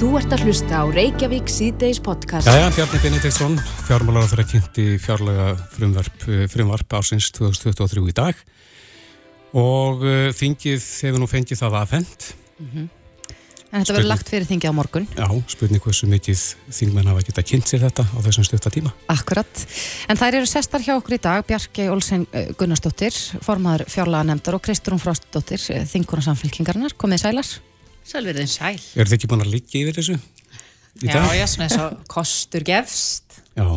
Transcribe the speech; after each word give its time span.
Þú 0.00 0.14
ert 0.16 0.32
að 0.32 0.46
hlusta 0.46 0.78
á 0.80 0.84
Reykjavík 0.88 1.50
síðdeis 1.52 1.98
podcast. 2.00 2.48
Jæja, 2.48 2.70
Bjarni 2.72 3.00
Benediktsson, 3.02 3.58
fjármálar 3.84 4.30
þeirra 4.30 4.46
kynnti 4.48 4.84
fjárlega 4.96 5.48
frumvarp, 5.74 6.24
eh, 6.24 6.46
frumvarp 6.48 6.96
ásins 6.96 7.28
2023 7.36 8.06
í 8.08 8.14
dag 8.16 8.40
og 9.52 10.00
uh, 10.00 10.32
þingið 10.32 10.80
hefur 11.04 11.20
nú 11.20 11.28
fengið 11.28 11.60
það 11.60 11.76
aðfendt. 11.82 12.30
Mm 12.56 12.72
-hmm. 12.72 12.88
En 13.68 13.84
þetta 13.84 13.98
verður 13.98 14.12
lagt 14.14 14.32
fyrir 14.32 14.48
þingið 14.48 14.72
á 14.72 14.78
morgun. 14.80 15.08
Já, 15.12 15.28
spurning 15.52 15.84
hversu 15.84 16.08
mikið 16.08 16.40
þingmenn 16.72 17.12
hafa 17.12 17.20
getað 17.28 17.48
kynnt 17.52 17.68
sér 17.68 17.84
þetta 17.84 18.02
á 18.08 18.18
þessum 18.24 18.44
stutta 18.48 18.70
tíma. 18.72 18.96
Akkurat. 19.06 19.66
En 20.08 20.16
þær 20.16 20.34
eru 20.34 20.46
sestar 20.46 20.80
hjá 20.80 20.96
okkur 20.96 21.20
í 21.20 21.20
dag, 21.20 21.44
Bjarki 21.44 21.90
Olsen 21.92 22.26
eh, 22.32 22.48
Gunnarsdóttir, 22.56 23.12
formaður 23.44 23.84
fjárlega 23.84 24.24
nefndar 24.24 24.54
og 24.54 24.62
Kristrún 24.62 24.98
Frostdóttir, 24.98 25.60
þingurna 25.60 26.24
samfélkingarnar. 26.24 26.96
Komið 26.96 27.20
sælar. 27.20 27.69
Sælverðin 28.10 28.50
sæl. 28.50 28.78
Er 28.98 29.06
þið 29.06 29.16
ekki 29.18 29.30
búin 29.30 29.44
að 29.44 29.52
liggja 29.54 29.82
yfir 29.84 29.98
þessu? 30.00 30.16
Já, 31.00 31.20
já, 31.36 31.44
svona 31.46 31.68
eins 31.68 31.78
og 31.78 32.00
kostur 32.10 32.64
gefst. 32.66 33.38
Já, 33.54 33.68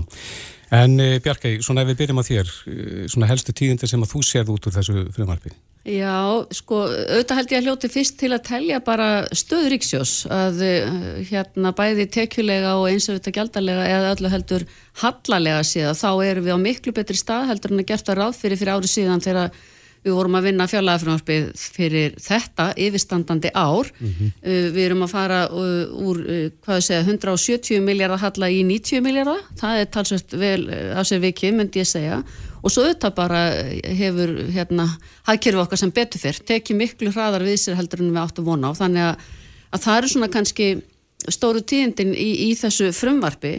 en 0.73 0.98
uh, 0.98 1.20
Bjarkei, 1.23 1.59
svona 1.62 1.84
ef 1.84 1.91
við 1.91 1.99
byrjum 2.02 2.23
að 2.23 2.31
þér, 2.31 2.49
uh, 2.49 3.03
svona 3.13 3.30
helstu 3.30 3.53
tíðindir 3.53 3.91
sem 3.91 4.02
að 4.02 4.16
þú 4.16 4.23
séð 4.25 4.52
út 4.55 4.67
úr 4.67 4.75
þessu 4.80 5.05
frumarfi? 5.13 5.53
Já, 5.84 6.16
sko, 6.55 6.77
auðvitað 6.88 7.39
held 7.41 7.52
ég 7.52 7.58
að 7.59 7.66
hljóti 7.67 7.89
fyrst 7.91 8.16
til 8.22 8.30
að 8.31 8.45
telja 8.48 8.77
bara 8.85 9.08
stöður 9.35 9.73
ríksjós 9.73 10.13
að 10.31 10.61
uh, 10.63 10.94
hérna 11.27 11.73
bæði 11.75 12.08
tekjulega 12.17 12.77
og 12.80 12.88
eins 12.88 13.09
og 13.11 13.20
þetta 13.20 13.34
gjaldarlega 13.36 13.89
eða 13.91 14.13
öllu 14.16 14.31
heldur 14.31 14.66
hallarlega 15.03 15.66
síðan 15.67 16.00
þá 16.00 16.09
erum 16.23 16.47
við 16.47 16.55
á 16.55 16.59
miklu 16.63 16.95
betri 16.95 17.20
stað 17.20 17.50
heldur 17.52 17.75
en 17.75 17.84
að 17.84 17.89
gert 17.91 18.13
að 18.13 18.20
ráð 18.22 18.39
fyrir 18.39 18.61
fyrir 18.61 18.77
ári 18.77 18.94
síðan 18.94 19.25
þegar 19.27 19.59
Við 20.03 20.16
vorum 20.17 20.38
að 20.38 20.48
vinna 20.49 20.67
fjárlæðafrjóðanspið 20.67 21.45
fyrir 21.77 22.16
þetta 22.20 22.70
yfirstandandi 22.85 23.52
ár. 23.55 23.91
Mm 23.99 24.09
-hmm. 24.09 24.31
uh, 24.44 24.66
við 24.75 24.85
erum 24.85 25.05
að 25.05 25.13
fara 25.13 25.41
uh, 25.48 26.07
úr, 26.09 26.23
ég 26.27 26.81
segja, 26.84 27.03
170 27.03 27.81
miljardar 27.81 28.20
halla 28.20 28.49
í 28.49 28.63
90 28.67 29.02
miljardar. 29.02 29.44
Það 29.59 29.80
er 29.80 29.86
talsvægt 29.86 30.33
vel 30.33 30.69
af 30.95 31.08
sér 31.08 31.23
vikið, 31.23 31.55
myndi 31.55 31.80
ég 31.80 31.88
segja. 31.88 32.23
Og 32.63 32.72
svo 32.72 32.83
auðvitað 32.83 33.13
bara 33.16 33.39
hefur, 34.00 34.30
hérna, 34.55 34.88
hagkerfi 35.28 35.59
okkar 35.59 35.80
sem 35.80 35.91
betur 35.91 36.19
fyrr, 36.19 36.39
tekið 36.47 36.80
miklu 36.80 37.11
hraðar 37.11 37.44
við 37.44 37.58
sér 37.59 37.75
heldur 37.75 38.00
en 38.00 38.11
við 38.11 38.23
áttum 38.23 38.47
vona 38.47 38.72
á. 38.72 38.80
Þannig 38.80 39.03
að, 39.03 39.16
að 39.72 39.83
það 39.83 39.97
eru 39.97 40.11
svona 40.13 40.30
kannski 40.31 40.67
stóru 41.31 41.63
tíðindin 41.63 42.13
í, 42.16 42.30
í 42.47 42.53
þessu 42.59 42.91
frumvarfi 42.95 43.58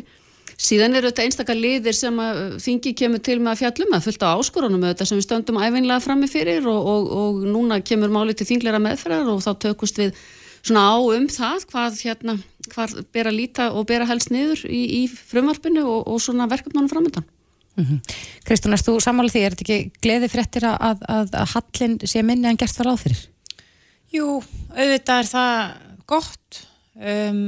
Síðan 0.60 0.94
eru 0.94 1.10
þetta 1.10 1.24
einstakar 1.26 1.58
liðir 1.58 1.96
sem 1.98 2.18
að 2.22 2.40
uh, 2.40 2.54
þingi 2.62 2.94
kemur 3.00 3.22
til 3.24 3.40
með 3.40 3.54
að 3.54 3.60
fjallum 3.64 3.96
að 3.96 4.06
fullta 4.06 4.32
áskorunum 4.38 4.86
auðvitað 4.86 5.10
sem 5.10 5.18
við 5.18 5.26
stöndum 5.26 5.60
æfinlega 5.60 6.04
frammi 6.04 6.30
fyrir 6.30 6.68
og, 6.70 6.88
og, 6.92 7.12
og 7.18 7.44
núna 7.48 7.80
kemur 7.82 8.12
máli 8.14 8.36
til 8.38 8.46
þinglera 8.48 8.82
meðferðar 8.82 9.32
og 9.34 9.42
þá 9.42 9.52
tökust 9.66 9.98
við 9.98 10.14
svona 10.64 10.86
á 10.88 10.96
um 10.96 11.26
það 11.28 11.66
hvað 11.72 12.00
hérna, 12.06 12.36
hvað 12.72 12.96
ber 13.12 13.30
að 13.30 13.38
líta 13.40 13.68
og 13.74 13.88
ber 13.90 14.04
að 14.04 14.14
helst 14.14 14.32
niður 14.32 14.64
í, 14.70 14.82
í 15.00 15.02
frumarpinu 15.10 15.84
og, 15.84 16.06
og 16.08 16.22
svona 16.22 16.48
verkefnunum 16.50 16.90
framöndan. 16.92 17.26
Mm 17.74 17.84
-hmm. 17.84 18.14
Kristún, 18.46 18.72
erst 18.72 18.86
þú 18.86 19.00
sammálið 19.02 19.32
því, 19.34 19.40
er 19.42 19.54
þetta 19.54 19.64
ekki 19.64 19.90
gleði 20.00 20.28
fréttir 20.30 20.64
að, 20.64 20.76
að, 20.80 20.98
að, 21.08 21.28
að 21.34 21.48
hallin 21.54 21.98
sé 22.06 22.22
minni 22.22 22.48
en 22.48 22.56
gert 22.56 22.76
það 22.76 22.86
ráð 22.86 23.02
fyrir? 23.02 23.22
Jú, 24.14 24.28
auðvitað 24.70 25.18
er 25.18 25.28
það 25.34 25.72
gott 26.06 26.60
um 26.94 27.40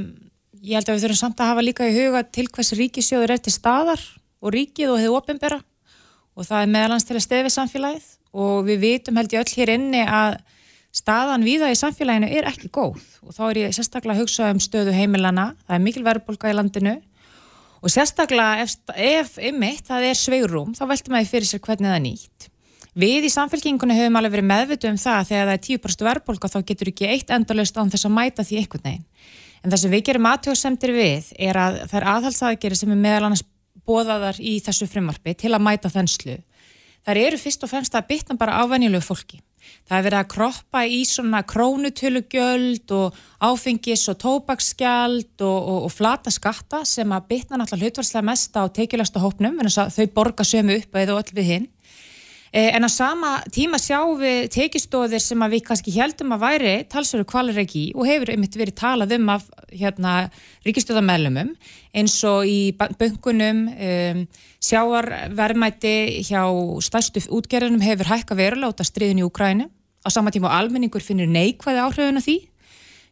ég 0.67 0.75
held 0.75 0.91
að 0.91 0.97
við 0.97 1.05
þurfum 1.05 1.21
samt 1.21 1.41
að 1.41 1.51
hafa 1.53 1.63
líka 1.63 1.87
í 1.87 1.95
huga 1.95 2.23
til 2.27 2.49
hvers 2.51 2.73
ríkisjóður 2.75 3.37
er 3.37 3.43
til 3.43 3.55
staðar 3.55 4.03
og 4.43 4.55
ríkið 4.55 4.93
og 4.93 5.03
hefur 5.03 5.21
ofinbera 5.21 5.61
og 6.37 6.47
það 6.47 6.63
er 6.65 6.73
meðalans 6.75 7.07
til 7.07 7.17
að 7.17 7.25
stefi 7.25 7.53
samfélagið. 7.55 8.09
Og 8.37 8.67
við 8.67 8.83
vitum 8.83 9.17
held 9.17 9.33
ég 9.33 9.45
öll 9.45 9.55
hér 9.57 9.73
inni 9.77 10.03
að 10.05 10.37
staðan 10.97 11.45
viða 11.47 11.71
í 11.73 11.79
samfélaginu 11.79 12.29
er 12.29 12.49
ekki 12.51 12.69
góð. 12.73 12.99
Og 13.25 13.37
þá 13.37 13.43
er 13.47 13.61
ég 13.63 13.77
sérstaklega 13.77 14.19
að 14.19 14.25
hugsa 14.25 14.51
um 14.53 14.61
stöðu 14.61 14.93
heimilana, 14.97 15.53
það 15.65 15.79
er 15.79 15.87
mikil 15.87 16.05
verðbólka 16.05 16.51
í 16.53 16.57
landinu. 16.57 16.99
Og 17.81 17.93
sérstaklega 17.93 18.67
ef, 18.67 18.77
ef 18.93 19.39
ymmit 19.41 19.89
það 19.89 20.11
er 20.11 20.19
sveigrum 20.19 20.77
þá 20.77 20.85
veltum 20.91 21.17
að 21.17 21.25
ég 21.25 21.33
fyrir 21.33 21.49
sér 21.49 21.65
hvernig 21.65 21.89
það 21.89 21.97
er 21.97 22.05
nýtt. 22.05 22.51
Við 22.97 23.27
í 23.29 23.33
samfélkingunni 23.33 23.97
höfum 23.97 24.17
alveg 24.19 24.39
verið 24.39 24.49
meðvitu 24.51 24.89
um 24.89 25.01
það 25.01 25.19
að 25.21 25.27
þegar 25.31 25.49
það 25.49 25.57
er 25.57 25.65
10% 25.67 26.07
verðbólka 26.07 26.49
þá 26.53 26.61
getur 26.69 26.91
ekki 26.93 27.11
eitt 27.13 27.33
endalust 27.37 27.77
án 27.77 27.93
þess 27.93 28.09
að 28.09 28.15
mæta 28.17 28.45
því 28.45 28.63
einhvern 28.63 28.87
veginn. 28.89 29.05
En 29.67 29.73
það 29.73 29.81
sem 29.83 29.95
við 29.97 30.03
gerum 30.07 30.27
aðtjóðsemtir 30.31 30.93
við 30.95 31.31
er 31.43 31.59
að 31.59 31.77
það 31.91 31.97
er 31.99 32.05
aðhalsaðgerið 32.13 32.79
sem 32.79 32.93
er 32.95 32.99
meðal 33.01 33.25
annars 33.27 33.43
bóðaðar 33.87 34.39
í 34.39 34.53
þessu 34.63 34.87
frumarfi 34.87 35.35
til 35.35 35.51
að 35.57 35.65
mæta 35.67 35.91
þenslu. 35.91 36.37
Það 37.03 37.21
eru 37.25 37.41
fyrst 37.43 37.67
og 37.67 37.73
fremst 37.73 37.99
að 37.99 38.07
bytna 38.13 38.37
bara 38.39 38.61
ávenjulegu 38.63 39.03
fólki. 39.03 39.41
Það 39.87 39.97
er 39.97 40.05
verið 40.07 40.19
að 40.21 40.31
kroppa 40.31 40.83
í 40.87 41.01
svona 41.11 41.41
krónutölugjöld 41.51 42.95
og 42.95 43.19
áfengis 43.43 44.07
og 44.13 44.21
tóbaksgjald 44.23 45.43
og, 45.43 45.59
og, 45.59 45.81
og 45.89 45.95
flata 45.95 46.31
skatta 46.31 46.85
sem 46.87 47.11
að 47.11 47.27
bytna 47.33 47.59
náttúrulega 47.59 47.91
hlutvarslega 47.91 48.29
mest 48.31 48.55
á 48.55 48.63
tekilegsta 48.71 49.23
hópnum 49.23 49.59
en 49.59 49.71
þau 49.75 50.07
borga 50.15 50.47
sömu 50.47 50.79
upp 50.79 51.03
eða 51.03 51.19
öll 51.19 51.35
við 51.35 51.51
hinn. 51.51 51.67
Eh, 52.57 52.73
en 52.75 52.85
á 52.85 52.89
sama 52.89 53.43
tíma 53.53 53.77
sjáum 53.77 54.17
við 54.17 54.47
tekistóðir 54.55 55.21
sem 55.21 55.43
við 55.53 55.61
kannski 55.67 55.93
heldum 55.93 56.31
að 56.33 56.45
væri 56.47 56.71
talsveru 56.89 57.27
kvaliregi 57.29 57.91
og 57.93 58.09
hefur 58.09 58.33
einmitt 58.33 58.57
verið 58.57 58.79
talað 58.81 59.13
um 59.19 59.29
af 59.35 59.45
hérna, 59.69 60.31
ríkistöðamælumum 60.65 61.51
eins 61.93 62.17
og 62.25 62.49
í 62.49 62.73
böngunum 62.73 63.61
um, 63.69 64.25
sjáarverðmæti 64.65 66.25
hjá 66.31 66.49
stærstu 66.81 67.27
útgerðunum 67.29 67.85
hefur 67.85 68.09
hækka 68.15 68.33
af 68.33 68.89
stríðin 68.89 69.21
í 69.21 69.29
Ukræni 69.29 69.69
á 70.01 70.09
sama 70.09 70.33
tíma 70.33 70.49
og 70.49 70.57
almenningur 70.57 71.05
finnir 71.05 71.29
neikvæði 71.29 71.85
áhrifuna 71.85 72.25
því. 72.25 72.41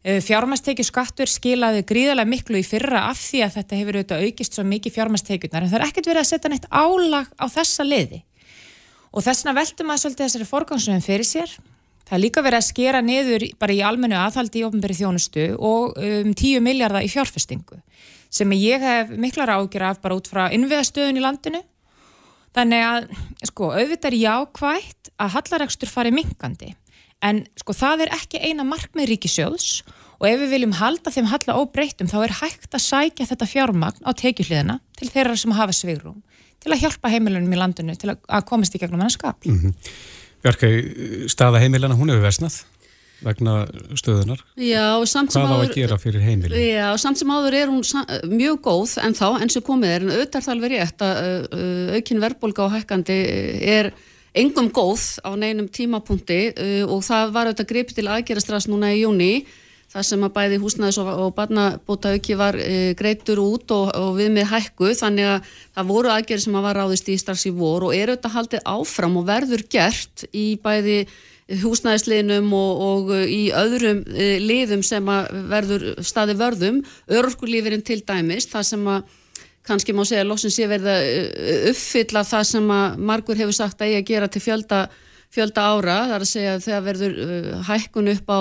Eh, 0.04 0.20
fjármastekju 0.24 0.88
skattur 0.88 1.28
skilaði 1.28 1.84
gríðarlega 1.84 2.32
miklu 2.32 2.64
í 2.64 2.64
fyrra 2.64 3.10
af 3.10 3.20
því 3.20 3.44
að 3.44 3.56
þetta 3.60 3.76
hefur 3.76 3.96
auðvitað 4.00 4.24
aukist 4.24 4.56
svo 4.56 4.64
mikið 4.64 4.96
fjármastekjurnar 4.96 5.64
en 5.64 5.74
það 5.74 5.82
er 5.82 5.90
ekkert 5.90 6.14
verið 6.14 6.24
að 6.24 6.30
setja 6.32 6.50
neitt 6.52 6.70
álag 6.72 7.28
á 7.36 7.44
þessa 7.52 7.84
liði 7.84 8.24
og 9.14 9.22
þess 9.22 9.44
vegna 9.44 9.56
veltum 9.60 9.92
að 9.94 10.02
svolítið 10.02 10.26
þessari 10.26 10.48
forgangsröðum 10.50 11.04
fyrir 11.04 11.28
sér. 11.28 11.54
Það 12.04 12.16
er 12.16 12.22
líka 12.24 12.42
verið 12.44 12.60
að 12.60 12.66
skera 12.66 13.00
niður 13.00 13.44
bara 13.60 13.72
í 13.74 13.82
almennu 13.86 14.18
aðhaldi 14.18 14.60
í 14.60 14.64
ofnbæri 14.66 14.96
þjónustu 14.98 15.44
og 15.56 15.94
um 15.96 16.34
10 16.36 16.64
miljardar 16.64 17.06
í 17.06 17.12
fjárfestingu 17.12 17.78
sem 18.34 18.50
ég 18.58 18.82
hef 18.82 19.12
miklar 19.14 19.54
ágjur 19.54 19.86
af 19.86 20.02
bara 20.02 20.18
út 20.18 20.28
frá 20.28 20.48
innviðastöðun 20.52 21.20
í 21.20 21.22
landinu. 21.22 21.62
Þannig 22.54 22.82
að, 22.86 23.06
sko, 23.48 23.70
auðvitað 23.72 24.10
er 24.10 24.16
jákvægt 24.20 25.12
að 25.22 25.36
hallaregstur 25.38 25.90
fari 25.90 26.12
minkandi 26.14 26.74
en 27.24 27.44
sko 27.58 27.74
það 27.76 28.04
er 28.04 28.14
ekki 28.18 28.42
eina 28.42 28.66
markmið 28.68 29.14
ríkisjóðs 29.14 29.68
og 30.18 30.26
ef 30.28 30.42
við 30.42 30.52
viljum 30.54 30.76
halda 30.78 31.12
þeim 31.14 31.30
halla 31.30 31.56
óbreytum 31.60 32.10
þá 32.10 32.18
er 32.22 32.36
hægt 32.42 32.76
að 32.76 32.84
sækja 32.84 33.28
þetta 33.30 33.48
fjármagn 33.48 34.04
á 34.04 34.10
tekjuhliðina 34.12 34.78
til 34.98 35.10
þeirra 35.12 35.36
sem 35.40 35.54
hafa 35.56 35.76
svigrum 35.76 36.20
til 36.64 36.74
að 36.74 36.84
hjálpa 36.84 37.12
heimilunum 37.12 37.54
í 37.54 37.60
landinu 37.60 37.96
til 38.00 38.14
að 38.14 38.46
komast 38.48 38.76
í 38.76 38.80
gegnum 38.82 39.02
hennar 39.02 39.14
skap. 39.14 39.44
Mm 39.46 39.58
-hmm. 39.60 39.90
Björkei, 40.44 41.28
staða 41.28 41.60
heimilana, 41.62 41.96
hún 41.96 42.12
hefur 42.12 42.24
versnað 42.24 42.64
vegna 43.24 43.66
stöðunar. 43.96 44.40
Já, 44.60 45.04
samt 45.08 45.32
sem 45.32 45.42
áður... 45.42 45.54
Hvað 45.54 45.64
á 45.64 45.68
að 45.70 45.76
gera 45.78 45.98
fyrir 45.98 46.24
heimilin? 46.24 46.58
Já, 46.60 46.88
samt 47.00 47.20
sem 47.20 47.30
áður 47.30 47.56
er 47.56 47.70
hún 47.72 47.82
mjög 48.28 48.58
góð 48.64 48.96
en 49.04 49.16
þá, 49.16 49.28
eins 49.40 49.56
og 49.56 49.64
komið 49.64 49.94
er, 49.94 50.02
en 50.04 50.12
auðvitað 50.12 50.40
er 50.40 50.46
það 50.46 50.54
alveg 50.54 50.74
rétt 50.74 51.04
að 51.06 51.16
aukinn 51.96 52.24
verðbólka 52.24 52.66
á 52.68 52.74
hækkandi 52.74 53.18
er 53.78 53.92
engum 54.34 54.68
góð 54.74 55.04
á 55.24 55.30
neinum 55.38 55.68
tímapunkti 55.70 56.40
og 56.84 57.04
það 57.06 57.34
var 57.36 57.50
auðvitað 57.50 57.70
grip 57.70 57.94
til 57.94 58.08
aðgerastrast 58.10 58.68
núna 58.68 58.92
í 58.92 59.04
júni 59.04 59.32
það 59.94 60.06
sem 60.08 60.24
að 60.26 60.32
bæði 60.34 60.60
húsnæðis 60.62 61.00
og, 61.02 61.10
og 61.24 61.34
barnabóta 61.36 62.14
auki 62.14 62.38
var 62.38 62.58
e, 62.58 62.94
greitur 62.98 63.42
út 63.42 63.70
og, 63.74 63.92
og 63.94 64.16
við 64.18 64.32
með 64.34 64.50
hækku 64.50 64.90
þannig 64.98 65.30
að 65.30 65.52
það 65.76 65.92
voru 65.92 66.12
aðgerið 66.14 66.46
sem 66.46 66.58
að 66.58 66.66
var 66.66 66.80
ráðist 66.80 67.12
í 67.12 67.20
strax 67.20 67.46
í 67.46 67.54
vor 67.54 67.86
og 67.88 67.94
er 67.94 68.10
auðvitað 68.10 68.36
haldið 68.38 68.66
áfram 68.74 69.20
og 69.20 69.28
verður 69.30 69.64
gert 69.70 70.26
í 70.34 70.46
bæði 70.64 70.98
húsnæðisliðnum 71.60 72.52
og, 72.56 72.82
og 72.88 73.12
í 73.28 73.42
öðrum 73.54 74.00
e, 74.16 74.30
liðum 74.40 74.82
sem 74.86 75.08
að 75.12 75.28
verður 75.50 75.84
staði 76.06 76.38
vörðum, 76.40 76.80
örgulífurinn 77.12 77.84
til 77.84 78.00
dæmis, 78.06 78.48
það 78.50 78.68
sem 78.70 78.88
að 78.88 79.12
kannski 79.64 79.94
má 79.96 80.02
segja 80.04 80.24
að 80.24 80.30
lossin 80.32 80.52
sé 80.52 80.68
verða 80.68 80.98
e, 81.04 81.56
uppfylla 81.70 82.24
það 82.26 82.46
sem 82.48 82.70
að 82.72 83.02
margur 83.10 83.40
hefur 83.40 83.56
sagt 83.56 83.84
að 83.84 83.92
ég 83.92 84.04
að 84.04 84.10
gera 84.10 84.30
til 84.32 84.42
fjölda, 84.44 84.84
fjölda 85.32 85.66
ára, 85.68 85.98
það 86.08 86.16
er 86.16 86.24
að 86.26 86.32
segja 86.32 86.54
að 86.56 86.64
þegar 86.66 86.86
verður 86.88 87.18
e, 87.20 87.42
hækkun 87.68 88.12
upp 88.14 88.32
á 88.32 88.40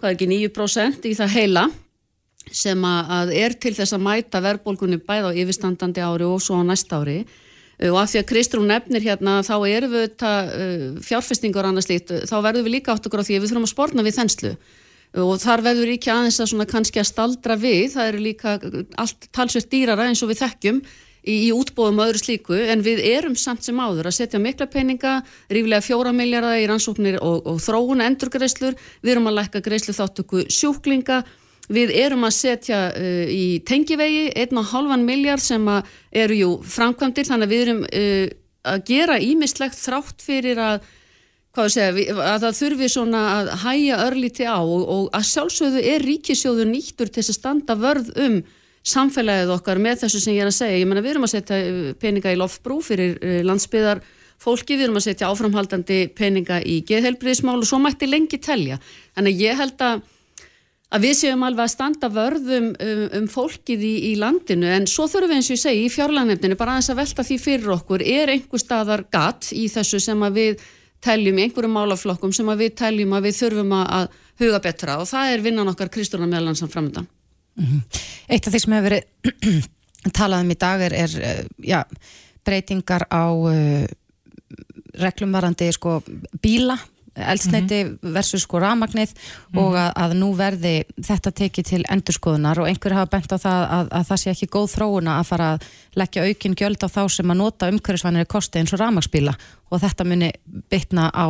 hvað 0.00 0.10
er 0.10 0.16
ekki 0.16 0.28
9% 0.32 1.06
í 1.10 1.14
það 1.18 1.34
heila 1.36 1.68
sem 2.50 2.82
að 2.88 3.30
er 3.36 3.54
til 3.60 3.74
þess 3.76 3.94
að 3.94 4.04
mæta 4.06 4.40
verðbólgunni 4.42 4.98
bæð 5.06 5.28
á 5.28 5.38
yfirstandandi 5.38 6.02
ári 6.02 6.26
og 6.26 6.40
svo 6.42 6.58
á 6.58 6.64
næsta 6.64 6.98
ári. 7.02 7.20
Og 7.88 7.96
af 7.96 8.10
því 8.12 8.20
að 8.20 8.28
Kristrún 8.28 8.68
nefnir 8.68 9.04
hérna 9.04 9.38
þá 9.46 9.54
erum 9.68 9.92
við 9.94 10.06
þetta 10.06 10.32
fjárfestingur 11.04 11.68
annars 11.68 11.88
líkt, 11.88 12.12
þá 12.28 12.36
verðum 12.44 12.66
við 12.66 12.74
líka 12.76 12.92
átt 12.92 13.06
okkur 13.08 13.22
á 13.22 13.28
því 13.28 13.36
að 13.36 13.44
við 13.44 13.52
þurfum 13.52 13.68
að 13.68 13.72
spórna 13.72 14.04
við 14.04 14.16
þenslu. 14.18 14.50
Og 15.20 15.32
þar 15.42 15.64
verður 15.64 15.92
ekki 15.94 16.12
aðeins 16.12 16.40
að 16.44 16.66
kannski 16.70 17.00
að 17.00 17.08
staldra 17.08 17.56
við, 17.60 17.86
það 17.94 18.10
eru 18.10 18.20
líka 18.24 18.56
allt 19.00 19.30
talsveit 19.34 19.70
dýrara 19.72 20.10
eins 20.10 20.20
og 20.24 20.32
við 20.32 20.42
þekkjum 20.44 20.82
í, 21.24 21.36
í 21.48 21.50
útbóðum 21.54 22.00
og 22.00 22.10
öðru 22.10 22.22
slíku 22.22 22.56
en 22.60 22.84
við 22.84 23.02
erum 23.12 23.36
samt 23.38 23.66
sem 23.66 23.80
áður 23.80 24.10
að 24.10 24.16
setja 24.20 24.40
mikla 24.42 24.68
peninga, 24.70 25.20
ríflega 25.52 25.84
fjóra 25.84 26.14
miljardar 26.16 26.60
í 26.60 26.66
rannsóknir 26.70 27.20
og, 27.20 27.44
og 27.48 27.60
þróuna 27.62 28.08
endurgreislur, 28.10 28.78
við 29.02 29.14
erum 29.14 29.30
að 29.30 29.38
lækka 29.40 29.64
greislu 29.64 29.96
þáttöku 29.96 30.46
sjúklinga. 30.50 31.22
Við 31.70 31.92
erum 31.94 32.26
að 32.26 32.34
setja 32.34 32.78
uh, 32.90 33.26
í 33.30 33.60
tengivegi 33.62 34.32
1,5 34.42 35.04
miljard 35.06 35.42
sem 35.44 35.68
eru 36.10 36.38
jú 36.38 36.48
framkvæmdir. 36.66 37.28
Þannig 37.28 37.46
að 37.46 37.52
við 37.54 37.62
erum 37.62 37.84
uh, 37.86 38.24
að 38.66 38.80
gera 38.88 39.20
ímislegt 39.22 39.78
þrátt 39.78 40.24
fyrir 40.24 40.58
að, 40.58 40.88
segja, 41.70 42.16
að 42.16 42.46
það 42.46 42.58
þurfi 42.58 42.88
svona 42.90 43.20
að 43.36 43.52
hæja 43.62 44.00
örlíti 44.08 44.48
á. 44.50 44.58
Og, 44.58 44.82
og 44.82 45.04
að 45.14 45.28
sjálfsögðu 45.30 45.84
er 45.92 46.06
ríkisjóður 46.08 46.72
nýttur 46.72 47.12
til 47.12 47.22
að 47.22 47.38
standa 47.38 47.78
vörð 47.78 48.10
um 48.18 48.40
samfélagið 48.86 49.52
okkar 49.56 49.80
með 49.82 50.04
þessu 50.04 50.22
sem 50.22 50.36
ég 50.36 50.44
er 50.44 50.50
að 50.50 50.56
segja. 50.56 50.78
Ég 50.80 50.88
menna 50.88 51.04
við 51.04 51.14
erum 51.14 51.26
að 51.26 51.34
setja 51.34 51.58
peninga 52.00 52.32
í 52.32 52.38
loftbrú 52.40 52.80
fyrir 52.84 53.18
landsbyðar 53.44 54.00
fólki, 54.40 54.78
við 54.78 54.88
erum 54.88 55.00
að 55.00 55.08
setja 55.08 55.28
áframhaldandi 55.28 56.00
peninga 56.16 56.60
í 56.64 56.80
geðhelbriðismál 56.88 57.58
og 57.58 57.68
svo 57.68 57.80
mætti 57.82 58.08
lengi 58.08 58.40
telja. 58.40 58.80
Þannig 59.16 59.36
að 59.36 59.44
ég 59.44 59.60
held 59.60 59.84
að, 59.84 60.02
að 60.96 61.04
við 61.04 61.14
séum 61.18 61.44
alveg 61.44 61.66
að 61.66 61.72
standa 61.74 62.10
vörðum 62.14 62.70
um, 62.72 63.04
um 63.20 63.28
fólkið 63.30 63.84
í, 63.84 63.94
í 64.10 64.16
landinu 64.20 64.72
en 64.78 64.88
svo 64.88 65.08
þurfum 65.12 65.34
við 65.34 65.42
eins 65.42 65.52
og 65.52 65.58
ég 65.58 65.64
segi 65.66 65.84
í 65.84 65.92
fjárlagnefninu 65.92 66.58
bara 66.60 66.78
aðeins 66.78 66.92
að 66.94 67.02
velta 67.02 67.28
því 67.28 67.40
fyrir 67.44 67.76
okkur 67.76 68.06
er 68.16 68.32
einhver 68.32 68.64
staðar 68.64 69.04
gatt 69.12 69.52
í 69.52 69.68
þessu 69.72 70.00
sem 70.00 70.24
að 70.24 70.40
við 70.40 70.68
teljum 71.04 71.38
í 71.38 71.46
einhverjum 71.46 71.76
málaflokkum 71.76 72.32
sem 72.36 72.48
að 72.52 72.64
við 72.64 72.76
teljum 72.80 73.16
að 73.16 73.28
við 73.28 73.40
þurfum 73.44 73.78
að 73.84 74.20
huga 74.40 74.64
betra 74.64 75.00
og 75.00 75.08
það 75.08 75.36
er 75.36 75.44
vinnan 75.44 75.72
okkar 75.72 75.92
Kristúna 75.92 76.28
meðlansan 76.28 76.72
framöndan. 76.72 77.08
Mm 77.60 77.66
-hmm. 77.66 78.00
Eitt 78.28 78.46
af 78.46 78.52
því 78.52 78.60
sem 78.60 78.72
hefur 78.72 78.90
verið 78.90 79.04
talað 80.18 80.44
um 80.44 80.50
í 80.50 80.58
dag 80.58 80.80
er, 80.80 80.92
er 80.92 81.10
eh, 81.20 81.44
já, 81.60 81.84
breytingar 82.44 83.04
á 83.12 83.24
uh, 83.28 83.84
reglum 84.96 85.32
varandi 85.32 85.72
sko 85.72 86.02
bíla 86.42 86.78
eldsneiti 87.16 87.84
mm 87.84 87.90
-hmm. 87.90 88.12
versus 88.14 88.42
sko 88.42 88.58
ramagnið 88.58 89.10
mm 89.10 89.58
-hmm. 89.58 89.62
og 89.62 89.74
að, 89.74 89.92
að 89.96 90.12
nú 90.14 90.34
verði 90.36 90.84
þetta 91.02 91.30
tekið 91.30 91.64
til 91.64 91.84
endurskoðunar 91.90 92.58
og 92.58 92.68
einhver 92.68 92.92
hafa 92.92 93.10
bent 93.10 93.32
á 93.32 93.38
það 93.38 93.60
að, 93.70 93.88
að 93.90 94.06
það 94.08 94.16
sé 94.16 94.30
ekki 94.30 94.46
góð 94.46 94.68
þróuna 94.74 95.18
að 95.18 95.26
fara 95.26 95.52
að 95.54 95.60
leggja 95.94 96.24
aukin 96.24 96.54
gjöld 96.54 96.82
á 96.86 96.88
þá 96.88 97.08
sem 97.08 97.30
að 97.30 97.36
nota 97.36 97.68
umhverfisvænir 97.68 98.26
kosti 98.26 98.58
eins 98.58 98.72
og 98.72 98.80
ramagsbíla 98.80 99.34
og 99.70 99.80
þetta 99.80 100.04
muni 100.04 100.32
bytna 100.70 101.10
á 101.14 101.28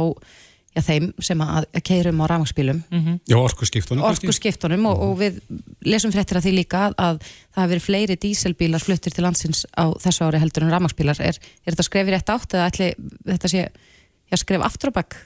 já, 0.77 0.83
þeim 0.83 1.13
sem 1.19 1.41
að, 1.41 1.65
að 1.75 1.83
keirum 1.83 2.21
á 2.21 2.25
ramagsbílum 2.27 2.83
mm 2.91 3.01
-hmm. 3.05 3.19
Já, 3.27 3.37
orkuskiptunum 3.37 4.05
Orkuskiptunum 4.05 4.87
og, 4.87 5.01
og 5.01 5.19
við 5.19 5.41
lesum 5.87 6.13
fréttir 6.15 6.39
að 6.39 6.49
því 6.49 6.55
líka 6.59 6.83
að 6.91 7.21
það 7.23 7.61
hefur 7.61 7.73
verið 7.73 7.87
fleiri 7.87 8.17
díselbílar 8.21 8.85
fluttir 8.85 9.15
til 9.15 9.25
landsins 9.25 9.65
á 9.75 9.89
þessu 10.03 10.27
ári 10.27 10.41
heldur 10.43 10.67
en 10.67 10.75
ramagsbílar 10.75 11.21
er, 11.25 11.39
er 11.39 11.73
þetta 11.73 11.87
skrefið 11.87 12.17
rétt 12.17 12.33
átt 12.35 12.57
eða 12.57 12.69
ætli 12.71 12.91
þetta 13.33 13.53
sé 13.53 13.63
já, 13.65 14.37
skref 14.37 14.67
aftur 14.67 14.93
og 14.93 14.99
bakk 15.01 15.17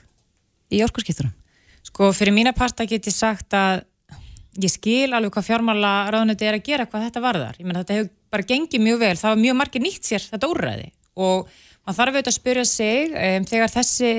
í 0.73 0.81
orkurskiptunum? 0.85 1.33
Sko, 1.85 2.09
fyrir 2.17 2.33
mína 2.33 2.55
parta 2.57 2.87
get 2.89 3.07
ég 3.07 3.13
sagt 3.13 3.53
að 3.53 3.83
ég 4.61 4.71
skil 4.71 5.11
alveg 5.13 5.33
hvað 5.35 5.49
fjármála 5.49 5.93
ráðnöndi 6.13 6.47
er 6.47 6.57
að 6.57 6.65
gera 6.65 6.87
hvað 6.87 7.09
þetta 7.09 7.23
varðar. 7.23 7.57
Ég 7.59 7.67
menn 7.67 7.77
þetta 7.81 7.97
hefur 7.97 8.11
bara 8.33 8.47
gengið 8.49 8.83
mjög 8.83 9.01
vel, 9.03 9.15
það 9.19 9.33
var 9.33 9.41
mjög 9.43 9.57
margir 9.59 9.83
nýtt 9.83 10.07
sér 10.07 10.27
þetta 10.31 10.51
úrræði 10.51 10.91
og 11.15 11.49
maður 11.85 11.97
þarf 11.99 12.15
auðvitað 12.15 12.31
að 12.31 12.37
spyrja 12.39 12.65
sig 12.69 13.15
um, 13.15 13.47
þegar 13.51 13.73
þessi 13.75 14.11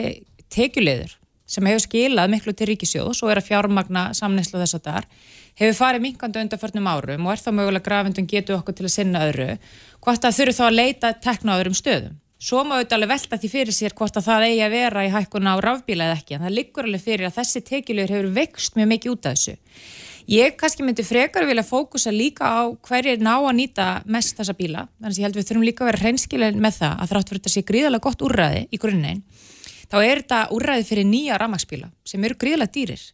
tekjulegur 0.52 1.16
sem 1.46 1.68
hefur 1.68 1.84
skilað 1.84 2.32
miklu 2.32 2.54
til 2.56 2.68
ríkisjóðs 2.70 3.22
og 3.22 3.32
er 3.32 3.40
að 3.40 3.48
fjármagna 3.50 4.06
samnæslu 4.18 4.60
þess 4.62 4.78
að 4.78 4.86
þar 4.88 5.08
hefur 5.56 5.78
farið 5.80 6.04
minkandi 6.04 6.44
undanförnum 6.44 6.92
árum 6.92 7.26
og 7.26 7.34
er 7.34 7.42
þá 7.42 7.50
mögulega 7.56 7.88
grafindun 7.88 8.30
getur 8.30 8.60
okkur 8.60 8.76
til 8.76 8.86
að 8.88 8.94
sinna 8.98 9.26
öðru 9.30 9.50
hvort 10.04 10.22
það 10.22 10.38
þurfu 10.38 10.56
þá 10.60 10.64
að 10.68 10.78
leita 10.78 11.12
tekna 11.26 11.58
öðrum 11.58 11.76
stöðum 11.76 12.16
Svo 12.36 12.60
má 12.68 12.74
auðvitað 12.76 12.98
alveg 12.98 13.08
velta 13.14 13.36
því 13.40 13.48
fyrir 13.48 13.72
sér 13.72 13.94
hvort 13.96 14.18
að 14.20 14.26
það 14.26 14.42
eigi 14.50 14.58
að 14.66 14.74
vera 14.74 15.04
í 15.06 15.12
hækkuna 15.14 15.54
á 15.56 15.64
rafbíla 15.64 16.08
eða 16.10 16.16
ekki, 16.18 16.34
en 16.36 16.42
það 16.44 16.52
liggur 16.52 16.88
alveg 16.88 17.04
fyrir 17.06 17.28
að 17.30 17.38
þessi 17.38 17.62
tekilegur 17.64 18.12
hefur 18.12 18.34
vext 18.36 18.76
mjög 18.76 18.90
mikið 18.90 19.14
út 19.14 19.28
af 19.30 19.38
þessu. 19.38 19.54
Ég 20.28 20.58
kannski 20.60 20.84
myndi 20.84 21.06
frekar 21.06 21.46
vilja 21.48 21.64
fókusa 21.64 22.12
líka 22.12 22.44
á 22.44 22.60
hverjir 22.84 23.24
ná 23.24 23.32
að 23.38 23.56
nýta 23.56 23.86
mest 24.04 24.36
þessa 24.36 24.56
bíla, 24.58 24.84
þannig 25.00 25.14
að 25.14 25.20
ég 25.22 25.26
held 25.26 25.38
við 25.38 25.48
þurfum 25.48 25.64
líka 25.64 25.84
að 25.86 25.90
vera 25.90 26.02
hreinskileg 26.02 26.60
með 26.60 26.76
það 26.82 27.00
að 27.00 27.12
þrátt 27.14 27.32
fyrir 27.32 27.40
þetta 27.40 27.54
sé 27.54 27.64
gríðalega 27.70 28.04
gott 28.04 28.24
úrræði 28.28 28.62
í 28.68 28.80
grunninn, 28.84 29.22
þá 29.88 29.96
er 30.02 30.20
þetta 30.20 30.42
úrræði 30.58 30.88
fyrir 30.90 31.08
nýja 31.08 31.40
ramagsbíla 31.40 31.88
sem 32.04 32.28
eru 32.28 32.36
gríðalega 32.36 32.74
dýrir 32.74 33.06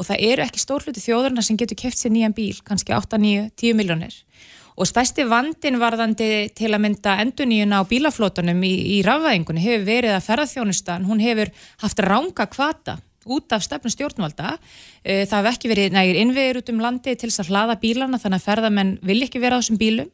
og 0.00 0.08
það 0.08 0.24
eru 0.30 0.46
ekki 0.46 0.62
stórluti 0.62 1.04
þjóðurna 1.04 1.44
sem 1.44 1.58
getur 1.60 1.78
keft 1.78 2.00
sér 2.00 2.14
nýjan 2.14 2.36
bíl, 2.36 2.56
kannski 2.64 2.96
8, 2.96 3.20
9, 3.20 3.50
10 3.60 3.76
miljónir 3.76 4.16
og 4.80 4.88
stærsti 4.88 5.26
vandin 5.28 5.76
varðandi 5.80 6.30
til 6.56 6.70
að 6.72 6.82
mynda 6.86 7.18
enduníuna 7.20 7.82
á 7.82 7.88
bílaflótunum 7.90 8.62
í, 8.64 8.72
í 8.96 9.02
rafvæðingunni 9.04 9.60
hefur 9.64 9.86
verið 9.90 10.16
að 10.16 10.26
ferðarþjónustan, 10.28 11.06
hún 11.08 11.20
hefur 11.20 11.52
haft 11.82 12.00
ránga 12.06 12.46
kvata 12.48 12.96
út 13.30 13.52
af 13.52 13.62
stefnum 13.62 13.92
stjórnvalda. 13.92 14.54
Eh, 15.04 15.26
það 15.28 15.36
hefur 15.36 15.50
ekki 15.52 15.70
verið 15.70 15.94
nægir 15.94 16.20
innvegur 16.22 16.62
út 16.62 16.72
um 16.72 16.80
landi 16.80 17.14
til 17.14 17.28
þess 17.28 17.44
að 17.44 17.52
hlaða 17.52 17.76
bílana 17.82 18.20
þannig 18.22 18.40
að 18.40 18.46
ferðarmenn 18.48 18.94
vil 19.04 19.20
ekki 19.26 19.42
vera 19.42 19.58
á 19.58 19.60
þessum 19.60 19.80
bílum 19.80 20.08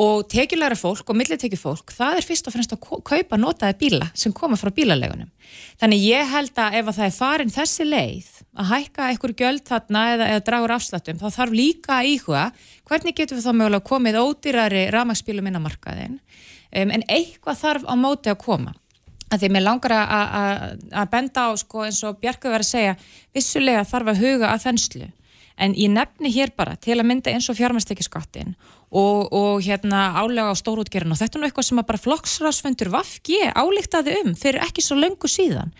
og 0.00 0.26
tekjulegra 0.32 0.78
fólk 0.78 1.12
og 1.12 1.18
millitekju 1.18 1.58
fólk 1.60 1.94
það 1.94 2.20
er 2.20 2.28
fyrst 2.28 2.48
og 2.48 2.54
fremst 2.54 2.76
að 2.76 3.00
kaupa 3.06 3.38
notaði 3.40 3.78
bíla 3.82 4.10
sem 4.14 4.34
koma 4.36 4.58
frá 4.60 4.72
bílalegunum 4.74 5.30
þannig 5.80 6.06
ég 6.06 6.30
held 6.34 6.62
að 6.62 6.78
ef 6.80 6.92
að 6.92 7.00
það 7.00 7.08
er 7.08 7.16
farin 7.18 7.54
þessi 7.54 7.88
leið 7.88 8.30
að 8.60 8.70
hækka 8.70 9.08
einhver 9.10 9.34
göld 9.42 9.66
þarna 9.68 10.06
eða, 10.14 10.30
eða 10.34 10.46
dragur 10.46 10.76
afslattum 10.76 11.20
þá 11.20 11.28
þarf 11.36 11.54
líka 11.54 11.98
að 12.00 12.14
íhuga 12.14 12.46
hvernig 12.88 13.18
getum 13.18 13.38
við 13.38 13.46
þá 13.46 13.52
mögulega 13.58 13.88
komið 13.90 14.20
ódýrari 14.24 14.86
ramagsbílum 14.94 15.50
inn 15.50 15.60
á 15.60 15.66
markaðin 15.66 16.18
um, 16.70 16.90
en 16.90 17.04
eitthvað 17.08 17.60
þarf 17.60 17.86
á 17.86 17.94
móti 17.98 18.32
að 18.32 18.40
koma. 18.44 18.74
Að 19.30 19.44
því 19.44 19.52
mér 19.54 19.62
langar 19.62 19.92
að 19.94 21.10
benda 21.12 21.46
á 21.46 21.50
sko, 21.58 21.84
eins 21.86 22.00
og 22.02 22.18
Bjarku 22.18 22.50
verið 22.50 22.66
að 22.66 22.70
segja 22.72 22.94
vissulega 23.36 23.86
þarf 23.86 24.10
að 24.10 24.22
huga 24.24 24.48
að 24.50 24.64
þenslu. 24.64 25.10
En 25.60 25.76
ég 25.78 25.92
nefni 25.92 26.32
hér 26.34 26.50
bara 26.56 26.74
til 26.74 26.96
að 26.96 27.06
mynda 27.06 27.30
eins 27.30 27.46
og 27.52 27.58
fjármæstekjaskattin 27.60 28.56
og, 28.90 29.30
og 29.30 29.62
hérna 29.62 30.10
álega 30.18 30.50
á 30.50 30.54
stórútgerðin 30.58 31.14
og 31.14 31.20
þetta 31.20 31.38
er 31.38 31.42
nú 31.42 31.48
eitthvað 31.48 31.68
sem 31.68 31.80
að 31.82 31.88
bara 31.90 32.02
flokksrásföndur 32.04 32.90
Vafgi 32.90 33.40
álíktaði 33.54 34.16
um 34.24 34.34
fyrir 34.38 34.62
ekki 34.66 34.82
svo 34.84 34.98
löngu 34.98 35.30
síðan. 35.30 35.70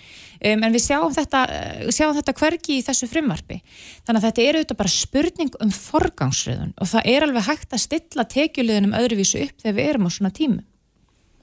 Um, 0.41 0.63
en 0.65 0.73
við 0.73 0.87
sjáum 0.87 1.13
þetta, 1.13 1.43
sjáum 1.93 2.15
þetta 2.17 2.37
hverki 2.39 2.79
í 2.79 2.85
þessu 2.87 3.11
frumvarfi 3.11 3.59
þannig 4.07 4.23
að 4.23 4.27
þetta 4.29 4.45
er 4.47 4.57
auðvitað 4.57 4.79
bara 4.79 4.93
spurning 4.95 5.59
um 5.61 5.73
forgangsröðun 5.75 6.73
og 6.81 6.89
það 6.95 7.11
er 7.13 7.27
alveg 7.27 7.49
hægt 7.51 7.77
að 7.77 7.83
stilla 7.85 8.25
tekjulegunum 8.25 8.97
öðruvísu 8.97 9.43
upp 9.45 9.61
þegar 9.61 9.77
við 9.77 9.91
erum 9.91 10.09
á 10.09 10.11
svona 10.17 10.33
tímu 10.33 10.65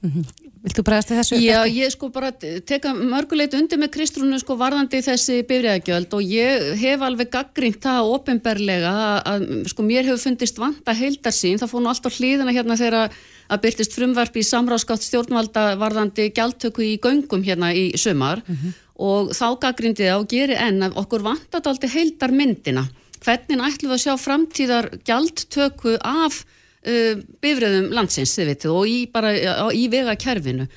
mm 0.02 0.10
-hmm. 0.10 0.48
Viltu 0.58 0.82
bregðast 0.82 1.12
þið 1.12 1.18
þessu? 1.20 1.36
Já, 1.38 1.58
ég 1.70 1.92
sko 1.94 2.08
bara 2.10 2.32
teka 2.66 2.90
mörguleit 2.96 3.54
undir 3.54 3.78
með 3.78 3.92
Kristrúnu 3.94 4.38
sko 4.42 4.56
varðandi 4.58 4.98
þessi 5.06 5.44
bifræðagjöld 5.46 6.16
og 6.18 6.22
ég 6.26 6.72
hef 6.80 7.04
alveg 7.06 7.30
gaggrínt 7.30 7.78
það 7.84 8.10
ofinberlega 8.16 8.94
að 9.22 9.46
sko 9.70 9.86
mér 9.86 10.08
hefur 10.08 10.24
fundist 10.24 10.58
vanta 10.58 10.94
heildarsýn, 10.98 11.60
það 11.62 11.70
fór 11.70 11.84
nú 11.84 11.92
alltaf 11.92 12.18
hlýðina 12.18 12.56
hérna 12.56 12.78
þegar 12.80 13.14
að 13.48 13.62
byrtist 13.62 13.94
frumvarp 13.94 14.36
í 14.36 14.44
samráðskátt 14.50 15.06
stjórnvalda 15.06 15.64
varðandi 15.78 16.28
gjaldtöku 16.34 16.82
í 16.82 16.98
göngum 16.98 17.46
hérna 17.46 17.70
í 17.72 17.92
sömar 17.94 18.42
mm 18.42 18.54
-hmm. 18.54 18.76
og 18.98 19.30
þá 19.30 19.46
gaggrindi 19.62 20.10
það 20.10 20.20
og 20.20 20.28
geri 20.28 20.58
enn 20.58 20.82
að 20.82 20.98
okkur 20.98 21.22
vantat 21.22 21.84
heildar 21.86 22.32
myndina. 22.32 22.88
Hvernig 23.22 23.62
ætlum 23.62 23.90
við 23.90 23.96
að 23.96 24.04
sjá 24.04 24.14
framtíðar 24.18 24.90
gjaldtöku 25.04 25.98
af 26.02 26.44
uh, 26.88 27.22
bifröðum 27.44 27.90
landsins, 27.94 28.34
veitu, 28.40 28.72
og 28.74 28.88
í, 28.90 29.02
bara, 29.12 29.32
í 29.74 29.86
vega 29.92 30.16
kærfinu. 30.18 30.68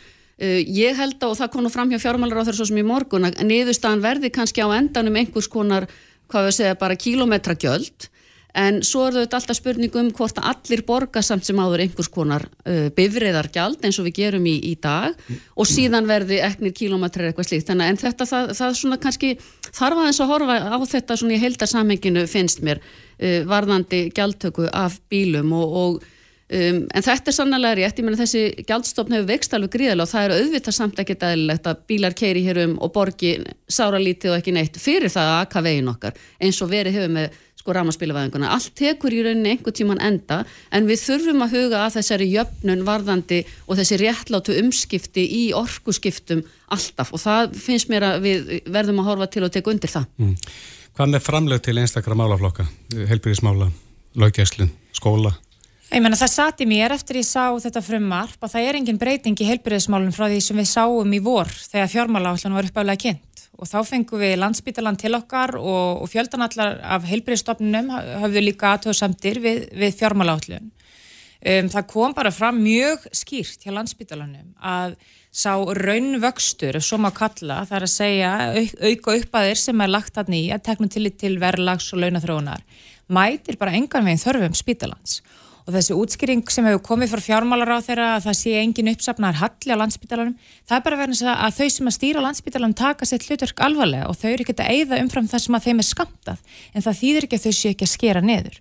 Uh, 0.41 0.59
ég 0.61 0.97
held 0.99 1.17
að, 1.19 1.29
og 1.31 1.37
það 1.39 1.51
kom 1.53 1.65
nú 1.65 1.73
fram 1.73 1.91
hjá 1.91 2.01
fjármálar 2.03 2.43
á 2.43 2.47
þessum 2.49 2.71
sem 2.71 2.81
í 2.81 2.87
morgun, 2.87 3.29
að 3.29 3.43
niðurstaðan 3.47 4.03
verði 4.03 4.33
kannski 4.33 4.65
á 4.65 4.69
endanum 4.77 5.19
einhvers 5.21 5.49
konar, 5.51 5.87
hvað 6.31 6.49
við 6.49 6.57
segja, 6.59 6.79
bara 6.81 6.99
kílometragjöld, 6.99 8.09
en 8.57 8.81
svo 8.85 9.05
er 9.07 9.17
þetta 9.21 9.39
alltaf 9.39 9.57
spurning 9.57 9.97
um 9.99 10.11
hvort 10.15 10.39
að 10.41 10.49
allir 10.51 10.83
borga 10.87 11.23
samt 11.23 11.47
sem 11.47 11.59
áður 11.61 11.85
einhvers 11.85 12.11
konar 12.11 12.45
uh, 12.65 12.89
bifriðargjald 12.95 13.83
eins 13.85 13.99
og 14.01 14.07
við 14.09 14.17
gerum 14.21 14.47
í, 14.49 14.57
í 14.71 14.73
dag 14.81 15.17
og 15.55 15.69
síðan 15.69 16.09
verði 16.09 16.41
eknir 16.45 16.75
kílometrar 16.75 17.29
eitthvað 17.29 17.51
slíkt, 17.51 17.69
þannig 17.71 17.93
en 17.93 18.01
þetta 18.01 18.29
það, 18.29 18.55
það 18.59 18.79
svona 18.81 19.01
kannski 19.01 19.33
þarf 19.71 20.01
aðeins 20.01 20.23
að 20.23 20.33
horfa 20.35 20.57
á 20.67 20.77
þetta 20.95 21.19
svona 21.21 21.37
í 21.37 21.43
heildarsamhenginu 21.45 22.25
finnst 22.31 22.65
mér 22.65 22.81
uh, 22.83 23.43
varðandi 23.49 24.07
gjaldtöku 24.15 24.67
af 24.71 24.99
bílum 25.11 25.55
og, 25.55 25.77
og 25.83 26.09
Um, 26.51 26.81
en 26.91 27.03
þetta 27.05 27.31
er 27.31 27.35
sannlega 27.37 27.77
rétt, 27.79 27.99
ég 28.01 28.03
menna 28.03 28.19
þessi 28.19 28.65
gjaldstofn 28.67 29.13
hefur 29.15 29.27
vext 29.29 29.53
alveg 29.55 29.71
gríðarlega 29.71 30.03
og 30.03 30.09
það 30.11 30.25
er 30.25 30.33
auðvitað 30.35 30.75
samt 30.75 30.97
ekki 30.99 31.15
dæðilegt 31.21 31.69
að 31.71 31.83
bílar 31.87 32.15
keiri 32.19 32.41
hér 32.43 32.57
um 32.65 32.73
og 32.83 32.91
borgi 32.91 33.29
sára 33.71 34.01
lítið 34.01 34.33
og 34.33 34.41
ekki 34.41 34.53
neitt 34.57 34.75
fyrir 34.83 35.13
það 35.13 35.31
að 35.31 35.39
akka 35.45 35.63
vegin 35.63 35.87
okkar 35.93 36.19
eins 36.43 36.59
og 36.59 36.73
verið 36.73 36.97
hefur 36.97 37.13
með 37.15 37.37
sko 37.61 37.75
rámaspílavæðinguna. 37.77 38.49
Allt 38.55 38.73
tekur 38.77 39.13
í 39.13 39.21
rauninni 39.25 39.53
einhver 39.53 39.75
tíman 39.77 40.01
enda 40.01 40.41
en 40.73 40.89
við 40.89 41.03
þurfum 41.05 41.45
að 41.45 41.55
huga 41.57 41.83
að 41.85 41.99
þessari 41.99 42.29
jöfnun 42.31 42.83
varðandi 42.87 43.43
og 43.67 43.77
þessi 43.79 43.99
réttlátu 44.01 44.57
umskipti 44.63 45.27
í 45.37 45.43
orkuskiptum 45.57 46.41
alltaf 46.73 47.13
og 47.13 47.21
það 47.21 47.55
finnst 47.61 47.91
mér 47.93 48.07
að 48.09 48.25
við 48.25 48.51
verðum 48.65 49.03
að 49.03 49.11
horfa 49.11 49.29
til 49.35 49.45
og 49.45 49.53
teka 49.53 49.73
undir 49.73 49.93
það. 49.93 50.09
Mm. 50.17 50.35
Hvað 50.97 51.13
með 51.13 51.23
framleg 51.23 51.63
til 51.63 51.77
einstakra 51.79 52.17
málaflokka, 52.19 52.65
helbyrðismála, 53.07 53.69
löggjæslun, 54.19 54.73
skóla? 54.97 55.31
Ég 55.91 55.99
menna 55.99 56.15
það 56.15 56.31
sati 56.31 56.65
mér 56.67 56.93
eftir 56.95 57.19
ég 57.19 57.27
sá 57.27 57.51
þetta 57.59 57.81
frummarp 57.83 58.39
að 58.39 58.53
það 58.53 58.67
er 58.67 58.77
engin 58.79 58.99
breyting 58.99 59.39
í 59.43 59.47
helbyrðismálum 59.49 60.13
frá 60.15 60.29
því 60.29 60.39
sem 60.43 60.59
við 60.61 60.69
sáum 60.71 61.15
í 61.15 61.19
vor 61.23 61.51
þegar 61.51 61.91
fjármála 61.91 62.31
áallan 62.31 62.55
var 62.55 62.69
uppaflega 62.69 63.01
kynnt 63.05 63.30
og 63.61 63.69
þá 63.69 63.77
fengum 63.85 64.21
við 64.21 64.39
landsbítalan 64.41 64.97
til 64.99 65.13
okkar 65.17 65.53
og, 65.59 66.01
og 66.01 66.09
fjöldanallar 66.09 66.79
af 66.81 67.05
heilbreyðstofnunum 67.09 67.91
hafðu 68.23 68.41
líka 68.43 68.73
aðtöðsamtir 68.73 69.41
við, 69.43 69.65
við 69.77 69.97
fjármálállun. 69.99 70.71
Um, 71.41 71.71
það 71.73 71.87
kom 71.89 72.13
bara 72.17 72.33
fram 72.33 72.59
mjög 72.61 73.07
skýrt 73.17 73.65
hjá 73.65 73.73
landsbítalanum 73.73 74.51
að 74.57 74.95
sá 75.31 75.55
raunvöxtur, 75.57 76.77
svo 76.83 76.99
má 77.01 77.09
kalla, 77.15 77.63
það 77.65 77.77
er 77.77 77.85
að 77.85 77.93
segja 77.93 78.31
auk, 78.51 78.73
auka 78.81 79.15
upp 79.21 79.37
að 79.39 79.47
þeir 79.47 79.61
sem 79.61 79.81
er 79.81 79.93
lagt 79.93 80.19
að 80.19 80.33
nýja, 80.33 80.59
teknum 80.61 80.91
til, 80.91 81.07
til 81.17 81.37
verðlags 81.41 81.87
og 81.95 82.03
launathróunar, 82.03 82.65
mætir 83.09 83.57
bara 83.61 83.73
engan 83.77 84.05
veginn 84.05 84.21
þörfum 84.21 84.57
spítalans 84.59 85.21
og 85.21 85.40
þessi 85.69 85.95
útskýring 85.97 86.43
sem 86.49 86.65
hefur 86.65 86.81
komið 86.85 87.11
frá 87.13 87.21
fjármálar 87.21 87.73
á 87.77 87.85
þeirra 87.85 88.07
að 88.15 88.27
það 88.27 88.37
sé 88.39 88.53
engin 88.61 88.91
uppsapnar 88.91 89.37
halli 89.37 89.75
á 89.75 89.81
landsbytalanum, 89.81 90.37
það 90.65 90.77
er 90.77 90.85
bara 90.87 90.99
verið 91.01 91.23
að 91.31 91.57
þau 91.57 91.67
sem 91.75 91.91
að 91.91 91.97
stýra 91.97 92.23
landsbytalanum 92.25 92.77
taka 92.81 93.05
sitt 93.05 93.27
hlutverk 93.27 93.61
alvarlega 93.61 94.09
og 94.09 94.17
þau 94.17 94.29
eru 94.31 94.45
ekki 94.45 94.57
að 94.57 94.71
eigða 94.73 95.01
umfram 95.03 95.27
það 95.29 95.43
sem 95.45 95.57
að 95.59 95.67
þeim 95.67 95.83
er 95.83 95.89
skamtað, 95.91 96.47
en 96.73 96.87
það 96.87 97.01
þýðir 97.01 97.27
ekki 97.27 97.37
að 97.39 97.45
þau 97.45 97.59
sé 97.59 97.75
ekki 97.75 97.87
að 97.87 97.93
skera 97.93 98.23
niður. 98.25 98.57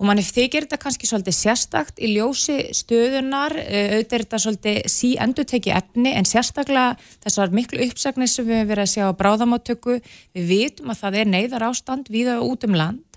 Og 0.00 0.06
manni 0.08 0.22
þykir 0.24 0.64
þetta 0.64 0.78
kannski 0.80 1.08
svolítið 1.10 1.34
sérstakt 1.36 1.98
í 2.00 2.08
ljósi 2.14 2.54
stöðunar, 2.72 3.52
eh, 3.60 3.98
auðvitað 3.98 4.14
er 4.16 4.22
þetta 4.24 4.38
svolítið 4.40 4.78
sí 4.88 5.10
endur 5.20 5.44
tekið 5.44 5.76
efni 5.76 6.14
en 6.16 6.24
sérstaklega 6.24 6.96
þessar 7.20 7.52
miklu 7.52 7.84
uppsagnir 7.84 8.32
sem 8.32 8.48
við 8.48 8.62
hefum 8.62 8.70
verið 8.72 8.86
að 8.86 8.92
sjá 8.94 9.04
á 9.12 9.18
bráðamáttöku, 9.20 10.00
við 10.32 10.48
vitum 10.54 10.88
að 10.88 11.02
það 11.02 11.20
er 11.20 11.30
neyðar 11.34 11.66
ástand 11.68 12.08
viða 12.08 12.40
út 12.40 12.64
um 12.64 12.80
land 12.80 13.09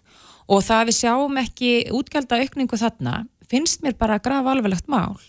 og 0.47 0.63
það 0.65 0.79
að 0.79 0.89
við 0.89 0.99
sjáum 0.99 1.39
ekki 1.43 1.71
útgjald 1.93 2.33
að 2.33 2.43
aukningu 2.47 2.79
þarna 2.79 3.15
finnst 3.49 3.83
mér 3.83 3.95
bara 3.99 4.17
að 4.17 4.27
grafa 4.27 4.53
alveglegt 4.53 4.89
mál. 4.91 5.19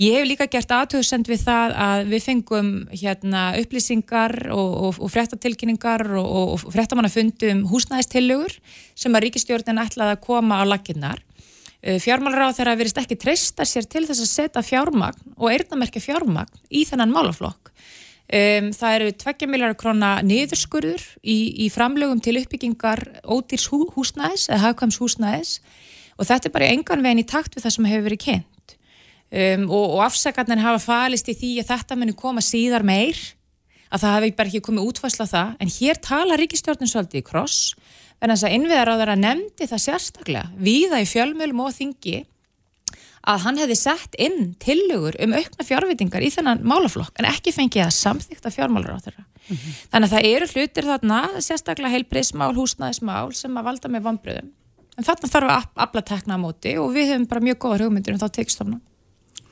Ég 0.00 0.16
hef 0.16 0.26
líka 0.28 0.46
gert 0.50 0.72
aðtöðsend 0.74 1.28
við 1.30 1.42
það 1.44 1.74
að 1.84 2.10
við 2.10 2.24
fengum 2.24 2.70
hérna, 2.90 3.42
upplýsingar 3.60 4.34
og, 4.52 4.70
og, 4.88 5.00
og 5.00 5.12
fréttatilkynningar 5.12 6.06
og, 6.20 6.54
og 6.56 6.64
fréttamannafundum 6.74 7.62
húsnæðistillögur 7.70 8.56
sem 8.98 9.16
að 9.16 9.26
ríkistjórnin 9.26 9.82
ætlaði 9.82 10.16
að 10.16 10.22
koma 10.26 10.60
á 10.60 10.64
laginnar. 10.68 11.22
Uh, 11.80 11.96
Fjármálur 12.02 12.48
á 12.48 12.56
þeirra 12.56 12.76
verist 12.80 13.00
ekki 13.00 13.18
treysta 13.20 13.64
sér 13.68 13.88
til 13.88 14.06
þess 14.08 14.24
að 14.24 14.32
setja 14.32 14.64
fjármagn 14.64 15.36
og 15.38 15.52
eirnamerkja 15.52 16.04
fjármagn 16.04 16.64
í 16.68 16.84
þennan 16.88 17.14
málaflokk. 17.14 17.72
Um, 18.30 18.68
það 18.70 18.92
eru 18.94 19.12
2 19.18 19.46
miljar 19.50 19.72
krona 19.74 20.10
niðurskurður 20.22 21.02
í, 21.18 21.64
í 21.64 21.70
framlögum 21.74 22.20
til 22.22 22.36
uppbyggingar 22.38 23.02
ódýrs 23.26 23.64
hú, 23.72 23.88
húsnæðis 23.96 24.44
eða 24.52 24.68
hafkvæms 24.68 25.00
húsnæðis. 25.02 25.56
Og 26.14 26.28
þetta 26.28 26.46
er 26.46 26.54
bara 26.54 26.68
engan 26.70 27.02
veginn 27.02 27.24
í 27.24 27.26
takt 27.26 27.56
við 27.56 27.64
það 27.64 27.74
sem 27.74 27.88
hefur 27.90 28.06
verið 28.06 28.22
kynnt. 28.28 28.76
Um, 29.30 29.66
og, 29.66 29.96
og 29.96 30.04
afsakarnir 30.06 30.62
hafa 30.62 30.82
falist 30.84 31.30
í 31.30 31.34
því 31.40 31.50
að 31.62 31.72
þetta 31.72 31.98
muni 31.98 32.14
koma 32.18 32.44
síðar 32.44 32.86
meir 32.86 33.18
að 33.90 34.04
það 34.04 34.14
hefur 34.14 34.36
bara 34.38 34.52
ekki 34.52 34.62
komið 34.68 34.92
útfæsla 34.92 35.26
það. 35.30 35.52
En 35.58 35.74
hér 35.80 36.00
tala 36.06 36.38
ríkistjórnum 36.38 36.90
svolítið 36.92 37.24
í 37.24 37.26
kross 37.26 37.74
en 38.20 38.30
þess 38.30 38.46
að 38.46 38.56
innviðar 38.60 38.92
á 38.94 38.98
þeirra 39.00 39.18
nefndi 39.18 39.66
það 39.66 39.86
sérstaklega 39.88 40.50
viða 40.60 41.02
í 41.02 41.08
fjölmjölum 41.08 41.64
og 41.66 41.74
þingi 41.74 42.18
að 43.28 43.42
hann 43.44 43.58
hefði 43.60 43.76
sett 43.76 44.16
inn 44.18 44.54
tillögur 44.62 45.16
um 45.20 45.34
aukna 45.36 45.66
fjárvitingar 45.66 46.24
í 46.24 46.30
þennan 46.32 46.62
málaflokk 46.64 47.20
en 47.20 47.28
ekki 47.28 47.52
fengið 47.52 47.84
að 47.86 47.96
samþykta 47.98 48.52
fjármálar 48.54 48.96
á 48.96 49.04
þeirra. 49.04 49.24
Mm 49.24 49.56
-hmm. 49.56 49.74
Þannig 49.92 50.06
að 50.08 50.14
það 50.14 50.28
eru 50.30 50.46
hlutir 50.54 50.88
þarna, 50.88 51.20
sérstaklega 51.40 51.94
heilbrísmál, 51.94 52.54
húsnæðismál 52.56 53.34
sem 53.34 53.56
að 53.56 53.66
valda 53.68 53.88
með 53.88 54.06
vonbröðum. 54.08 54.50
En 54.96 55.04
þarna 55.04 55.28
þarf 55.28 55.50
að 55.50 55.66
afla 55.76 56.02
tekna 56.02 56.36
á 56.36 56.38
móti 56.40 56.76
og 56.78 56.94
við 56.94 57.12
höfum 57.12 57.28
bara 57.28 57.40
mjög 57.40 57.58
góðar 57.58 57.84
hugmyndir 57.84 58.14
um 58.14 58.20
þá 58.20 58.28
tekstofna. 58.32 58.80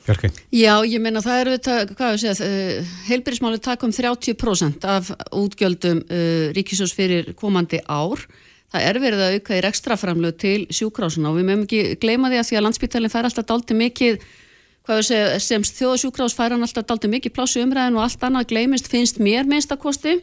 Björkvinn? 0.09 0.33
Já, 0.53 0.75
ég 0.89 1.01
meina 1.05 1.21
það 1.21 1.41
eru 1.43 1.55
þetta, 1.57 1.95
hvað 1.97 2.13
ég 2.15 2.21
segja, 2.23 2.49
uh, 2.49 2.93
heilbrísmáli 3.09 3.61
taka 3.61 3.87
um 3.87 3.93
30% 3.93 4.85
af 4.89 5.11
útgjöldum 5.37 6.01
uh, 6.09 6.49
ríkisjós 6.57 6.95
fyrir 6.97 7.35
komandi 7.37 7.83
ár 7.85 8.25
það 8.73 8.89
er 8.89 9.01
verið 9.03 9.25
að 9.25 9.37
auka 9.39 9.57
í 9.57 9.63
ekstraframlög 9.69 10.39
til 10.43 10.59
sjúkrásuna 10.69 11.31
og 11.31 11.39
við 11.39 11.49
mögum 11.49 11.65
ekki 11.67 11.99
gleyma 12.03 12.33
því 12.33 12.41
að 12.41 12.49
því 12.49 12.59
að 12.59 12.67
landsbyttalinn 12.67 13.15
fær 13.15 13.29
alltaf 13.29 13.49
daldi 13.49 13.79
mikið 13.79 14.19
segja, 15.05 15.39
sem 15.45 15.65
þjóðasjúkrás 15.65 16.37
fær 16.37 16.55
hann 16.55 16.65
alltaf 16.65 16.89
daldi 16.89 17.11
mikið 17.13 17.37
plásu 17.37 17.63
umræðin 17.65 17.99
og 17.99 18.07
allt 18.07 18.27
annað 18.29 18.51
gleymist 18.53 18.91
finnst 18.93 19.21
mér 19.21 19.49
minnstakosti 19.49 20.19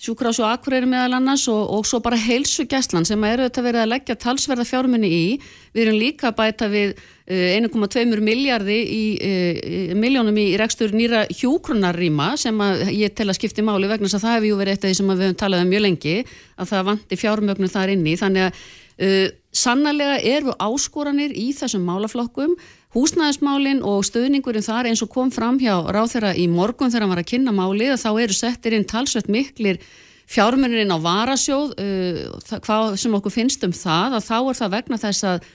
sjúkrás 0.00 0.40
og 0.42 0.50
akkurýri 0.50 0.88
meðal 0.90 1.18
annars 1.18 1.46
og, 1.48 1.62
og 1.70 1.86
svo 1.86 2.00
bara 2.04 2.18
heilsu 2.18 2.66
gæslan 2.68 3.06
sem 3.08 3.22
eru 3.24 3.46
þetta 3.46 3.64
verið 3.64 3.84
að 3.84 3.92
leggja 3.92 4.16
talsverða 4.20 4.66
fjármunni 4.68 5.10
í. 5.10 5.26
Við 5.74 5.86
erum 5.86 6.00
líka 6.00 6.30
að 6.30 6.38
bæta 6.40 6.68
við 6.72 6.96
1,2 7.24 8.02
eh, 8.02 8.20
miljardi 8.20 8.76
í, 8.84 9.04
eh, 9.16 9.94
miljónum 9.96 10.36
í 10.36 10.58
rekstur 10.60 10.92
nýra 10.92 11.22
hjókrunarrýma 11.32 12.34
sem 12.36 12.58
að 12.60 12.90
ég 12.92 13.14
tel 13.16 13.30
að 13.30 13.38
skipti 13.38 13.64
máli 13.64 13.88
vegna 13.88 14.04
þess 14.04 14.18
að 14.18 14.26
það 14.26 14.34
hefur 14.36 14.48
ju 14.50 14.58
verið 14.58 14.72
eitt 14.74 14.84
af 14.84 14.90
því 14.90 14.98
sem 14.98 15.08
við 15.08 15.24
höfum 15.24 15.40
talað 15.40 15.64
um 15.64 15.72
mjög 15.72 15.84
lengi 15.86 16.16
að 16.58 16.68
það 16.68 16.84
vanti 16.90 17.16
fjármögnum 17.16 17.72
þar 17.72 17.94
inni. 17.94 18.14
Þannig 18.20 18.44
að 18.44 18.60
uh, 19.08 19.28
sannlega 19.56 20.20
eru 20.20 20.52
áskoranir 20.60 21.32
í 21.32 21.48
þessum 21.56 21.88
málaflokkum. 21.88 22.54
Húsnæðismálin 22.92 23.80
og 23.82 24.04
stöðningurinn 24.04 24.68
þar 24.68 24.92
eins 24.92 25.02
og 25.02 25.10
kom 25.10 25.32
fram 25.32 25.56
hjá 25.58 25.80
ráð 25.80 26.12
þeirra 26.12 26.36
í 26.36 26.44
morgun 26.46 26.92
þegar 26.92 27.08
hann 27.08 27.14
var 27.16 27.24
að 27.24 27.30
kynna 27.32 27.56
máli 27.56 27.88
að 27.88 28.04
þá 28.04 28.10
eru 28.20 28.36
settir 28.36 28.76
inn 28.76 28.84
talsveit 28.84 29.32
miklir 29.32 29.80
fjármögnurinn 30.28 30.92
á 30.92 31.00
varasjóð 31.00 31.72
uh, 31.80 32.60
hvað 32.60 33.00
sem 33.00 33.16
okkur 33.16 33.32
finnst 33.32 33.64
um 33.64 33.72
það 33.72 34.20
að 34.20 34.28
þá 34.28 34.38
er 34.38 34.58
það 34.60 34.74
vegna 34.76 35.04
þess 35.08 35.30
að 35.32 35.52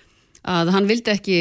að 0.47 0.71
hann 0.73 0.87
vildi 0.89 1.11
ekki 1.13 1.39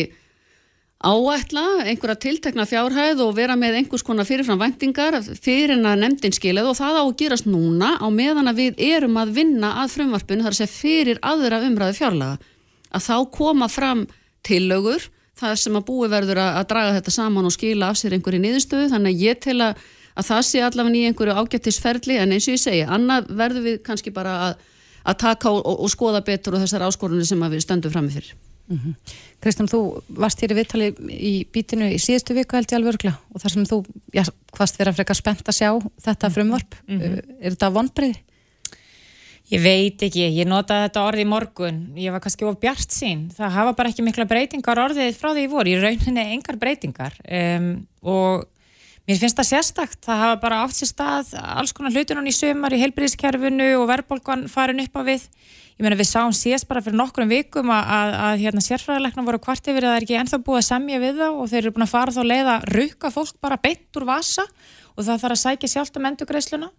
áætla 0.99 1.85
einhverja 1.87 2.19
tiltekna 2.19 2.65
fjárhæð 2.67 3.21
og 3.23 3.37
vera 3.37 3.55
með 3.55 3.77
einhvers 3.79 4.03
konar 4.03 4.27
fyrirfram 4.27 4.59
vendingar 4.59 5.15
fyrir 5.39 5.77
en 5.77 5.87
að 5.87 6.01
nefndin 6.03 6.35
skiljaði 6.35 6.73
og 6.73 6.79
það 6.79 6.99
á 6.99 7.03
að 7.05 7.13
gerast 7.21 7.47
núna 7.47 7.91
á 8.03 8.07
meðan 8.11 8.51
að 8.51 8.59
við 8.65 8.81
erum 8.89 9.21
að 9.21 9.37
vinna 9.37 9.77
að 9.85 9.93
frumvarpinu 9.95 10.43
þar 10.43 10.57
að 10.57 10.59
segja 10.59 10.73
fyrir 10.73 11.21
aðra 11.23 11.61
umræðu 11.69 11.99
fjárlaga. 12.01 12.41
Að 12.91 13.07
þá 13.07 13.17
koma 13.31 13.69
fram 13.71 14.03
tillögur 14.43 15.07
það 15.39 15.55
sem 15.63 15.79
að 15.79 15.87
búi 15.87 16.11
verður 16.11 16.43
að 16.43 16.67
draga 16.73 16.99
þetta 16.99 17.15
saman 17.15 17.47
og 17.47 17.55
skila 17.55 17.93
af 17.93 18.01
sér 18.01 18.19
einhverju 18.19 18.43
niðurstöðu 18.43 18.91
þannig 18.91 19.15
að 19.15 19.25
ég 19.29 19.41
tel 19.45 19.59
að, 19.69 19.87
að 20.19 20.29
það 20.33 20.43
sé 20.51 20.65
allavega 20.67 20.99
í 20.99 21.07
einhverju 21.13 21.39
ágættisferli 21.39 22.19
en 22.19 22.35
eins 22.35 22.51
og 22.51 22.57
ég 22.57 22.65
segja, 22.65 22.91
annað 22.91 23.31
verður 23.39 23.69
við 23.69 23.81
kannski 23.87 24.11
bara 24.11 24.35
að, 24.49 24.69
að 25.07 25.23
taka 25.23 25.55
og, 25.55 25.63
og, 25.63 25.81
og 25.87 25.95
skoða 25.95 26.27
betur 26.27 26.59
og 26.59 26.67
þessar 26.67 26.89
áskorunni 26.89 27.29
sem 27.29 27.47
við 27.47 27.63
stöndum 27.63 27.95
framifyrir 27.95 28.35
Mm 28.69 28.79
-hmm. 28.79 28.95
Kristján, 29.41 29.69
þú 29.69 30.03
varst 30.09 30.41
hér 30.43 30.53
í 30.53 30.59
viðtali 30.59 30.87
í 31.09 31.35
bítinu 31.53 31.89
í 31.89 31.97
síðustu 31.97 32.35
viku 32.37 32.57
held 32.57 32.69
ég 32.69 32.77
alveg 32.77 32.95
örgla 32.95 33.15
og 33.33 33.41
þar 33.41 33.53
sem 33.53 33.65
þú, 33.65 33.79
já, 34.13 34.25
hvaðst 34.53 34.79
vera 34.79 34.93
frekar 34.93 35.17
spennt 35.17 35.49
að 35.49 35.59
sjá 35.61 35.71
þetta 36.05 36.29
mhm. 36.29 36.35
frumvarp 36.35 36.75
mm 36.87 36.99
-hmm. 37.01 37.23
er 37.41 37.51
þetta 37.53 37.71
vonbreið? 37.73 38.19
Ég 39.49 39.63
veit 39.63 40.03
ekki, 40.03 40.29
ég 40.29 40.47
notaði 40.47 40.85
þetta 40.85 41.07
orði 41.09 41.23
í 41.25 41.29
morgun 41.29 41.79
ég 41.97 42.13
var 42.13 42.21
kannski 42.21 42.45
of 42.45 42.61
bjart 42.61 42.93
sín 42.93 43.31
það 43.33 43.51
hafa 43.51 43.73
bara 43.73 43.89
ekki 43.89 44.05
mikla 44.05 44.29
breytingar 44.29 44.79
orðið 44.79 45.17
frá 45.17 45.33
því 45.33 45.43
ég 45.47 45.51
voru, 45.51 45.71
í 45.71 45.81
rauninni 45.81 46.33
engar 46.35 46.57
breytingar 46.57 47.15
um, 47.25 47.87
og 48.03 48.45
mér 49.09 49.17
finnst 49.17 49.39
það 49.39 49.49
sérstakt, 49.49 50.05
það 50.05 50.19
hafa 50.25 50.41
bara 50.43 50.61
átt 50.65 50.77
sér 50.77 50.91
stað 50.93 51.33
alls 51.41 51.73
konar 51.73 51.93
hlutunum 51.97 52.29
í 52.29 52.37
sömar 52.37 52.77
í 52.77 52.83
heilbríðiskerfinu 52.83 53.71
og 53.81 53.89
verðbólgan 53.89 54.49
farin 54.53 54.85
upp 54.85 55.01
á 55.01 55.03
við 55.09 55.25
ég 55.79 55.87
meina 55.87 55.99
við 55.99 56.09
sáum 56.11 56.35
síðast 56.35 56.67
bara 56.67 56.83
fyrir 56.83 56.99
nokkrum 56.99 57.31
vikum 57.31 57.71
að, 57.71 57.93
að, 57.95 58.15
að 58.27 58.41
hérna, 58.43 58.63
sérfræðilegna 58.67 59.25
voru 59.29 59.39
kvart 59.43 59.71
yfir 59.71 59.87
að 59.87 59.93
það 59.93 59.99
er 59.99 60.07
ekki 60.07 60.19
ennþá 60.19 60.41
búið 60.43 60.59
að 60.59 60.67
semja 60.67 60.99
við 61.05 61.23
þá 61.23 61.29
og 61.29 61.47
þeir 61.53 61.61
eru 61.61 61.73
búin 61.77 61.87
að 61.87 61.93
fara 61.93 62.15
þá 62.17 62.23
leið 62.27 62.51
að 62.55 62.67
rukka 62.75 63.13
fólk 63.15 63.39
bara 63.47 63.61
beint 63.63 64.01
úr 64.01 64.09
vasa 64.09 64.45
og 64.99 65.07
það 65.07 65.23
þarf 65.23 65.37
að 65.37 65.43
sækja 65.45 65.73
sjálft 65.75 66.01
um 66.01 66.09
endugreisluna 66.11 66.71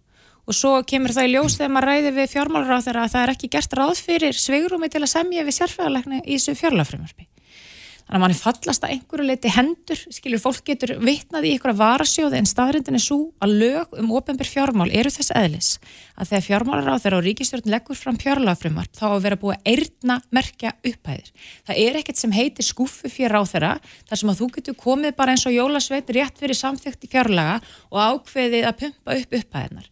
og 0.44 0.56
svo 0.56 0.74
kemur 0.84 1.14
það 1.16 1.28
í 1.28 1.32
ljós 1.34 1.56
þegar 1.56 1.72
maður 1.74 1.88
ræði 1.90 2.12
við 2.18 2.30
fjármálur 2.34 2.76
á 2.76 2.84
þeirra 2.84 3.06
að 3.06 3.14
það 3.14 3.24
er 3.24 3.32
ekki 3.34 3.52
gert 3.56 3.76
ráð 3.80 4.04
fyrir 4.04 4.36
sveigurúmi 4.36 4.92
til 4.92 5.02
að 5.04 5.12
semja 5.14 5.44
við 5.48 5.56
sérfræðilegna 5.56 6.20
í 6.20 6.36
þessu 6.36 6.56
fjárlagfrömmarfi 6.60 7.28
þannig 8.10 8.18
að 8.18 8.22
mann 8.24 8.32
er 8.34 8.40
fallast 8.40 8.84
að 8.84 8.92
einhverju 8.96 9.26
leiti 9.28 9.50
hendur 9.54 10.00
skilur 10.10 10.42
fólk 10.42 10.64
getur 10.66 10.96
vitnað 10.98 11.46
í 11.46 11.52
einhverja 11.54 11.78
varasjóði 11.78 12.40
en 12.40 12.48
staðrindin 12.50 12.98
er 12.98 13.04
svo 13.04 13.18
að 13.38 13.52
lög 13.60 13.92
um 14.02 14.10
ofenbyr 14.18 14.50
fjármál 14.50 14.88
eru 14.90 15.12
þess 15.14 15.30
eðlis 15.38 15.68
að 16.18 16.32
þegar 16.32 16.46
fjármálar 16.48 16.90
á 16.90 17.02
þeirra 17.04 17.20
og 17.20 17.26
ríkistjórn 17.28 17.70
leggur 17.70 17.98
fram 18.00 18.18
fjárlagafrumart 18.18 18.98
þá 18.98 19.06
að 19.12 19.22
vera 19.28 19.38
búið 19.40 19.60
að 19.60 19.70
eirna 19.70 20.16
merkja 20.34 20.72
upphæðir. 20.82 21.30
Það 21.68 21.82
er 21.84 21.98
ekkert 22.00 22.20
sem 22.20 22.34
heitir 22.34 22.66
skuffu 22.66 23.12
fyrir 23.12 23.38
á 23.38 23.42
þeirra 23.46 23.72
þar 24.10 24.22
sem 24.22 24.32
að 24.32 24.42
þú 24.42 24.50
getur 24.56 24.80
komið 24.82 25.14
bara 25.20 25.36
eins 25.36 25.46
og 25.46 25.54
jólasveit 25.54 26.10
rétt 26.16 26.42
fyrir 26.42 26.58
samþygt 26.58 27.06
í 27.06 27.12
fjárlaga 27.14 27.60
og 27.94 28.02
ákveðið 28.02 28.66
að 28.66 28.80
pumpa 28.82 29.20
upp 29.20 29.38
upphæðinar. 29.40 29.86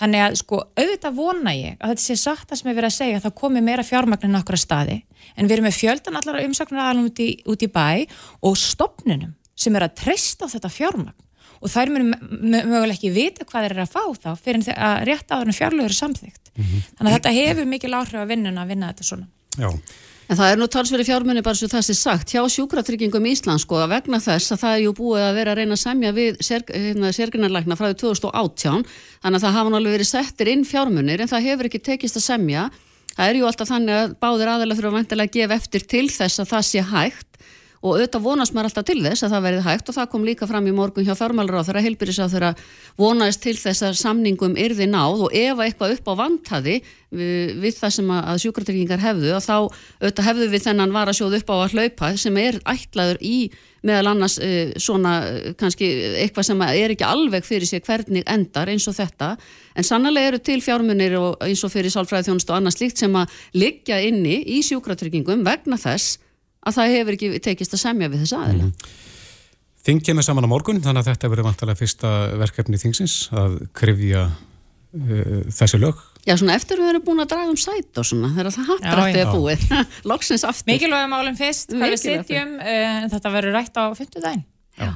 Þannig 0.00 0.22
að 0.24 0.36
sko 0.40 0.60
auðvitað 0.78 1.16
vona 1.16 1.52
ég 1.54 1.76
að 1.78 1.92
þetta 1.92 2.02
sé 2.02 2.16
satt 2.16 2.52
að 2.52 2.60
sem 2.60 2.70
er 2.70 2.76
verið 2.78 2.88
að 2.88 2.96
segja 2.96 3.18
að 3.18 3.26
það 3.26 3.34
komi 3.42 3.60
meira 3.64 3.84
fjármagnin 3.86 4.38
okkur 4.40 4.56
að 4.56 4.64
staði 4.64 4.96
en 5.36 5.46
við 5.46 5.56
erum 5.56 5.68
með 5.68 5.78
fjöldan 5.78 6.18
allar 6.18 6.40
umsaknar 6.42 6.84
aðalum 6.86 7.10
út, 7.10 7.20
út 7.52 7.62
í 7.62 7.68
bæ 7.68 7.88
og 8.42 8.56
stopnunum 8.58 9.34
sem 9.54 9.76
er 9.76 9.86
að 9.86 9.98
treysta 10.00 10.48
þetta 10.50 10.72
fjármagn 10.72 11.18
og 11.62 11.70
þær 11.70 11.92
munum 11.94 12.14
möguleg 12.42 12.96
ekki 12.96 13.12
vita 13.14 13.46
hvað 13.46 13.66
þeir 13.66 13.74
eru 13.76 13.84
að 13.84 13.92
fá 13.92 14.04
þá 14.24 14.30
fyrir 14.42 14.72
að 14.74 15.04
rétt 15.08 15.30
áður 15.30 15.50
en 15.52 15.58
fjárlögur 15.58 15.92
er 15.92 15.98
samþygt. 15.98 16.50
Mm 16.52 16.64
-hmm. 16.64 16.86
Þannig 16.96 17.10
að 17.10 17.16
þetta 17.16 17.34
hefur 17.36 17.68
mikil 17.70 17.92
áhrif 17.94 18.18
að 18.18 18.32
vinnuna 18.32 18.64
að 18.64 18.72
vinna 18.72 18.88
þetta 18.90 19.06
svona. 19.06 19.26
Já. 19.56 19.70
En 20.32 20.38
það 20.38 20.48
er 20.48 20.60
nú 20.62 20.66
talsveri 20.72 21.04
fjármunni 21.04 21.42
bara 21.44 21.58
svo 21.58 21.66
það 21.68 21.82
sé 21.84 21.94
sagt 21.98 22.30
hjá 22.32 22.40
sjúkratryggingum 22.48 23.26
Íslands 23.28 23.66
sko 23.66 23.82
að 23.82 23.90
vegna 23.92 24.16
þess 24.24 24.54
að 24.54 24.62
það 24.62 24.76
er 24.76 24.80
jú 24.86 24.92
búið 24.96 25.24
að 25.26 25.34
vera 25.36 25.52
að 25.52 25.58
reyna 25.58 25.76
að 25.76 25.80
semja 25.82 26.12
við 26.16 26.38
hérna, 26.46 27.10
sérgrinarlækna 27.12 27.76
frá 27.76 27.90
2018 28.00 28.86
þannig 28.86 29.36
að 29.36 29.44
það 29.44 29.58
hafa 29.58 29.72
náttúrulega 29.74 29.96
verið 29.98 30.08
settir 30.08 30.50
inn 30.54 30.64
fjármunir 30.64 31.20
en 31.20 31.28
það 31.28 31.44
hefur 31.50 31.68
ekki 31.68 31.82
tekist 31.84 32.16
að 32.16 32.24
semja. 32.30 32.62
Það 33.12 33.28
er 33.28 33.40
jú 33.42 33.50
alltaf 33.50 33.72
þannig 33.74 33.98
að 33.98 34.16
báðir 34.24 34.52
aðalega 34.54 34.80
þurfa 34.80 35.20
að 35.20 35.34
gefa 35.36 35.60
eftir 35.60 35.86
til 35.92 36.06
þess 36.16 36.40
að 36.40 36.50
það 36.54 36.66
sé 36.70 36.86
hægt 36.94 37.32
og 37.82 37.96
auðvitað 37.96 38.22
vonast 38.22 38.54
maður 38.54 38.70
alltaf 38.70 38.86
til 38.86 39.00
þess 39.02 39.26
að 39.26 39.34
það 39.34 39.46
verið 39.48 39.64
hægt 39.66 39.88
og 39.90 39.96
það 39.96 40.10
kom 40.12 40.26
líka 40.26 40.46
fram 40.46 40.68
í 40.70 40.74
morgun 40.76 41.06
hjá 41.06 41.16
fjármálur 41.18 41.58
á 41.58 41.66
þeirra 41.66 41.82
heilbyrjus 41.82 42.20
á 42.22 42.26
þeirra 42.30 42.52
vonast 43.00 43.42
til 43.42 43.56
þess 43.58 43.86
að 43.88 43.98
samningum 43.98 44.54
yrði 44.60 44.86
náð 44.90 45.26
og 45.26 45.34
ef 45.34 45.64
eitthvað 45.66 45.96
upp 45.96 46.12
á 46.14 46.14
vanthaði 46.22 46.76
við, 47.10 47.58
við 47.64 47.76
það 47.80 47.94
sem 47.98 48.14
að 48.14 48.40
sjúkratryggingar 48.44 49.02
hefðu 49.02 49.34
og 49.34 49.42
þá 49.42 49.56
auðvitað 49.58 50.28
hefðu 50.30 50.48
við 50.54 50.64
þennan 50.68 50.94
varasjóð 50.94 51.36
upp 51.40 51.52
á 51.52 51.56
að 51.58 51.76
hlaupa 51.76 52.14
sem 52.22 52.40
er 52.44 52.62
ætlaður 52.70 53.22
í 53.26 53.36
meðal 53.82 54.12
annars 54.12 54.38
uh, 54.38 54.72
svona 54.78 55.16
uh, 55.26 55.52
kannski 55.58 55.90
eitthvað 56.22 56.48
sem 56.52 56.66
er 56.68 56.94
ekki 56.94 57.06
alveg 57.06 57.46
fyrir 57.46 57.66
sig 57.66 57.82
hvernig 57.82 58.22
endar 58.30 58.70
eins 58.70 58.86
og 58.86 58.94
þetta. 58.94 59.34
En 59.74 59.86
sannlega 59.86 60.30
eru 60.30 60.38
til 60.38 60.60
fjármunir 60.62 61.18
eins 61.42 61.64
og 61.66 61.72
fyrir 61.74 61.90
sálfræði 61.90 62.30
þjónust 62.30 62.52
og 62.52 62.60
annað 62.60 62.78
slíkt 62.78 63.02
sem 63.02 63.16
að 63.18 63.40
liggja 63.58 63.98
inni 64.06 64.38
í 64.54 64.62
sjúkratryggingum 64.66 65.42
vegna 65.46 65.80
þess 65.82 66.21
að 66.62 66.78
það 66.78 66.94
hefur 66.96 67.16
ekki 67.18 67.40
tekist 67.44 67.76
að 67.76 67.82
semja 67.82 68.10
við 68.12 68.24
þess 68.24 68.36
aðeina. 68.38 68.68
Mm. 68.70 69.00
Þing 69.82 70.04
kemur 70.06 70.26
saman 70.26 70.46
á 70.46 70.52
morgun, 70.52 70.78
þannig 70.82 71.02
að 71.02 71.10
þetta 71.10 71.30
verður 71.32 71.48
vantilega 71.48 71.80
fyrsta 71.80 72.10
verkefni 72.38 72.78
þingsins 72.78 73.16
að 73.34 73.56
krifja 73.74 74.28
uh, 74.30 75.38
þessi 75.50 75.80
lög. 75.82 76.02
Já, 76.22 76.36
svona 76.38 76.54
eftir 76.54 76.78
við 76.78 76.92
erum 76.92 77.02
búin 77.02 77.22
að 77.24 77.32
draga 77.32 77.50
um 77.50 77.58
sæt 77.58 77.98
og 77.98 78.06
svona, 78.06 78.30
þegar 78.36 78.54
það 78.54 78.68
hattrætti 78.70 79.22
er 79.24 79.32
búið. 79.32 79.64
Loksins 80.12 80.46
aftur. 80.46 80.70
Mikilvægum 80.70 81.10
málum 81.16 81.38
fyrst, 81.38 81.74
hvað 81.74 81.96
við 81.96 82.02
sitjum, 82.04 82.54
uh, 82.62 83.00
þetta 83.16 83.34
verður 83.34 83.58
rætt 83.58 83.82
á 83.82 83.84
50 83.90 84.22
daginn. 84.22 84.44
Já. 84.78 84.92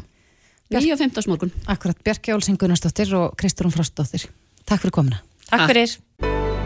Bjarki 0.70 0.94
á 0.94 0.98
50 1.02 1.26
smorgun. 1.26 1.52
Akkurat, 1.70 1.98
Bjarki 2.06 2.34
Álsing 2.34 2.58
Gunnarsdóttir 2.62 3.10
og 3.18 3.34
Kristúrun 3.38 3.74
Frostdóttir. 3.74 4.28
Takk 4.66 4.86
fyrir 4.86 4.94
komina. 4.94 5.22
Takk 5.50 5.66
fyrir. 5.70 5.98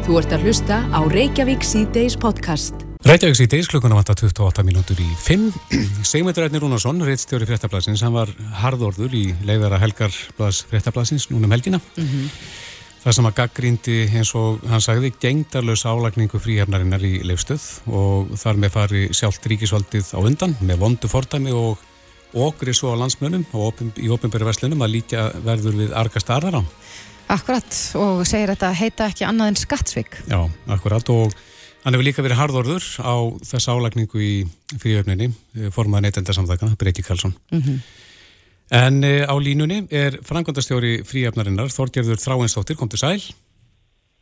Þú 0.05 0.21
ert 0.21 0.37
að 0.37 0.49
hlusta 0.49 0.85
á 0.89 1.01
Reykjavík 1.09 1.65
C-Days 1.65 2.21
podcast. 2.21 2.90
Rætjavíks 3.01 3.41
í 3.41 3.47
deys 3.49 3.69
klukkuna 3.71 3.97
vant 3.97 4.11
að 4.13 4.27
28 4.27 4.63
mínútur 4.69 4.99
í 5.01 5.07
5. 5.25 5.47
Segmyndur 6.05 6.45
Erni 6.45 6.61
Rúnarsson, 6.61 7.01
reittstjóri 7.01 7.47
fréttablasins, 7.49 8.03
hann 8.05 8.13
var 8.13 8.29
harðorður 8.61 9.15
í 9.17 9.23
leiðara 9.49 9.79
helgarblas 9.81 10.61
fréttablasins 10.69 11.31
núnum 11.33 11.55
helgina. 11.57 11.81
Mm 11.97 12.05
-hmm. 12.05 12.29
Það 13.01 13.17
sem 13.17 13.27
að 13.31 13.37
gaggrindi, 13.39 13.97
eins 14.13 14.35
og 14.37 14.61
hann 14.69 14.85
sagði, 14.85 15.15
gengdarlaus 15.17 15.87
álagningu 15.89 16.39
fríhefnarinnar 16.39 17.01
í 17.01 17.23
leifstöð 17.25 17.65
og 17.89 18.37
þar 18.37 18.57
með 18.61 18.71
fari 18.71 19.09
sjálft 19.17 19.47
ríkisvaldið 19.49 20.13
á 20.13 20.21
undan 20.21 20.57
með 20.61 20.77
vondu 20.85 21.09
fordæmi 21.09 21.53
og 21.57 21.79
okri 22.35 22.75
svo 22.75 22.93
á 22.93 23.01
landsmönum 23.01 23.47
og 23.57 23.81
í 23.97 24.11
ofinbæri 24.13 24.45
verslunum 24.45 24.83
að 24.85 24.93
líka 25.01 25.33
verður 25.41 25.73
við 25.81 25.97
arga 25.97 26.21
starðar 26.21 26.61
á. 26.61 26.63
Akkurat 27.31 27.73
og 27.95 28.27
segir 28.27 28.53
þetta 28.53 28.75
heita 28.75 29.07
ekki 29.09 29.25
annað 29.25 29.49
en 29.49 29.57
skattsvík. 29.57 30.21
Já, 30.29 30.51
akkurat 30.69 31.09
og 31.09 31.33
Hann 31.81 31.97
hefur 31.97 32.05
líka 32.05 32.25
verið 32.25 32.41
hardorður 32.41 32.87
á 33.01 33.15
þess 33.47 33.71
álækningu 33.73 34.21
í 34.21 34.35
fríöfninni, 34.83 35.31
eh, 35.57 35.71
formaða 35.73 36.09
neytendarsamðakana, 36.09 36.77
Breiti 36.77 37.03
Karlsson. 37.03 37.35
Mm 37.51 37.63
-hmm. 37.63 37.79
En 38.71 39.03
e, 39.03 39.27
á 39.27 39.35
línunni 39.35 39.89
er 39.91 40.21
frangandastjóri 40.23 41.03
fríöfnarinnar, 41.03 41.73
Þorgerður 41.75 42.21
Þráinsdóttir, 42.23 42.77
kom 42.77 42.89
til 42.89 42.99
sæl. 42.99 43.23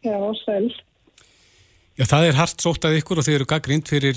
Já, 0.04 0.16
sæl. 0.44 0.72
Já, 1.98 2.04
það 2.06 2.28
er 2.28 2.38
hart 2.38 2.62
sótt 2.62 2.86
að 2.86 2.96
ykkur 3.00 3.18
og 3.18 3.26
þeir 3.26 3.34
eru 3.34 3.48
gaggrind 3.50 3.88
fyrir 3.90 4.16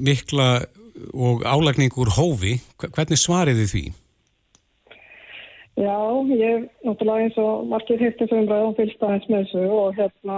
mikla 0.00 0.64
og 1.12 1.44
álækningu 1.44 2.00
úr 2.00 2.10
hófi. 2.16 2.60
Hvernig 2.80 3.20
svariði 3.20 3.66
því? 3.68 3.84
Já, 5.74 5.98
ég 6.30 6.68
náttúrulega 6.86 7.24
eins 7.24 7.38
og 7.42 7.64
margir 7.66 7.98
hittir 7.98 8.28
sem 8.30 8.44
ræðum 8.46 8.76
fylgst 8.76 9.00
aðeins 9.02 9.24
með 9.26 9.40
þessu 9.48 9.62
og 9.74 9.96
hérna 9.96 10.36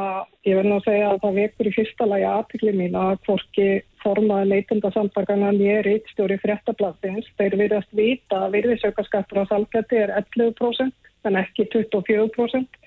ég 0.48 0.56
verði 0.56 0.70
nú 0.70 0.78
að 0.78 0.86
segja 0.86 1.10
að 1.10 1.18
það 1.24 1.36
vekur 1.40 1.68
í 1.68 1.72
fyrsta 1.74 2.06
lagi 2.08 2.26
aðtikli 2.30 2.72
mín 2.78 2.96
að 2.96 3.18
hvorki 3.26 3.66
formaði 4.00 4.48
leitenda 4.54 4.92
samtakana 4.94 5.52
mér 5.58 5.84
rittstjóri 5.84 6.40
fréttablasins, 6.40 7.28
þeir 7.36 7.58
virðast 7.60 7.92
vita 7.92 8.40
að 8.46 8.56
virðisaukaskattur 8.56 9.42
á 9.44 9.50
salgætti 9.52 10.00
er 10.06 10.14
11% 10.22 11.12
en 11.28 11.40
ekki 11.42 11.68
24% 11.74 12.82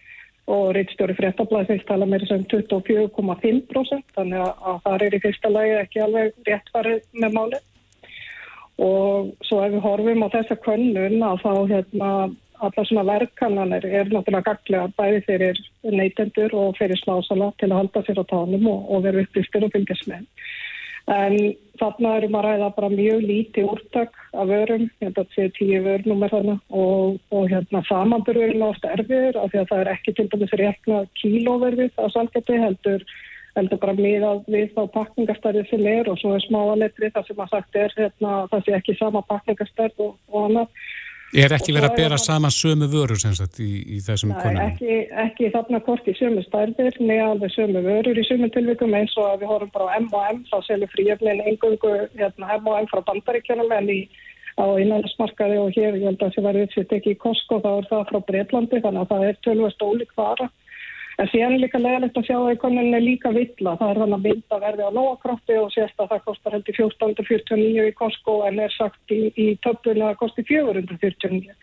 og 0.49 0.73
rittstjóri 0.73 1.19
fréttablasins 1.21 1.85
tala 1.85 2.09
mér 2.09 2.25
sem 2.25 2.49
24,5% 2.49 4.15
þannig 4.17 4.41
að 4.41 4.85
það 4.87 5.05
er 5.05 5.19
í 5.19 5.23
fyrsta 5.27 5.53
lagi 5.53 5.81
ekki 5.83 6.07
alveg 6.07 6.33
réttfarið 6.49 7.05
með 7.13 7.37
málið 7.37 7.68
og 8.79 9.33
svo 9.47 9.63
ef 9.65 9.73
við 9.75 9.83
horfum 9.83 10.23
á 10.23 10.33
þessa 10.35 10.55
könnun 10.63 11.25
að 11.25 11.41
þá 11.43 11.51
hérna 11.73 12.11
allar 12.59 12.87
svona 12.87 13.05
verðkannanir 13.07 13.85
er 13.87 14.09
náttúrulega 14.11 14.53
gaglega 14.53 14.91
bæði 14.99 15.21
fyrir 15.27 15.61
neytendur 15.83 16.55
og 16.59 16.79
fyrir 16.79 16.99
slásala 16.99 17.51
til 17.59 17.69
að 17.71 17.77
halda 17.79 18.03
sér 18.07 18.19
á 18.19 18.25
tánum 18.31 18.67
og, 18.71 18.81
og 18.91 19.05
vera 19.05 19.23
upplýstur 19.23 19.67
og 19.67 19.73
fylgjast 19.75 20.09
með. 20.11 20.25
En 21.09 21.37
þarna 21.79 22.11
erum 22.19 22.35
að 22.37 22.45
ræða 22.45 22.67
bara 22.75 22.89
mjög 22.93 23.23
lítið 23.25 23.69
úrtak 23.71 24.17
af 24.35 24.49
vörum, 24.51 24.89
hérna 25.01 25.23
séu 25.33 25.49
tíu 25.55 25.79
vörnumir 25.85 26.33
þarna 26.33 26.57
og, 26.69 27.17
og 27.33 27.47
hérna 27.49 27.81
samanburðurinn 27.87 28.67
ást 28.67 28.85
erfiður 28.85 29.39
af 29.41 29.53
því 29.53 29.61
að 29.63 29.71
það 29.71 29.83
er 29.83 29.91
ekki 29.95 30.15
til 30.17 30.27
dæmis 30.33 30.55
rétna 30.61 31.01
kílóverfið 31.21 31.95
á 31.97 32.05
salgeti 32.13 32.59
heldur 32.61 33.07
heldur 33.57 33.81
bara 33.81 33.97
miðað 33.97 34.41
við 34.51 34.71
þá 34.75 34.81
pakningastarið 34.93 35.69
sem 35.71 35.85
er 35.89 36.09
og 36.11 36.17
svo 36.21 36.35
er 36.37 36.45
smáaletri 36.45 37.11
það 37.15 37.29
sem 37.29 37.43
að 37.43 37.53
sagt 37.55 37.77
er 37.83 37.93
hérna, 37.97 38.33
það 38.51 38.65
sé 38.65 38.75
ekki 38.77 38.97
sama 38.99 39.23
pakningastarð 39.29 40.03
og, 40.05 40.17
og 40.31 40.49
annað. 40.49 40.73
Er 41.29 41.53
ekki 41.53 41.75
verið 41.75 41.91
að 41.91 41.99
bera 41.99 42.17
það... 42.17 42.23
sama 42.25 42.49
sömu 42.49 42.87
vörur 42.89 43.19
sem 43.21 43.35
sagt 43.37 43.59
í, 43.61 43.69
í 43.85 43.99
þessum 44.01 44.31
konum? 44.33 44.63
Ekki, 44.63 44.95
ekki 45.25 45.51
þarna 45.53 45.81
kort 45.85 46.07
í 46.09 46.15
sömu 46.17 46.41
stærðir, 46.47 46.97
neða 46.97 47.27
alveg 47.35 47.53
sömu 47.53 47.83
vörur 47.85 48.17
í 48.17 48.23
sömu 48.25 48.49
tilvikum 48.55 48.95
eins 48.97 49.13
og 49.17 49.27
að 49.35 49.43
við 49.43 49.51
horfum 49.51 49.75
bara 49.75 49.93
á 49.93 49.97
M&M, 49.99 50.41
þá 50.49 50.57
selur 50.65 50.89
fríöfnin 50.95 51.43
engungu 51.51 51.93
hérna, 52.17 52.57
M&M 52.57 52.89
frá 52.89 53.03
bandaríkjunum 53.11 53.77
en 53.77 53.93
í 53.93 53.99
á 54.57 54.65
innanlandsmarkaði 54.81 55.59
og 55.61 55.69
hér, 55.77 55.99
ég 55.99 56.09
held 56.09 56.17
að 56.17 56.25
það 56.25 56.33
sé 56.33 56.45
verið 56.47 56.65
uppsitt 56.67 56.97
ekki 56.97 57.13
í 57.13 57.19
Costco, 57.21 57.61
þá 57.61 57.69
er 57.75 57.89
það 57.91 58.07
frá 58.09 58.19
Breitlandi, 58.31 58.81
þannig 58.83 59.05
að 59.05 59.13
það 59.13 59.27
er 59.27 59.39
tölvast 59.45 59.85
ólík 59.85 60.17
fara. 60.17 60.49
En 61.19 61.27
síðan 61.27 61.57
er 61.57 61.63
líka 61.65 61.79
leðilegt 61.81 62.17
að 62.19 62.27
sjá 62.29 62.35
að 62.37 62.53
ikonin 62.53 62.95
er 62.95 63.03
líka 63.03 63.29
villa. 63.35 63.75
Það 63.75 63.89
er 63.89 63.97
þannig 64.01 64.17
að 64.17 64.25
mynda 64.27 64.59
verði 64.63 64.85
á 64.87 64.91
nógakrótti 64.95 65.57
og 65.59 65.71
sést 65.73 65.99
að 65.99 66.13
það 66.13 66.25
kostar 66.29 66.55
heldur 66.55 66.77
1449 66.79 67.87
í 67.89 67.95
Costco 67.99 68.35
en 68.47 68.61
er 68.63 68.75
sagt 68.75 69.11
í, 69.11 69.21
í 69.35 69.47
töflunni 69.65 70.05
að 70.05 70.13
það 70.13 70.21
kosti 70.21 70.45
449. 70.47 71.57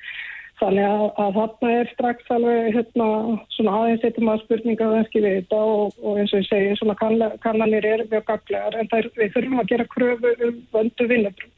Þannig 0.60 0.86
að, 0.88 1.06
að 1.20 1.34
þarna 1.38 1.72
er 1.78 1.90
strax 1.92 2.30
alveg 2.36 2.68
hérna, 2.76 3.08
svona 3.56 3.78
aðeins 3.80 4.04
eitthvað 4.04 4.28
maður 4.28 4.44
spurninga 4.44 4.86
að 4.86 4.94
venski 4.96 5.24
við 5.24 5.34
þetta 5.40 5.58
og, 5.72 5.98
og 6.00 6.20
eins 6.20 6.32
og 6.32 6.40
ég 6.40 6.48
segi 6.50 6.78
svona 6.80 6.96
kannanir 7.44 7.88
er 7.90 8.04
mjög 8.08 8.24
gaglegar 8.30 8.78
en 8.80 8.88
er, 8.96 9.10
við 9.16 9.34
þurfum 9.34 9.60
að 9.60 9.70
gera 9.72 9.88
kröfu 9.92 10.32
um 10.48 10.62
vöndu 10.76 11.08
vinnabrönd. 11.12 11.52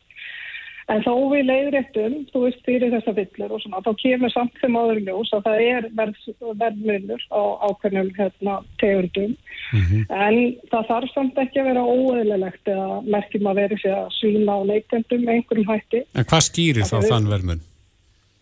En 0.89 1.03
þó 1.05 1.13
við 1.29 1.43
leiðréttum, 1.51 2.15
þú 2.33 2.43
veist, 2.47 2.61
fyrir 2.65 2.93
þessa 2.95 3.13
villur 3.13 3.51
og 3.53 3.61
svona, 3.61 3.83
þá 3.85 3.91
kemur 4.01 4.33
samt 4.33 4.55
þeim 4.63 4.79
áður 4.81 5.01
ljós 5.05 5.33
að 5.37 5.43
það 5.45 5.65
er 5.67 5.89
verðmjölur 5.99 7.25
á 7.29 7.43
ákveðnum 7.69 8.09
hérna, 8.17 8.55
tegundum. 8.81 9.35
Mm 9.75 9.83
-hmm. 9.85 10.07
En 10.09 10.39
það 10.73 10.89
þarf 10.93 11.13
samt 11.13 11.41
ekki 11.45 11.61
að 11.61 11.69
vera 11.71 11.85
óeðlilegt 11.85 12.73
eða 12.73 13.01
merkjum 13.05 13.51
að 13.53 13.61
vera 13.61 13.81
sér 13.83 13.97
að 13.99 14.15
svína 14.17 14.57
á 14.57 14.61
leikendum 14.73 15.29
einhverjum 15.29 15.73
hætti. 15.73 16.05
En 16.17 16.25
hvað 16.25 16.47
stýrir 16.49 16.89
þá 16.89 16.99
þann 17.05 17.33
verðmjölun? 17.35 17.67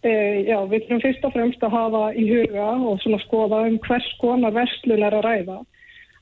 E, 0.06 0.12
já, 0.46 0.59
við 0.70 0.85
þurfum 0.87 1.02
fyrst 1.02 1.24
og 1.26 1.32
fremst 1.35 1.62
að 1.66 1.74
hafa 1.74 2.04
í 2.14 2.28
huga 2.30 2.68
og 2.78 3.00
svona 3.02 3.18
skoða 3.26 3.64
um 3.66 3.78
hvers 3.82 4.06
konar 4.20 4.54
verslun 4.54 5.02
er 5.02 5.18
að 5.18 5.26
ræða 5.26 5.59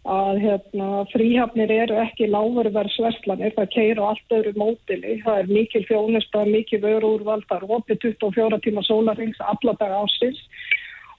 að 0.04 0.38
hérna, 0.42 0.88
fríhafnir 1.08 1.70
eru 1.72 1.96
ekki 2.02 2.28
lágverðverðsverslanir, 2.28 3.54
það 3.56 3.70
keir 3.72 4.00
á 4.00 4.04
allt 4.10 4.34
öðru 4.36 4.52
mótili, 4.60 5.14
það 5.24 5.38
er 5.40 5.52
mikil 5.56 5.84
fjónust 5.88 6.36
og 6.36 6.50
mikil 6.52 6.80
vöru 6.82 7.14
úrvald, 7.16 7.46
það 7.48 7.62
er 7.62 7.76
opið 7.78 8.00
24 8.20 8.60
tíma 8.66 8.84
sólarings, 8.84 9.40
alla 9.40 9.76
dag 9.80 9.96
ásins 10.02 10.42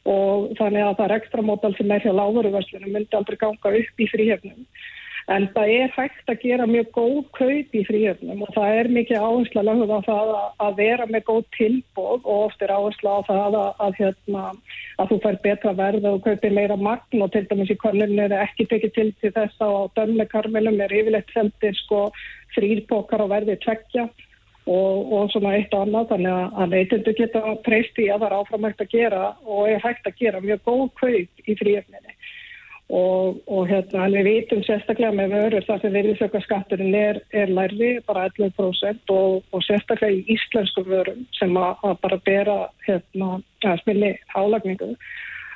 og 0.06 0.52
þannig 0.60 0.86
að 0.86 1.00
það 1.00 1.06
er 1.08 1.16
ekstra 1.16 1.42
mótal 1.42 1.74
sem 1.74 1.92
er 1.92 2.04
hjá 2.06 2.14
lágverðverslunum 2.14 2.94
myndi 2.94 3.18
aldrei 3.18 3.40
ganga 3.42 3.74
upp 3.82 4.04
í 4.06 4.10
fríhafnum. 4.12 4.68
En 5.34 5.48
það 5.56 5.72
er 5.74 5.94
hægt 5.96 6.28
að 6.30 6.44
gera 6.44 6.66
mjög 6.70 6.90
góð 6.94 7.16
kaup 7.34 7.72
í 7.74 7.80
fríöfnum 7.88 8.44
og 8.46 8.52
það 8.54 8.76
er 8.80 8.90
mikið 8.94 9.24
áherslu 9.26 9.62
að 9.62 9.70
lögða 9.72 9.98
það 10.06 10.34
að 10.68 10.76
vera 10.78 11.08
með 11.10 11.24
góð 11.30 11.48
tilbóð 11.56 12.20
og 12.20 12.44
oft 12.44 12.62
er 12.62 12.74
áherslu 12.76 13.10
á 13.10 13.20
það 13.26 13.58
að, 13.62 13.72
að, 13.88 13.96
hérna, 14.02 14.44
að 15.02 15.10
þú 15.10 15.18
fær 15.24 15.40
betra 15.48 15.74
verð 15.80 16.06
og 16.12 16.20
kaupir 16.28 16.54
meira 16.54 16.78
magn 16.78 17.26
og 17.26 17.34
til 17.34 17.42
dæmis 17.50 17.74
í 17.74 17.78
korninu 17.82 18.22
er 18.28 18.38
ekki 18.38 18.68
tekið 18.70 18.94
til 19.00 19.08
til 19.24 19.34
þess 19.40 19.66
að 19.66 19.74
á 19.74 19.82
dömlekarmelum 19.98 20.78
er 20.86 20.94
yfirleitt 20.94 21.34
seldir 21.34 21.74
sko 21.82 22.06
frýrpókar 22.54 23.26
og 23.26 23.34
verði 23.34 23.58
tveggja 23.66 24.06
og, 24.06 25.14
og 25.14 25.34
svona 25.34 25.56
eitt 25.58 25.74
og 25.74 25.88
annað 25.88 26.12
þannig 26.14 26.60
að 26.62 26.76
neytundu 26.76 27.16
geta 27.18 27.56
treyst 27.66 27.98
í 27.98 28.12
að 28.12 28.22
það 28.22 28.28
er 28.30 28.38
áframægt 28.40 28.86
að 28.86 28.94
gera 28.94 29.26
og 29.42 29.74
er 29.74 29.82
hægt 29.82 30.06
að 30.06 30.22
gera 30.22 30.46
mjög 30.46 30.62
góð 30.70 30.86
kaup 31.02 31.50
í 31.50 31.58
fríöfninu. 31.58 32.15
Og, 32.94 33.40
og 33.50 33.68
hérna, 33.70 34.08
við 34.14 34.28
vitum 34.30 34.64
sérstaklega 34.66 35.16
með 35.18 35.34
vörur 35.34 35.66
þar 35.66 35.82
sem 35.82 35.96
virðisaukarskatturinn 35.96 36.98
er, 36.98 37.22
er 37.34 37.50
lærri, 37.50 37.96
bara 38.06 38.28
11% 38.30 39.14
og, 39.14 39.40
og 39.52 39.64
sérstaklega 39.66 40.14
í 40.14 40.26
íslensku 40.36 40.86
vörum 40.86 41.24
sem 41.40 41.56
að, 41.58 41.72
að 41.82 41.96
bara 42.04 42.20
bera 42.28 42.58
hérna, 42.86 43.40
að 43.66 43.82
smilni 43.82 44.12
álagningu 44.36 44.94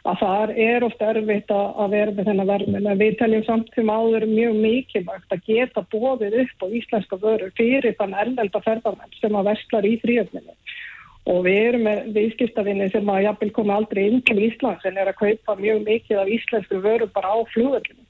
að 0.08 0.22
það 0.22 0.54
er 0.64 0.86
ofta 0.88 1.10
erfitt 1.12 1.52
að 1.54 1.92
vera 1.92 2.14
með 2.16 2.30
þennan 2.30 2.50
verðin 2.50 2.88
en 2.88 3.02
við 3.02 3.18
teljum 3.20 3.44
samt 3.46 3.74
sem 3.76 3.92
áður 3.92 4.26
mjög 4.30 4.56
mikilvægt 4.64 5.36
að 5.36 5.44
geta 5.50 5.84
bóðið 5.92 6.38
upp 6.46 6.64
á 6.64 6.68
íslenska 6.80 7.20
vörur 7.20 7.52
fyrir 7.60 7.98
þann 8.00 8.16
erlenda 8.24 8.62
ferðarmenn 8.64 9.18
sem 9.20 9.36
að 9.36 9.52
verslar 9.52 9.88
í 9.90 9.98
fríöfninu 10.02 10.56
og 11.30 11.42
við 11.46 11.58
erum 11.68 11.88
með 11.88 12.06
viðskiptavinni 12.16 12.90
sem 12.94 13.10
að 13.12 13.26
jafnvel 13.28 13.50
koma 13.56 13.80
aldrei 13.80 14.06
inn 14.08 14.22
til 14.28 14.38
Íslands 14.48 14.86
en 14.88 15.00
er 15.02 15.12
að 15.12 15.20
kaupa 15.20 15.58
mjög 15.60 15.84
mikið 15.88 16.22
af 16.22 16.32
íslensku 16.36 16.80
vöru 16.84 17.10
bara 17.14 17.34
á 17.36 17.38
flugöldinu. 17.54 18.06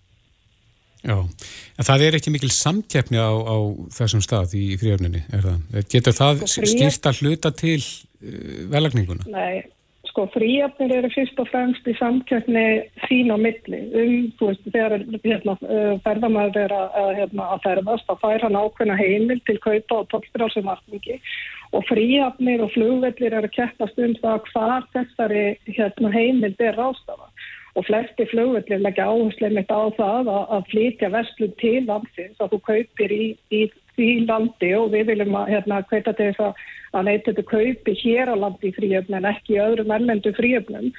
Já, 1.00 1.15
en 1.15 1.88
það 1.88 2.02
er 2.06 2.15
ekki 2.17 2.32
mikil 2.34 2.52
samkeppni 2.52 3.19
á, 3.19 3.32
á 3.32 3.58
þessum 3.95 4.24
stað 4.24 4.56
í 4.60 4.63
fríöfninni, 4.80 5.24
er 5.32 5.45
það? 5.45 5.84
Getur 5.93 6.15
það 6.17 6.41
sko, 6.43 6.69
skýrt 6.74 7.08
að 7.08 7.22
hluta 7.24 7.52
til 7.56 7.80
uh, 7.80 8.65
velagninguna? 8.74 9.28
Nei, 9.32 9.62
sko 10.10 10.26
fríöfnir 10.34 10.91
eru 10.98 11.12
fyrst 11.13 11.39
og 11.39 11.48
fremst 11.54 11.88
í 11.88 11.95
samkeppni 12.00 12.65
sín 13.06 13.32
á 13.32 13.38
milli 13.39 13.80
um, 13.95 14.17
þú 14.39 14.52
veist, 14.52 14.67
þegar 14.67 14.98
hérna, 15.24 15.56
uh, 15.63 15.93
ferðamæður 16.04 16.62
er 16.65 16.76
að, 16.82 17.13
hérna, 17.22 17.48
að 17.56 17.63
ferðast, 17.69 18.10
þá 18.10 18.26
fær 18.26 18.48
hann 18.50 18.60
ákveðna 18.60 19.00
heimil 19.00 19.39
til 19.48 19.56
kaupa 19.63 20.02
og 20.02 20.12
toppsbrálsumartningi 20.12 21.15
og 21.15 21.24
fríhafnir 21.89 22.63
og 22.65 22.71
flugvellir 22.73 23.34
eru 23.34 23.47
að 23.49 23.55
keppast 23.55 23.99
um 24.01 24.15
það 24.23 24.41
hvað 24.49 24.88
þessari 24.95 25.43
hérna, 25.67 26.12
heimild 26.13 26.62
er 26.62 26.77
rástafa 26.79 27.29
og 27.77 27.86
flesti 27.86 28.25
flugvellir 28.32 28.82
leggja 28.82 29.05
áherslu 29.05 29.51
mitt 29.53 29.69
á 29.69 29.82
það 29.97 30.32
að, 30.34 30.43
að 30.55 30.65
flytja 30.71 31.12
vestlum 31.13 31.53
til 31.62 31.77
landsins 31.86 32.41
að 32.41 32.55
þú 32.55 32.60
kaupir 32.71 33.13
í, 33.13 33.25
í 33.53 33.62
því 33.95 34.10
landi 34.25 34.73
og 34.75 34.91
við 34.95 35.12
viljum 35.12 35.38
að 35.38 35.53
hérna, 35.53 35.82
hveita 35.91 36.15
til 36.17 36.32
þess 36.32 36.43
að, 36.47 36.65
að 36.97 37.08
neytið 37.10 37.41
kaupi 37.53 37.95
hér 38.01 38.34
á 38.34 38.36
landi 38.41 38.71
í 38.71 38.75
fríöfn 38.75 39.17
en 39.19 39.29
ekki 39.29 39.58
í 39.58 39.63
öðrum 39.63 39.93
erlendu 39.95 40.34
fríöfnum 40.38 40.91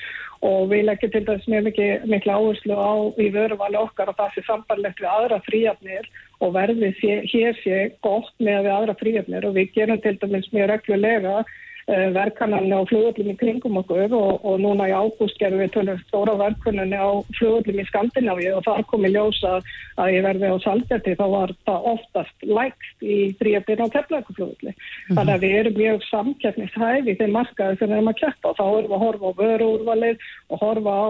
og 0.46 0.70
við 0.70 0.87
leggjum 0.88 1.14
til 1.16 1.26
þess 1.28 1.50
mjög 1.50 1.70
mikið 2.14 2.35
áherslu 2.37 2.78
á 2.78 2.92
í 3.20 3.28
vöruvali 3.35 3.80
okkar 3.80 4.12
og 4.12 4.20
það 4.20 4.37
sé 4.37 4.46
sambarlegt 4.46 5.02
við 5.02 5.12
aðra 5.12 5.40
fríöfnir 5.48 6.11
og 6.40 6.55
verðið 6.57 7.00
sé, 7.00 7.16
hér 7.31 7.59
sé 7.62 7.81
gott 8.05 8.33
með 8.40 8.66
við 8.66 8.76
aðra 8.76 9.00
fríöfnir 9.00 9.48
og 9.48 9.57
við 9.59 9.74
gerum 9.76 10.00
til 10.00 10.16
dæmis 10.20 10.48
mjög 10.55 10.70
reglulega 10.72 11.35
uh, 11.42 12.09
verkanarni 12.16 12.72
á 12.72 12.83
flugöldum 12.88 13.29
í 13.33 13.37
kringum 13.40 13.76
okkur 13.83 14.14
og, 14.16 14.40
og 14.46 14.57
núna 14.62 14.88
í 14.88 14.94
ágúst 14.96 15.37
gerum 15.40 15.61
við 15.61 15.74
tölur 15.74 16.00
stóra 16.07 16.38
verkanarni 16.40 16.96
á 16.96 17.11
flugöldum 17.37 17.83
í 17.83 17.87
Skandinavíu 17.90 18.55
og 18.57 18.64
þar 18.64 18.87
komi 18.88 19.12
ljósa 19.12 19.59
að 20.00 20.12
ég 20.16 20.24
verði 20.24 20.48
á 20.48 20.57
Saldjati 20.64 21.16
þá 21.20 21.24
var 21.35 21.55
það 21.68 21.88
oftast 21.92 22.48
lækst 22.48 23.05
í 23.05 23.18
fríöfnir 23.40 23.85
á 23.85 23.87
tefnleikuflugöldi. 23.96 24.72
Mm 24.72 24.76
-hmm. 24.81 25.16
Þannig 25.16 25.35
að 25.35 25.44
við 25.44 25.57
erum 25.61 25.81
mjög 25.83 26.05
samkeppnishæfi 26.09 27.16
þeim 27.20 27.35
markaði 27.37 27.79
sem 27.79 27.88
við 27.90 27.96
erum 27.98 28.12
að 28.12 28.20
keppa 28.22 28.48
og 28.48 28.57
þá 28.57 28.66
erum 28.66 28.90
við 28.90 28.96
að 28.96 29.05
horfa 29.05 29.26
á 29.29 29.38
vöruúrvalið 29.42 30.16
og 30.48 30.62
horfa 30.64 30.92
á 31.05 31.09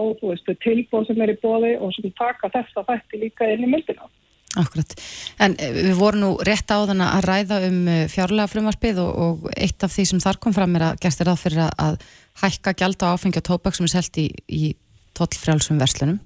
tilbúin 0.67 1.07
sem 1.07 1.23
er 1.23 1.35
í 1.35 1.43
bóði 1.43 1.77
og 1.79 1.95
sem 1.95 2.11
taka 2.19 2.51
þessa 2.51 2.87
þætti 2.89 3.23
líka 3.23 3.47
inn 3.47 3.69
í 3.69 3.71
myndina. 3.71 4.11
Akkurat, 4.59 4.95
en 5.39 5.53
eh, 5.63 5.71
við 5.77 5.93
vorum 5.95 6.25
nú 6.25 6.31
rétt 6.43 6.73
á 6.75 6.83
þann 6.83 7.05
að 7.07 7.27
ræða 7.29 7.59
um 7.69 7.77
eh, 7.87 8.07
fjárlega 8.11 8.51
frumarspið 8.51 8.97
og, 8.99 9.11
og 9.23 9.45
eitt 9.55 9.85
af 9.87 9.93
því 9.95 10.07
sem 10.11 10.23
þar 10.25 10.41
kom 10.43 10.57
fram 10.57 10.75
er 10.75 10.89
að 10.89 11.03
gerst 11.05 11.23
er 11.23 11.31
að, 11.31 11.69
að 11.79 12.01
hækka 12.43 12.75
gjald 12.81 13.05
á 13.07 13.15
áfengi 13.15 13.39
og 13.39 13.47
tópak 13.47 13.79
sem 13.79 13.87
er 13.87 13.93
selgt 13.93 14.19
í, 14.19 14.27
í 14.51 14.73
tollfrjálsum 15.15 15.79
verslunum. 15.79 16.19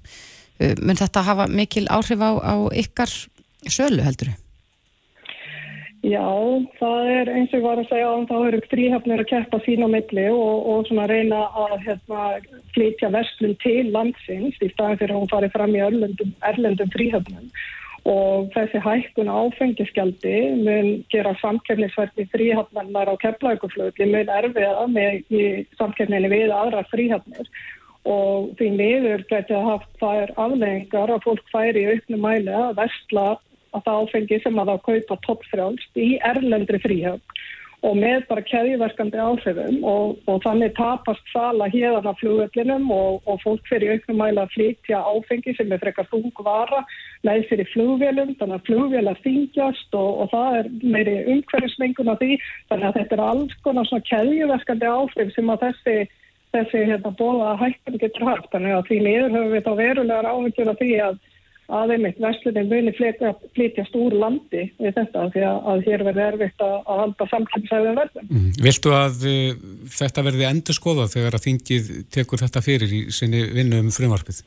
Eh, 0.57 0.73
mun 0.81 0.97
þetta 0.97 1.25
hafa 1.27 1.45
mikil 1.53 1.85
áhrif 1.93 2.25
á, 2.25 2.33
á 2.41 2.55
ykkar 2.73 3.13
sölu 3.69 4.01
heldur? 4.01 4.33
Já, 6.05 6.25
það 6.81 7.07
er 7.09 7.29
eins 7.33 7.53
og 7.53 7.61
ég 7.61 7.63
var 7.65 7.79
að 7.81 7.87
segja 7.93 8.09
á 8.09 8.17
þá 8.29 8.35
eru 8.47 8.65
fríhafnir 8.69 9.21
að 9.21 9.31
keppa 9.31 9.61
sín 9.65 9.85
á 9.85 9.89
milli 9.89 10.27
og, 10.33 10.67
og 10.69 10.89
svona 10.89 11.07
reyna 11.09 11.45
að 11.61 11.79
hérna, 11.87 12.27
flytja 12.73 13.09
verslun 13.13 13.57
til 13.61 13.87
landsins 13.93 14.57
í 14.61 14.69
staðin 14.73 14.99
fyrir 15.01 15.15
að 15.15 15.23
hún 15.23 15.33
farið 15.33 15.55
fram 15.55 15.73
í 15.77 15.81
erlendum, 15.81 16.37
erlendum 16.45 16.93
fríhafnum 16.93 17.49
og 18.05 18.51
þessi 18.53 18.79
hækkun 18.85 19.29
áfengiskjaldi 19.33 20.33
mun 20.61 20.89
gera 21.13 21.31
samkefnisverði 21.41 22.27
fríhafnar 22.33 23.09
á 23.09 23.15
keflauguflöðli 23.23 24.07
mun 24.11 24.29
erfiða 24.35 24.85
með 24.93 25.33
í 25.33 25.45
samkefninni 25.79 26.29
við 26.29 26.53
aðra 26.53 26.85
fríhafnir. 26.91 27.49
Og 28.05 28.51
því 28.59 28.69
miður 28.77 29.25
geti 29.31 29.57
að 29.57 29.69
haft 29.71 29.89
þær 29.97 30.35
afleggingar 30.37 31.15
að 31.15 31.25
fólk 31.25 31.49
færi 31.49 31.81
í 31.81 31.95
auknum 31.95 32.21
mæli 32.27 32.53
að 32.53 32.77
vestla 32.83 33.25
að 33.73 33.87
það 33.87 34.01
áfengi 34.03 34.41
sem 34.43 34.61
að 34.61 34.71
það 34.71 34.83
kaupa 34.89 35.17
toppfrjálst 35.25 35.97
í 35.99 36.09
erlendri 36.29 36.81
fríhafn 36.85 37.41
og 37.85 37.97
með 37.99 38.23
bara 38.29 38.43
keðiverkandi 38.45 39.19
áhrifum 39.21 39.83
og, 39.85 40.15
og 40.29 40.39
þannig 40.45 40.73
tapast 40.77 41.27
sala 41.29 41.67
hérðan 41.69 42.09
af 42.09 42.17
flugvellinum 42.21 42.87
og, 42.93 43.19
og 43.29 43.41
fólk 43.43 43.67
fyrir 43.69 43.95
auknum 43.95 44.21
mæla 44.21 44.45
að 44.45 44.55
flytja 44.55 45.01
áfengi 45.05 45.53
sem 45.57 45.73
er 45.73 45.81
frekar 45.83 46.07
þungvara 46.09 46.81
með 47.27 47.45
fyrir 47.51 47.69
flugvelum, 47.73 48.33
þannig 48.39 48.57
að 48.57 48.67
flugvelar 48.69 49.21
þingjast 49.25 49.97
og, 49.99 50.23
og 50.23 50.33
það 50.33 50.59
er 50.59 50.71
meiri 50.95 51.15
umhverfismengun 51.35 52.11
af 52.13 52.21
því, 52.21 52.39
þannig 52.71 52.89
að 52.89 52.99
þetta 52.99 53.17
er 53.17 53.25
alls 53.29 53.55
konar 53.67 53.89
svona 53.89 54.09
keðiverkandi 54.09 54.91
áhrif 54.95 55.31
sem 55.35 55.53
að 55.53 55.67
þessi, 55.67 55.95
þessi 56.57 56.83
hérna, 56.89 57.13
bóða 57.21 57.55
hættan 57.61 58.01
getur 58.01 58.29
haft, 58.31 58.51
þannig 58.53 58.77
að 58.79 58.89
því 58.89 58.99
niður 59.05 59.37
höfum 59.37 59.55
við 59.55 59.65
þá 59.65 59.73
verulegar 59.81 60.29
áhengjur 60.33 60.73
af 60.73 60.81
því 60.81 60.91
að 61.05 61.23
að 61.73 61.95
einmitt 61.95 62.19
verslunin 62.21 62.69
muni 62.69 62.93
flytjast 62.95 63.95
úr 63.97 64.13
landi 64.21 64.65
við 64.77 64.97
þetta 64.97 65.27
því 65.33 65.45
að, 65.49 65.61
að 65.71 65.85
hér 65.87 66.03
verði 66.09 66.25
erfitt 66.25 66.65
að, 66.65 66.75
að 66.83 67.01
halda 67.03 67.29
samkvæmsæðin 67.31 67.99
verðum. 68.01 68.27
Mm. 68.29 68.51
Viltu 68.67 68.93
að 68.95 69.25
uh, 69.31 69.63
þetta 69.99 70.25
verði 70.29 70.49
endur 70.49 70.77
skoða 70.77 71.07
þegar 71.11 71.39
að 71.39 71.47
þingið 71.47 71.89
tekur 72.13 72.43
þetta 72.45 72.65
fyrir 72.65 72.93
í 72.93 73.01
sinni 73.15 73.41
vinnu 73.55 73.81
um 73.85 73.91
frumarpið? 73.95 74.43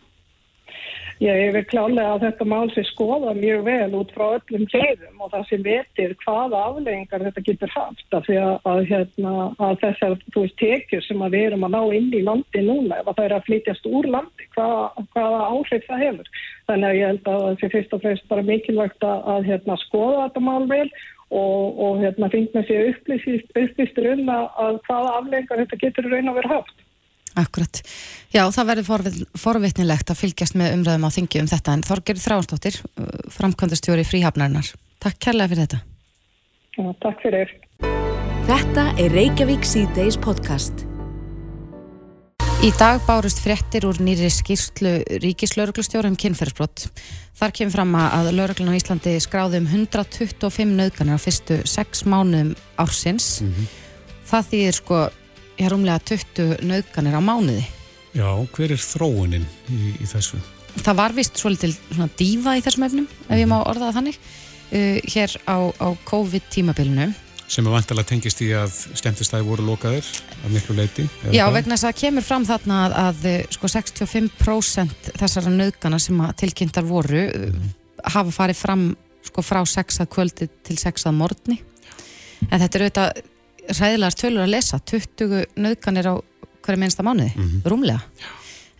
Ég 1.18 1.48
vil 1.50 1.64
klálega 1.66 2.12
að 2.14 2.24
þetta 2.28 2.44
mál 2.46 2.68
sé 2.70 2.85
skoða 2.87 3.33
mjög 3.35 3.64
vel 3.66 3.94
út 3.98 4.12
frá 4.14 4.37
öllum 4.37 4.68
hliðum 4.70 5.24
og 5.24 5.33
það 5.33 5.48
sem 5.48 5.64
vetir 5.64 6.14
hvaða 6.20 6.61
afleggingar 6.68 7.24
þetta 7.26 7.42
getur 7.48 7.72
haft 7.74 8.14
af 8.14 8.28
því 8.28 8.37
að, 8.38 8.52
að, 8.70 8.83
hérna, 8.92 9.33
að 9.59 9.74
þessar 9.83 10.14
veist, 10.37 10.57
tekjur 10.62 11.02
sem 11.09 11.26
við 11.35 11.48
erum 11.48 11.66
að 11.66 11.74
ná 11.74 11.96
inn 11.98 12.09
í 12.14 12.22
landi 12.22 12.62
núna 12.62 13.00
ef 13.00 13.11
það 13.11 13.24
er 13.24 13.35
að 13.35 13.46
flytjast 13.50 13.90
úr 13.90 14.11
landi 14.14 14.48
hvað, 14.54 15.02
hvaða 15.16 15.42
áhrif 15.50 15.90
það 15.90 16.04
hefur. 16.07 16.33
Þannig 16.70 16.88
að 16.88 16.98
ég 17.00 17.11
held 17.11 17.31
að 17.35 17.44
það 17.48 17.59
sé 17.59 17.74
fyrst 17.74 17.98
og 17.98 18.04
fremst 18.07 18.31
bara 18.31 18.48
mikilvægt 18.52 19.11
að, 19.11 19.46
hérna, 19.50 19.83
skoða 19.88 20.26
þetta 20.28 20.46
mál 20.46 20.70
vel 20.70 20.88
og, 21.35 21.62
og 21.83 22.02
hérna, 22.04 22.31
finna 22.31 22.62
sér 22.70 22.92
upplýstur 22.94 24.12
um 24.14 24.28
að 24.38 24.85
hvaða 24.87 25.16
afleggingar 25.18 25.64
þetta 25.64 25.83
getur 25.83 26.12
raun 26.14 26.31
að 26.31 26.38
vera 26.44 26.61
haft. 26.61 26.85
Akkurat. 27.38 27.83
Já, 28.35 28.42
það 28.51 28.70
verður 28.72 29.22
forvitnilegt 29.38 30.11
að 30.11 30.20
fylgjast 30.24 30.59
með 30.59 30.74
umræðum 30.79 31.07
á 31.07 31.11
þingi 31.14 31.42
um 31.44 31.51
þetta 31.53 31.77
en 31.77 31.87
Þorger 31.87 32.20
Þránsdóttir, 32.24 32.81
framkvæmdastjóri 33.37 34.07
fríhafnarinnar. 34.09 34.72
Takk 34.98 35.22
kærlega 35.22 35.55
fyrir 35.55 35.66
þetta. 35.68 35.81
Já, 36.79 36.85
takk 37.05 37.24
fyrir. 37.24 37.57
Þetta 38.48 38.90
er 38.98 39.12
Reykjavík 39.14 39.66
C-Days 39.68 40.18
podcast. 40.24 40.88
Í 42.59 42.72
dag 42.74 42.98
bárust 43.07 43.38
fréttir 43.38 43.85
úr 43.87 44.01
nýri 44.03 44.27
skýrslu 44.35 44.96
ríkislauruglustjórum 45.22 46.16
kynferðsbrott. 46.18 46.88
Þar 47.38 47.53
kemur 47.55 47.74
fram 47.77 47.92
að 48.01 48.33
lauruglun 48.35 48.72
á 48.74 48.79
Íslandi 48.79 49.12
skráði 49.22 49.61
um 49.61 49.68
125 49.70 50.72
nöðganir 50.81 51.14
á 51.14 51.22
fyrstu 51.22 51.61
6 51.62 52.03
mánuðum 52.11 52.57
ársins. 52.74 53.44
Mm 53.44 53.53
-hmm. 53.53 53.68
Það 54.27 54.48
þýðir 54.51 54.74
sko 54.81 54.98
har 55.66 55.75
umlega 55.75 56.03
20 56.12 56.62
nöðganir 56.68 57.18
á 57.18 57.23
mánuði. 57.23 57.64
Já, 58.16 58.29
hver 58.55 58.75
er 58.75 58.83
þróunin 58.83 59.47
í, 59.71 59.94
í 59.99 60.09
þessu? 60.09 60.40
Það 60.79 60.99
var 61.01 61.14
vist 61.16 61.38
svolítil 61.40 61.73
dífa 62.18 62.55
í 62.59 62.62
þessum 62.64 62.85
efnum, 62.87 63.09
ef 63.27 63.35
ég 63.35 63.47
mhm. 63.47 63.55
má 63.55 63.62
orða 63.62 63.88
það 63.88 63.97
þannig, 63.99 64.21
uh, 64.21 65.01
hér 65.14 65.35
á, 65.49 65.59
á 65.75 65.88
COVID-tímabilinu. 66.09 67.09
Sem 67.49 67.64
er 67.64 67.73
vantilega 67.73 68.11
tengist 68.11 68.42
í 68.44 68.51
að 68.53 68.75
stemtistæði 68.99 69.47
voru 69.49 69.64
lokaðir 69.71 70.05
af 70.44 70.51
miklu 70.53 70.77
leiti? 70.77 71.07
Já, 71.33 71.47
hvað? 71.47 71.55
vegna 71.57 71.79
þess 71.79 71.88
að 71.88 72.01
kemur 72.03 72.27
fram 72.27 72.44
þarna 72.44 72.81
að, 72.85 72.97
að 73.07 73.29
sko 73.57 73.71
65% 73.73 75.12
þessara 75.16 75.53
nöðgana 75.55 76.01
sem 76.03 76.21
tilkynntar 76.42 76.85
voru 76.85 77.23
mm. 77.25 77.71
hafa 78.12 78.35
farið 78.37 78.61
fram 78.61 78.85
sko 79.25 79.44
frá 79.44 79.62
6 79.64 80.03
að 80.05 80.11
kvöldi 80.12 80.51
til 80.68 80.77
6 80.77 81.09
að 81.09 81.16
morgni. 81.23 81.59
En 82.51 82.61
þetta 82.61 82.79
er 82.79 82.85
auðvitað 82.85 83.23
ræðilegar 83.68 84.16
tölur 84.18 84.44
að 84.44 84.54
lesa 84.54 84.78
20 84.78 85.46
nöðganir 85.57 86.11
á 86.11 86.14
hverju 86.64 86.81
minnsta 86.81 87.04
mánuði, 87.07 87.33
mm 87.35 87.48
-hmm. 87.48 87.70
rúmlega 87.70 88.00
Já. 88.18 88.28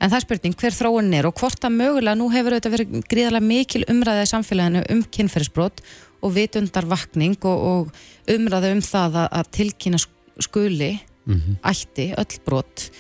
en 0.01 0.11
það 0.11 0.17
er 0.17 0.27
spurning 0.27 0.57
hver 0.61 0.77
þróun 0.79 1.15
er 1.15 1.27
og 1.27 1.35
hvort 1.35 1.65
að 1.65 1.77
mögulega 1.77 2.19
nú 2.19 2.31
hefur 2.33 2.57
þetta 2.57 2.75
verið 2.75 3.03
gríðarlega 3.09 3.47
mikil 3.47 3.85
umræðið 3.89 4.27
í 4.27 4.33
samfélaginu 4.33 4.85
um 4.91 5.03
kynferðisbrot 5.03 5.81
og 6.23 6.35
vitundar 6.35 6.87
vakning 6.87 7.39
og, 7.45 7.59
og 7.59 7.93
umræðið 8.27 8.73
um 8.73 8.83
það 8.83 9.21
að, 9.23 9.29
að 9.33 9.51
tilkynna 9.51 9.99
skuli 10.41 10.99
mm 11.27 11.35
-hmm. 11.35 11.57
ætti, 11.63 12.15
öll 12.17 12.41
brot 12.45 12.91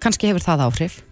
kannski 0.00 0.26
hefur 0.26 0.42
það 0.42 0.66
áhrif 0.68 1.02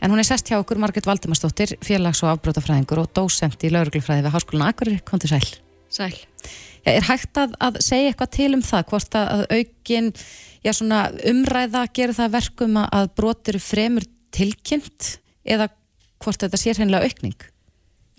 En 0.00 0.10
hún 0.10 0.20
er 0.22 0.24
sest 0.24 0.48
hjá 0.48 0.56
okkur 0.56 0.80
Margret 0.80 1.04
Valdimarsdóttir, 1.04 1.76
félags- 1.84 2.22
og 2.24 2.32
afbrótafræðingur 2.32 3.02
og 3.02 3.10
dósent 3.12 3.60
í 3.60 3.70
lauruglufræði 3.72 4.24
við 4.24 4.32
Háskólinu 4.32 4.64
Akureyri, 4.64 5.00
kom 5.04 5.20
til 5.20 5.28
sæl. 5.34 5.48
Sæl. 5.92 6.16
Já, 6.84 6.92
er 6.96 7.06
hægt 7.08 7.40
að, 7.40 7.56
að 7.60 7.80
segja 7.84 8.10
eitthvað 8.10 8.32
til 8.36 8.50
um 8.56 8.62
það, 8.64 8.86
hvort 8.92 9.16
að, 9.18 9.44
aukin 9.50 10.12
já, 10.64 10.72
svona, 10.76 11.00
umræða 11.30 11.84
gerir 11.96 12.16
það 12.16 12.36
verkum 12.36 12.78
að, 12.82 13.10
brotir 13.18 13.60
fremur 13.62 14.06
tilkynnt 14.34 15.16
eða 15.44 15.68
hvort 16.20 16.44
þetta 16.44 16.60
sé 16.60 16.74
hreinlega 16.76 17.08
aukning? 17.08 17.48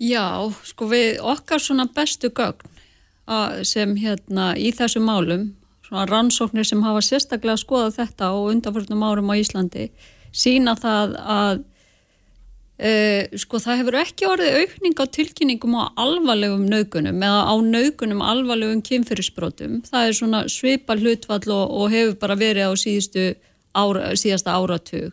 Já, 0.02 0.26
sko 0.66 0.88
við 0.90 1.20
okkar 1.32 1.62
svona 1.62 1.86
bestu 1.94 2.32
gögn 2.34 2.70
að, 3.30 3.62
sem 3.68 3.94
hérna 3.98 4.52
í 4.58 4.72
þessu 4.74 5.02
málum, 5.04 5.52
svona 5.86 6.06
rannsóknir 6.10 6.66
sem 6.66 6.82
hafa 6.82 7.02
sérstaklega 7.06 7.60
skoðað 7.60 8.00
þetta 8.00 8.32
á 8.32 8.36
undanförnum 8.38 9.04
árum 9.06 9.30
á 9.30 9.34
Íslandi, 9.38 9.90
sína 10.32 10.74
það 10.78 11.18
að 11.20 11.62
Uh, 12.82 13.28
sko 13.38 13.60
það 13.62 13.76
hefur 13.78 13.96
ekki 14.00 14.26
orðið 14.26 14.56
aukning 14.58 14.98
á 14.98 15.06
tilkynningum 15.14 15.74
á 15.78 15.94
alvarlegum 16.02 16.64
naukunum 16.66 17.20
eða 17.22 17.44
á 17.46 17.54
naukunum 17.62 18.24
alvarlegum 18.26 18.80
kynferðisbrotum. 18.88 19.76
Það 19.86 20.06
er 20.08 20.16
svona 20.18 20.40
svipa 20.50 20.96
hlutvall 20.98 21.46
og, 21.54 21.62
og 21.78 21.94
hefur 21.94 22.16
bara 22.18 22.34
verið 22.40 22.66
á 22.66 22.72
ára, 23.78 24.16
síðasta 24.18 24.56
áratug. 24.58 25.12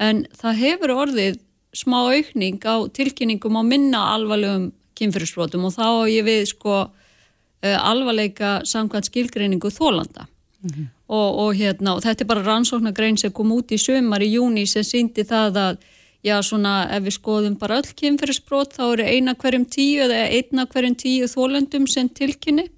En 0.00 0.24
það 0.32 0.60
hefur 0.62 0.94
orðið 0.94 1.38
smá 1.76 1.98
aukning 2.08 2.64
á 2.64 2.88
tilkynningum 2.96 3.60
á 3.60 3.62
minna 3.68 4.04
alvarlegum 4.14 4.70
kynferðisbrotum 4.96 5.68
og 5.68 5.74
þá 5.76 6.08
ég 6.08 6.24
við 6.24 6.44
sko 6.54 6.74
uh, 6.86 7.78
alvarleika 7.84 8.62
samkvæmt 8.64 9.10
skilgreiningu 9.10 9.68
þólanda. 9.68 10.24
Mm 10.64 10.70
-hmm. 10.70 10.86
og, 11.12 11.38
og, 11.38 11.50
hérna, 11.54 11.98
og 11.98 12.00
þetta 12.00 12.24
er 12.24 12.32
bara 12.32 12.44
rannsóknargrein 12.48 13.20
sem 13.20 13.32
kom 13.32 13.52
út 13.52 13.68
í 13.68 13.76
sömar 13.76 14.22
í 14.24 14.32
júni 14.32 14.64
sem 14.66 14.82
síndi 14.82 15.20
það 15.28 15.60
að 15.60 15.76
já 16.24 16.38
svona 16.42 16.74
ef 16.94 17.04
við 17.04 17.16
skoðum 17.18 17.56
bara 17.60 17.82
öll 17.82 17.92
kynferðisbrot 17.98 18.78
þá 18.78 18.84
eru 18.86 19.04
eina 19.04 19.34
hverjum 19.36 19.66
tíu 19.68 20.04
eða 20.06 20.24
einna 20.32 20.64
hverjum 20.70 20.96
tíu 20.96 21.28
þólendum 21.28 21.86
sem 21.90 22.08
tilkynni, 22.08 22.70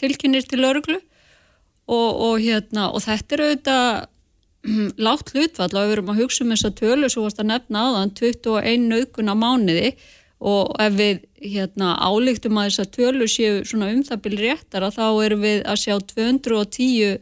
tilkynir 0.00 0.46
til 0.48 0.64
örglu 0.64 0.98
og, 1.86 2.10
og 2.28 2.36
hérna 2.40 2.90
og 2.90 3.04
þetta 3.04 3.36
eru 3.36 3.48
auðvitað 3.50 3.88
hm, 4.66 4.88
látt 4.96 5.34
hlutvall 5.34 5.72
og 5.72 5.82
við 5.84 5.96
erum 5.98 6.14
að 6.14 6.22
hugsa 6.22 6.44
um 6.44 6.54
þessa 6.54 6.72
tölu 6.80 7.12
svo 7.12 7.26
varst 7.26 7.42
að 7.42 7.50
nefna 7.52 7.84
þann 7.98 8.14
21 8.22 8.88
nögun 8.92 9.32
á 9.32 9.36
mánuði. 9.36 9.92
Og 10.36 10.74
ef 10.84 10.92
við 10.92 11.22
hérna 11.40 11.94
álíktum 11.96 12.58
að 12.60 12.66
þessa 12.68 12.84
tölu 12.92 13.28
séu 13.30 13.62
svona 13.64 13.88
um 13.94 14.02
það 14.04 14.20
byrju 14.26 14.42
réttara 14.42 14.90
þá 14.92 15.06
erum 15.24 15.46
við 15.46 15.62
að 15.64 15.80
sjá 15.80 15.94
210 16.12 17.14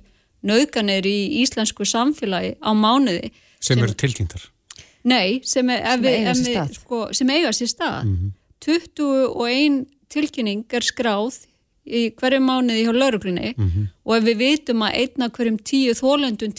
nöganir 0.43 1.07
í 1.07 1.19
íslensku 1.45 1.87
samfélagi 1.87 2.57
á 2.59 2.71
mánuði. 2.75 3.31
Sem, 3.61 3.77
sem 3.77 3.87
eru 3.87 3.95
tilkynntar 3.95 4.51
Nei, 5.05 5.41
sem, 5.45 5.69
er, 5.71 5.83
sem, 5.85 6.05
við, 6.05 6.15
eiga, 6.19 6.35
sér 6.39 6.61
við, 6.63 6.77
sko, 6.79 7.01
sem 7.13 7.33
eiga 7.35 7.53
sér 7.53 7.69
stað. 7.69 8.05
Mm 8.05 8.15
-hmm. 8.17 8.31
21 8.65 9.83
tilkynning 10.09 10.65
er 10.73 10.87
skráð 10.87 11.43
í 11.85 12.07
hverju 12.17 12.41
mánuði 12.41 12.87
hjá 12.87 12.93
lauruglunni 12.97 13.53
mm 13.53 13.67
-hmm. 13.69 13.89
og 14.05 14.17
ef 14.17 14.25
við 14.25 14.37
vitum 14.41 14.83
að 14.83 14.97
einna 15.03 15.29
hverjum 15.29 15.59
tíu 15.59 15.93
þólendun 15.93 16.57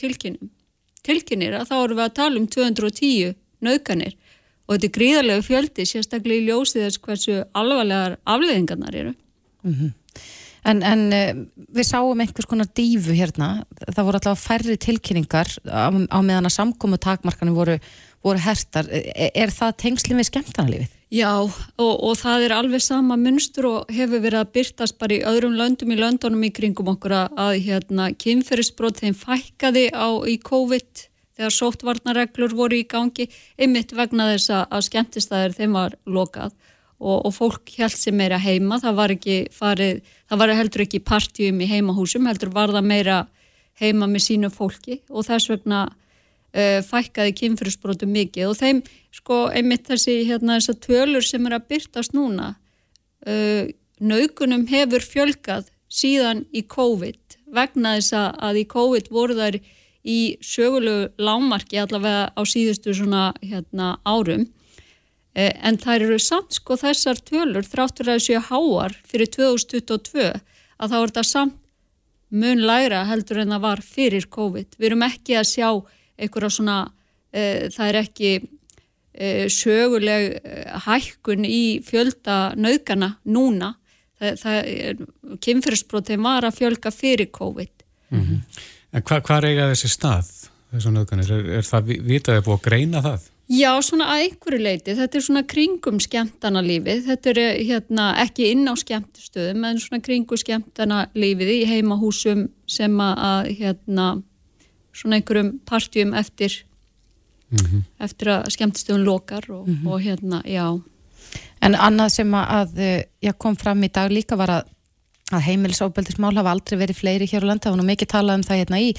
tilkynir 1.04 1.54
að 1.58 1.68
þá 1.70 1.76
erum 1.84 1.98
við 1.98 2.06
að 2.06 2.18
tala 2.20 2.40
um 2.40 2.48
210 2.48 3.36
naukanir 3.62 4.14
og 4.66 4.76
þetta 4.76 4.88
er 4.88 4.98
gríðarlega 4.98 5.46
fjöldi 5.46 5.86
sérstaklega 5.86 6.42
í 6.42 6.48
ljósið 6.48 6.86
þess 6.86 7.02
hversu 7.02 7.44
alvarlegar 7.54 8.18
afleðingarnar 8.26 8.96
eru. 8.96 9.14
Mm 9.64 9.74
-hmm. 9.74 9.94
En, 10.66 10.82
en 10.82 11.14
eh, 11.14 11.36
við 11.78 11.86
sáum 11.86 12.20
einhvers 12.20 12.48
konar 12.50 12.66
dífu 12.74 13.14
hérna, 13.14 13.66
það 13.94 14.06
voru 14.06 14.18
alltaf 14.18 14.42
færri 14.42 14.78
tilkynningar 14.82 15.48
á, 15.70 15.94
á 15.94 16.20
meðan 16.26 16.50
að 16.50 16.58
samkomu 16.58 16.98
takmarkanum 16.98 17.54
voru 17.54 17.78
voru 18.26 18.42
hertar, 18.42 18.90
er, 18.90 19.32
er 19.32 19.54
það 19.54 19.80
tengslinn 19.84 20.20
við 20.22 20.30
skemmtarnalífið? 20.32 20.94
Já 21.14 21.32
og, 21.38 21.54
og 21.80 22.16
það 22.18 22.48
er 22.48 22.54
alveg 22.56 22.82
sama 22.84 23.16
munstur 23.20 23.68
og 23.70 23.92
hefur 23.94 24.24
verið 24.24 24.42
að 24.42 24.54
byrtast 24.58 24.98
bara 25.00 25.16
í 25.16 25.24
öðrum 25.30 25.54
löndum 25.60 25.94
í 25.94 26.00
löndunum 26.00 26.48
í 26.48 26.52
kringum 26.56 26.90
okkur 26.96 27.14
að, 27.14 27.36
að 27.40 27.58
hérna, 27.68 28.08
kynferðisbrot 28.20 29.04
þeim 29.04 29.18
fækkaði 29.20 29.86
á 29.94 30.10
í 30.26 30.40
COVID 30.42 31.06
þegar 31.36 31.54
sóttvarnareglur 31.54 32.56
voru 32.58 32.80
í 32.80 32.88
gangi 32.90 33.28
einmitt 33.60 33.94
vegna 33.96 34.32
þess 34.34 34.54
að 34.56 34.88
skemmtistæðir 34.88 35.56
þeim 35.60 35.78
var 35.78 35.98
lokað 36.08 36.56
og, 37.00 37.26
og 37.28 37.32
fólk 37.36 37.76
held 37.78 37.96
sem 37.96 38.16
meira 38.16 38.40
heima, 38.42 38.80
það 38.82 39.00
var 39.00 39.14
ekki 39.16 39.38
farið, 39.54 40.02
það 40.30 40.42
var 40.42 40.54
heldur 40.58 40.86
ekki 40.86 41.04
partjum 41.04 41.62
í 41.62 41.70
heimahúsum, 41.70 42.28
heldur 42.30 42.54
var 42.56 42.74
það 42.74 42.88
meira 42.88 43.20
heima 43.82 44.08
með 44.08 44.26
sínu 44.30 44.52
fólki 44.54 45.02
og 45.12 45.28
þess 45.28 45.52
vegna 45.52 45.86
uh, 46.56 46.82
fækkaði 46.86 47.36
kynfyrirsbrotum 47.42 48.12
mikið 48.16 48.50
og 48.50 48.60
þeim 48.60 48.82
sko 49.16 49.46
einmitt 49.52 49.88
þessi 49.90 50.22
hérna 50.30 50.60
þessar 50.60 50.80
tölur 50.88 51.26
sem 51.26 51.46
er 51.48 51.58
að 51.58 51.68
byrtast 51.72 52.16
núna 52.18 52.54
uh, 53.28 53.64
naukunum 54.00 54.68
hefur 54.72 55.06
fjölgað 55.06 55.72
síðan 55.92 56.46
í 56.56 56.66
COVID 56.68 57.40
vegna 57.56 57.96
þess 58.00 58.16
að 58.18 58.62
í 58.64 58.68
COVID 58.72 59.12
voru 59.14 59.38
þær 59.38 59.60
í 60.06 60.20
sögulegu 60.44 61.10
lámarki 61.18 61.80
allavega 61.82 62.30
á 62.36 62.42
síðustu 62.46 62.94
svona 62.94 63.30
hérna 63.42 63.96
árum 64.06 64.48
uh, 64.48 65.52
en 65.62 65.80
þær 65.82 66.10
eru 66.10 66.20
samt 66.24 66.58
sko 66.60 66.80
þessar 66.82 67.22
tölur 67.28 67.68
þráttur 67.68 68.12
að 68.12 68.20
þessu 68.20 68.44
háar 68.50 68.98
fyrir 69.08 69.32
2022 69.38 70.34
að 70.76 70.92
þá 70.92 70.98
er 70.98 71.08
þetta 71.08 71.30
samt 71.30 71.62
mun 72.36 72.64
læra 72.68 73.06
heldur 73.08 73.44
en 73.44 73.54
það 73.54 73.64
var 73.64 73.82
fyrir 73.86 74.26
COVID. 74.32 74.76
Við 74.80 74.90
erum 74.90 75.06
ekki 75.06 75.38
að 75.40 75.50
sjá 75.52 75.70
einhverja 76.20 76.52
svona, 76.58 76.78
e, 77.34 77.70
það 77.74 77.90
er 77.90 78.00
ekki 78.02 78.32
e, 78.36 79.30
söguleg 79.54 80.38
e, 80.40 80.62
hækkun 80.88 81.48
í 81.48 81.64
fjölda 81.86 82.56
nöðgana 82.60 83.16
núna. 83.26 83.76
Er, 84.24 84.96
kynfyrirsbrotin 85.44 86.24
var 86.24 86.48
að 86.48 86.62
fjölga 86.62 86.92
fyrir 86.92 87.28
COVID. 87.36 87.84
Mm 88.16 88.22
-hmm. 88.22 88.66
En 88.94 89.04
hvað 89.04 89.22
hva 89.28 89.40
eiga 89.44 89.72
þessi 89.74 89.90
stað, 89.92 90.28
þessu 90.72 90.92
nöðganir? 90.92 91.32
Er, 91.32 91.50
er 91.58 91.66
það 91.68 91.90
vitaði 92.00 92.46
búið 92.46 92.60
að 92.60 92.68
greina 92.70 93.02
það? 93.02 93.32
Já, 93.46 93.76
svona 93.86 94.08
að 94.10 94.24
einhverju 94.24 94.58
leiti, 94.58 94.94
þetta 94.98 95.18
er 95.20 95.24
svona 95.24 95.42
kringum 95.46 96.00
skemmtana 96.02 96.64
lífið, 96.66 97.04
þetta 97.06 97.30
er 97.30 97.40
hérna, 97.68 98.06
ekki 98.24 98.48
inn 98.56 98.66
á 98.66 98.74
skemmtustöðum 98.74 99.68
en 99.70 99.82
svona 99.84 100.02
kringum 100.02 100.40
skemmtana 100.42 101.04
lífið 101.14 101.52
í 101.54 101.60
heimahúsum 101.70 102.48
sem 102.66 102.96
að 103.06 103.52
hérna, 103.60 104.08
svona 104.96 105.20
einhverjum 105.20 105.60
partjum 105.68 106.14
eftir 106.16 106.64
mm 107.50 107.58
-hmm. 107.58 107.82
eftir 108.00 108.28
að 108.28 108.50
skemmtistöðun 108.56 109.04
lokar 109.04 109.52
og, 109.52 109.68
mm 109.68 109.76
-hmm. 109.76 109.88
og 109.88 110.02
hérna, 110.02 110.42
já. 110.46 110.82
En 111.62 111.76
annað 111.76 112.10
sem 112.10 112.32
að 112.32 113.04
já, 113.22 113.32
kom 113.38 113.56
fram 113.56 113.84
í 113.84 113.92
dag 113.92 114.12
líka 114.12 114.36
var 114.36 114.50
að, 114.50 114.64
að 115.32 115.42
heimilisofbeldismál 115.42 116.36
hafa 116.36 116.52
aldrei 116.52 116.80
verið 116.80 116.96
fleiri 116.96 117.26
hér 117.26 117.44
á 117.44 117.48
landa, 117.48 117.70
það 117.70 117.72
var 117.72 117.84
nú 117.84 117.88
mikið 117.90 118.08
talað 118.08 118.36
um 118.36 118.44
það 118.44 118.58
hérna 118.58 118.80
í 118.80 118.96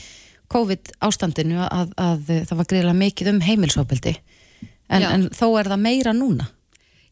COVID 0.49 0.93
ástandinu 1.01 1.59
að, 1.59 1.71
að, 1.73 1.89
að 1.97 2.47
það 2.47 2.57
var 2.57 2.67
greiðilega 2.67 2.99
mikið 2.99 3.29
um 3.29 3.41
heimilisofbeldi. 3.41 4.17
En, 4.89 5.03
en 5.03 5.29
þó 5.31 5.59
er 5.61 5.67
það 5.67 5.83
meira 5.83 6.13
núna. 6.13 6.47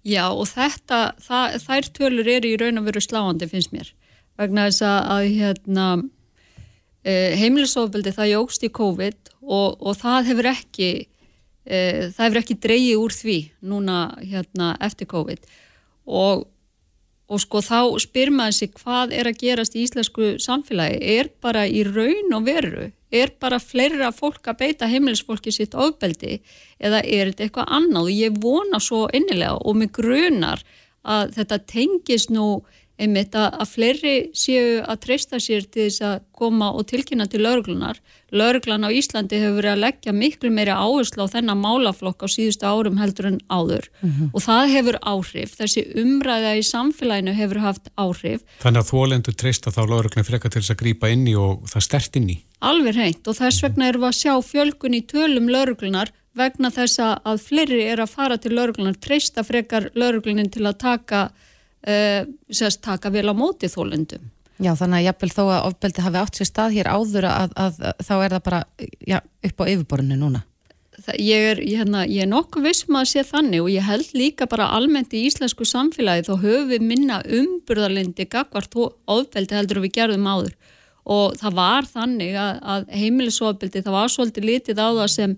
Já 0.05 0.29
og 0.29 0.47
þetta 0.51 1.14
það, 1.18 1.57
þær 1.64 1.88
tölur 1.97 2.29
eru 2.29 2.49
í 2.49 2.57
raun 2.61 2.79
og 2.79 2.85
veru 2.85 3.01
sláandi 3.01 3.49
finnst 3.49 3.73
mér. 3.73 3.94
Vegna 4.38 4.66
þess 4.68 4.83
að 4.85 5.29
hérna 5.38 5.87
heimilisofbeldi 7.05 8.14
það 8.17 8.31
jógst 8.33 8.64
í 8.64 8.73
COVID 8.73 9.35
og, 9.45 9.77
og 9.81 9.99
það 10.01 10.31
hefur 10.31 10.49
ekki 10.55 10.88
e, 11.64 11.79
það 12.14 12.25
hefur 12.25 12.40
ekki 12.40 12.59
dreyið 12.64 13.03
úr 13.03 13.14
því 13.14 13.38
núna 13.71 14.01
hérna 14.23 14.73
eftir 14.85 15.09
COVID. 15.11 15.47
Og, 16.05 16.45
og 17.29 17.40
sko 17.40 17.62
þá 17.64 17.79
spyr 18.05 18.33
maður 18.35 18.59
sig 18.59 18.75
hvað 18.81 19.14
er 19.17 19.31
að 19.31 19.40
gerast 19.40 19.77
í 19.77 19.85
íslensku 19.87 20.35
samfélagi, 20.43 21.01
er 21.19 21.33
bara 21.45 21.64
í 21.69 21.85
raun 21.88 22.37
og 22.37 22.47
veru, 22.49 22.90
er 23.14 23.33
bara 23.40 23.61
fleira 23.62 24.11
fólk 24.12 24.49
að 24.51 24.61
beita 24.64 24.90
heimilisfólki 24.90 25.53
sitt 25.55 25.77
ofbeldi 25.77 26.40
eða 26.81 27.03
er 27.05 27.31
þetta 27.31 27.47
eitthvað 27.47 27.77
annað? 27.79 28.09
Og 28.09 28.17
ég 28.17 28.40
vona 28.43 28.81
svo 28.83 29.05
innilega 29.14 29.61
og 29.61 29.79
mig 29.81 29.93
grunar 29.95 30.64
að 31.05 31.37
þetta 31.37 31.61
tengis 31.69 32.31
nú 32.33 32.64
einmitt 33.00 33.35
að, 33.35 33.48
að 33.59 33.70
fleiri 33.72 34.14
séu 34.37 34.78
að 34.83 35.00
treysta 35.02 35.40
sér 35.42 35.66
til 35.66 35.88
þess 35.88 36.04
að 36.07 36.20
koma 36.35 36.70
og 36.74 36.87
tilkynna 36.90 37.26
til 37.30 37.42
lauruglunar. 37.42 37.98
Lauruglan 38.35 38.87
á 38.87 38.90
Íslandi 38.94 39.38
hefur 39.38 39.61
verið 39.61 39.72
að 39.72 39.83
leggja 39.83 40.14
miklu 40.14 40.50
meiri 40.54 40.74
áherslu 40.74 41.26
á 41.26 41.33
þennan 41.35 41.62
málaflokk 41.62 42.22
á 42.22 42.28
síðustu 42.30 42.66
árum 42.66 42.98
heldur 43.02 43.30
en 43.30 43.40
áður 43.50 43.88
mm 44.00 44.11
-hmm. 44.11 44.30
og 44.35 44.40
það 44.42 44.72
hefur 44.74 44.98
áhrif. 45.02 45.54
Þessi 45.59 45.87
umræða 46.02 46.57
í 46.59 46.62
samfélaginu 46.62 47.35
hefur 47.35 47.62
haft 47.66 47.90
áhrif. 47.98 48.42
Þannig 48.62 48.80
að 48.83 48.90
þólendur 48.90 49.35
treysta 49.35 49.70
þá 49.70 49.83
lauruglan 49.90 50.28
frekar 50.28 50.50
til 50.50 50.62
þess 50.62 50.74
að 50.74 50.83
grýpa 50.83 51.11
inn 51.11 51.26
í 51.26 51.35
og 51.35 51.66
það 51.66 51.83
stert 51.83 52.16
inn 52.16 52.30
í? 52.30 52.38
Alveg 52.61 52.94
reynd 52.94 53.26
og 53.26 53.37
þess 53.37 53.62
vegna 53.62 53.88
erum 53.88 54.02
við 54.02 54.11
að 54.11 54.20
sjá 54.22 54.35
fjölgun 54.42 54.94
í 54.94 55.07
tölum 55.07 55.50
lauruglunar 55.50 56.11
vegna 56.35 56.70
þess 56.70 56.98
að 57.02 57.42
fleiri 57.42 57.83
er 57.87 58.02
að 58.02 58.11
fara 58.11 58.37
til 58.38 58.54
lauruglunar, 58.54 58.98
treysta 58.98 59.44
frekar 59.46 59.90
lauruglunin 59.94 60.50
til 60.50 60.66
að 60.66 60.78
taka 60.83 61.30
uh, 61.88 62.25
sérst 62.51 62.83
taka 62.85 63.12
vel 63.14 63.29
á 63.31 63.35
móti 63.37 63.70
þólendum. 63.70 64.31
Já 64.62 64.70
þannig 64.79 65.01
að 65.01 65.07
jafnvel 65.09 65.31
þó 65.35 65.44
að 65.44 65.68
ofbeldi 65.68 66.03
hafi 66.05 66.18
átt 66.20 66.38
sér 66.38 66.49
stað 66.49 66.75
hér 66.77 66.90
áður 66.94 67.27
að, 67.27 67.55
að, 67.59 67.79
að 67.90 68.03
þá 68.07 68.14
er 68.16 68.35
það 68.37 68.42
bara 68.49 68.61
já, 69.03 69.16
upp 69.49 69.62
á 69.62 69.64
yfirborðinu 69.73 70.18
núna. 70.20 70.44
það, 70.94 71.16
ég, 71.18 71.47
er, 71.51 71.62
hérna, 71.64 72.05
ég 72.07 72.23
er 72.23 72.31
nokkuð 72.31 72.68
vissum 72.68 72.99
að 73.01 73.09
sé 73.11 73.25
þannig 73.27 73.64
og 73.64 73.73
ég 73.73 73.88
held 73.88 74.12
líka 74.14 74.47
bara 74.51 74.70
almennt 74.77 75.16
í 75.16 75.25
íslensku 75.27 75.66
samfélagi 75.66 76.29
þá 76.29 76.35
höfum 76.44 76.70
við 76.70 76.87
minna 76.87 77.18
umburðarlindi 77.27 78.29
gagvart 78.31 78.79
ofbeldi 78.79 79.59
heldur 79.59 79.83
við 79.83 79.97
gerðum 79.99 80.31
áður 80.31 80.55
og 81.05 81.35
það 81.40 81.59
var 81.59 81.90
þannig 81.90 82.38
að, 82.38 82.62
að 82.62 82.87
heimilisofbeldi 82.94 83.83
það 83.85 83.99
var 83.99 84.14
svolítið 84.14 84.49
litið 84.49 84.81
á 84.81 84.88
það 84.88 85.11
sem 85.18 85.37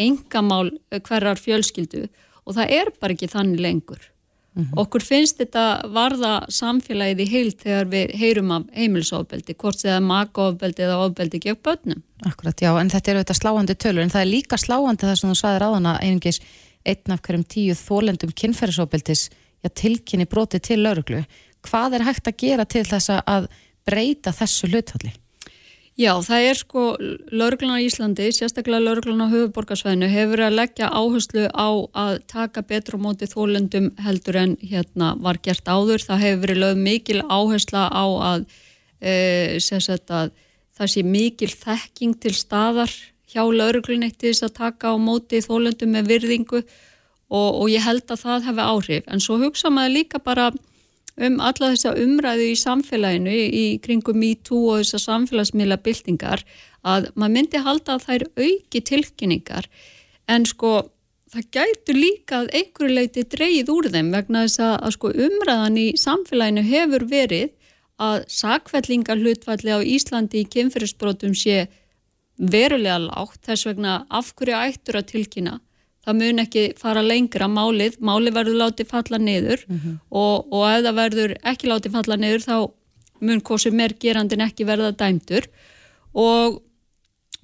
engamál 0.00 0.70
hverjar 0.94 1.40
fjölskyldu 1.40 2.06
og 2.46 2.56
það 2.56 2.76
er 2.78 2.92
bara 3.02 3.16
ekki 3.16 3.28
þannig 3.32 3.60
lengur 3.66 4.08
Mm 4.54 4.64
-hmm. 4.64 4.80
Okkur 4.82 5.00
finnst 5.00 5.38
þetta 5.40 5.88
varða 5.88 6.32
samfélagið 6.48 7.20
í 7.20 7.30
heilt 7.30 7.62
þegar 7.62 7.86
við 7.88 8.10
heyrum 8.20 8.50
af 8.50 8.62
heimilsofbeldi, 8.76 9.54
hvort 9.54 9.78
séða 9.80 10.00
makaofbeldi 10.00 10.82
eða 10.82 10.98
ofbeldi 11.06 11.38
gegn 11.38 11.62
börnum. 11.62 12.02
Akkurat, 12.26 12.60
já, 12.60 12.80
en 12.80 12.90
þetta 12.90 13.10
eru 13.10 13.18
þetta 13.18 13.40
sláandi 13.40 13.74
tölur, 13.74 14.02
en 14.02 14.10
það 14.10 14.20
er 14.20 14.34
líka 14.36 14.56
sláandi 14.56 15.06
það 15.06 15.16
sem 15.16 15.30
þú 15.30 15.34
sagði 15.34 15.62
ráðana 15.62 16.00
einingis 16.00 16.40
einn 16.84 17.12
af 17.12 17.22
hverjum 17.22 17.44
tíu 17.44 17.74
þólendum 17.74 18.32
kynferðisofbeldis 18.40 19.30
tilkynni 19.70 20.26
broti 20.26 20.58
til 20.58 20.82
lauruglu. 20.82 21.24
Hvað 21.62 21.94
er 21.94 22.06
hægt 22.06 22.28
að 22.28 22.38
gera 22.42 22.64
til 22.64 22.84
þess 22.84 23.10
að 23.22 23.48
breyta 23.86 24.32
þessu 24.34 24.68
hlutfalli? 24.68 25.12
Já, 25.92 26.14
það 26.24 26.46
er 26.48 26.56
sko, 26.56 26.82
lauruglan 27.36 27.76
á 27.76 27.84
Íslandi, 27.84 28.30
sérstaklega 28.32 28.80
lauruglan 28.80 29.26
á 29.28 29.28
höfuborgarsvæðinu 29.28 30.08
hefur 30.08 30.40
að 30.40 30.54
leggja 30.56 30.88
áherslu 30.88 31.42
á 31.52 31.68
að 31.92 32.14
taka 32.32 32.62
betur 32.64 32.96
á 32.96 33.04
móti 33.04 33.28
þólendum 33.28 33.90
heldur 34.00 34.38
en 34.40 34.54
hérna 34.64 35.12
var 35.20 35.36
gert 35.44 35.68
áður. 35.68 36.00
Það 36.00 36.24
hefur 36.24 36.42
verið 36.46 36.62
lögð 36.62 36.80
mikil 36.86 37.20
áhersla 37.28 37.82
á 37.92 38.04
að, 38.32 38.46
e, 39.04 39.12
að 39.60 40.32
það 40.72 40.92
sé 40.94 41.04
mikil 41.04 41.52
þekking 41.52 42.16
til 42.24 42.34
staðar 42.40 42.92
hjá 43.28 43.44
lauruglun 43.44 44.08
eitt 44.08 44.16
til 44.16 44.32
þess 44.32 44.48
að 44.48 44.56
taka 44.62 44.92
á 44.92 44.96
móti 44.96 45.44
þólendum 45.44 45.92
með 45.92 46.08
virðingu 46.08 46.62
og, 47.28 47.50
og 47.60 47.68
ég 47.68 47.84
held 47.84 48.08
að 48.08 48.24
það 48.24 48.48
hefur 48.48 48.72
áhrif. 48.72 49.04
En 49.12 49.20
svo 49.20 49.36
hugsa 49.44 49.68
maður 49.68 49.98
líka 50.00 50.24
bara 50.24 50.48
um 51.20 51.38
alla 51.44 51.72
þessa 51.74 51.94
umræðu 52.00 52.48
í 52.52 52.58
samfélaginu 52.58 53.32
í 53.32 53.64
kringum 53.84 54.18
MeToo 54.22 54.72
og 54.72 54.82
þessa 54.82 55.02
samfélagsmiðla 55.06 55.78
byltingar 55.84 56.44
að 56.82 57.10
maður 57.14 57.34
myndi 57.36 57.62
halda 57.62 57.96
að 57.96 58.06
það 58.06 58.14
er 58.14 58.24
auki 58.46 58.82
tilkynningar. 58.88 59.68
En 60.28 60.46
sko 60.48 60.72
það 61.32 61.48
gætu 61.56 61.96
líka 61.96 62.42
að 62.42 62.52
einhverju 62.58 62.96
leiti 62.96 63.26
dreyið 63.34 63.72
úr 63.72 63.90
þeim 63.92 64.12
vegna 64.14 64.46
þess 64.46 64.62
að, 64.64 64.74
að 64.86 64.96
sko 64.96 65.12
umræðan 65.26 65.78
í 65.80 65.86
samfélaginu 66.00 66.64
hefur 66.66 67.06
verið 67.10 67.52
að 68.02 68.24
sakvellingar 68.32 69.20
hlutfalli 69.20 69.72
á 69.72 69.80
Íslandi 69.84 70.42
í 70.42 70.48
kynferðisbrotum 70.50 71.36
sé 71.38 71.66
verulega 72.36 72.98
lágt. 73.04 73.44
Þess 73.46 73.68
vegna 73.68 74.00
af 74.10 74.32
hverju 74.36 74.58
ættur 74.58 74.98
að 74.98 75.10
tilkynna 75.12 75.58
það 76.02 76.18
mun 76.18 76.42
ekki 76.42 76.64
fara 76.80 77.02
lengra 77.04 77.48
málið, 77.48 77.98
málið 78.02 78.36
verður 78.38 78.60
látið 78.64 78.90
falla 78.90 79.18
niður 79.18 79.64
mm 79.68 79.78
-hmm. 79.78 79.96
og, 80.10 80.52
og 80.52 80.64
ef 80.70 80.84
það 80.86 80.98
verður 80.98 81.34
ekki 81.52 81.70
látið 81.70 81.96
falla 81.96 82.16
niður 82.16 82.44
þá 82.48 82.56
mun 83.22 83.40
kosið 83.40 83.78
mér 83.78 83.94
gerandin 84.02 84.42
ekki 84.42 84.66
verða 84.66 84.92
dæmdur 84.92 85.46
og 86.12 86.62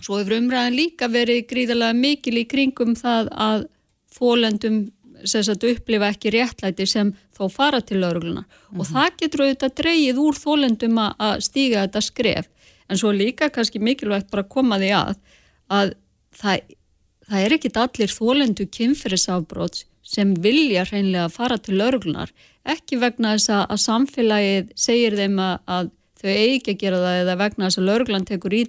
svo 0.03 0.19
hefur 0.19 0.39
umræðin 0.39 0.79
líka 0.79 1.09
verið 1.11 1.47
gríðarlega 1.51 1.95
mikil 1.95 2.39
í 2.39 2.47
kringum 2.51 2.95
það 2.99 3.31
að 3.33 3.67
fólendum 4.15 4.89
upplifa 5.19 6.11
ekki 6.13 6.31
réttlæti 6.31 6.87
sem 6.87 7.11
þó 7.35 7.49
fara 7.51 7.81
til 7.81 8.01
laurugluna 8.01 8.43
mm 8.43 8.47
-hmm. 8.47 8.81
og 8.81 8.85
mhm. 8.87 8.93
það 8.95 9.17
getur 9.19 9.41
auðvitað 9.41 9.75
dreyið 9.81 10.17
úr 10.19 10.35
fólendum 10.35 10.99
að 10.99 11.41
stíga 11.41 11.87
þetta 11.87 12.01
skref 12.01 12.47
en 12.89 12.99
svo 12.99 13.13
líka 13.13 13.51
kannski 13.51 13.79
mikilvægt 13.79 14.31
bara 14.31 14.43
að 14.43 14.49
koma 14.49 14.79
því 14.79 14.91
að 14.95 15.17
að 15.69 15.95
það 16.33 16.61
það 17.29 17.45
er 17.45 17.55
ekkit 17.59 17.79
allir 17.83 18.15
þólendu 18.15 18.67
kynferðisafbróts 18.75 19.85
sem 20.09 20.33
vilja 20.41 20.87
hreinlega 20.89 21.29
fara 21.33 21.59
til 21.61 21.77
lauruglunar, 21.79 22.33
ekki 22.69 22.99
vegna 23.01 23.35
þess 23.37 23.53
að 23.59 23.83
samfélagið 23.85 24.73
segir 24.79 25.17
þeim 25.19 25.37
að, 25.45 25.91
þau 26.19 26.31
eigi 26.33 26.57
ekki 26.57 26.75
að 26.75 26.81
gera 26.83 27.03
það 27.05 27.21
eða 27.23 27.37
vegna 27.43 27.69
þess 27.69 27.81
að 27.81 27.89
lauruglan 27.91 28.29
tekur 28.29 28.57
í, 28.57 28.63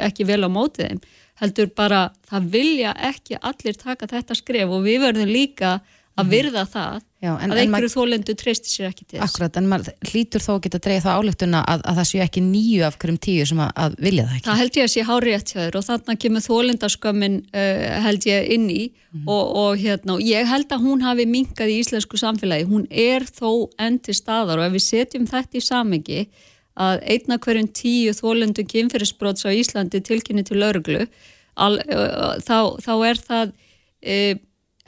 ekki 0.00 0.28
vel 0.28 0.40
á 0.42 0.50
mótið 0.52 0.88
þeim, 0.88 1.02
heldur 1.42 1.68
bara 1.76 2.00
það 2.30 2.48
vilja 2.56 2.94
ekki 3.10 3.36
allir 3.44 3.76
taka 3.76 4.08
þetta 4.08 4.38
skref 4.38 4.72
og 4.72 4.86
við 4.86 5.02
verðum 5.04 5.32
líka 5.36 5.74
að 5.74 5.92
mhm. 6.24 6.30
virða 6.32 6.64
það 6.72 7.02
Já, 7.26 7.30
en, 7.42 7.52
að 7.52 7.58
einhverju 7.62 7.90
þólendu 7.92 8.34
treysti 8.38 8.70
sér 8.70 8.86
ekki 8.90 9.04
til 9.04 9.18
þess. 9.18 9.24
Akkurat, 9.26 9.56
en 9.58 9.68
maður 9.68 9.94
hlýtur 10.10 10.42
þó 10.44 10.50
að 10.54 10.60
geta 10.66 10.80
dreyið 10.84 11.04
þá 11.06 11.10
álöktuna 11.16 11.62
að, 11.66 11.82
að 11.90 11.98
það 11.98 12.08
séu 12.10 12.22
ekki 12.24 12.42
nýju 12.44 12.84
af 12.86 12.98
hverjum 13.00 13.18
tíu 13.26 13.46
sem 13.50 13.62
að, 13.64 13.70
að 13.84 13.96
vilja 14.06 14.26
það 14.26 14.36
ekki. 14.36 14.46
Það 14.46 14.60
held 14.60 14.78
ég 14.78 14.86
að 14.86 14.92
sé 14.92 15.04
hári 15.08 15.32
rétt 15.32 15.52
hjá 15.52 15.60
þér 15.60 15.78
og 15.80 15.86
þannig 15.86 16.20
kemur 16.24 16.44
þólendaskömmin 16.46 17.38
uh, 17.50 17.84
held 18.06 18.28
ég 18.30 18.50
inn 18.56 18.66
í 18.70 18.82
mm 18.86 19.20
-hmm. 19.20 19.30
og, 19.36 19.44
og 19.62 19.82
hérna, 19.82 20.18
ég 20.22 20.50
held 20.52 20.72
að 20.76 20.84
hún 20.86 21.04
hafi 21.04 21.26
minkað 21.26 21.72
í 21.72 21.78
íslensku 21.82 22.20
samfélagi, 22.20 22.68
hún 22.68 22.86
er 22.90 23.26
þó 23.26 23.72
endi 23.80 24.14
staðar 24.14 24.60
og 24.60 24.68
ef 24.68 24.76
við 24.76 24.86
setjum 24.86 25.26
þetta 25.26 25.58
í 25.58 25.64
samengi 25.64 26.20
að 26.76 27.00
einna 27.08 27.38
hverjum 27.40 27.68
tíu 27.72 28.12
þólendu 28.12 28.66
kynferðisbróts 28.68 29.48
á 29.48 29.50
Íslandi 29.50 30.02
tilkynni 30.04 30.44
til 30.44 30.60
uh, 31.80 32.36
þá, 32.44 32.76
þá 32.84 32.92
er 33.08 33.16
það 33.16 33.46
uh, 34.04 34.34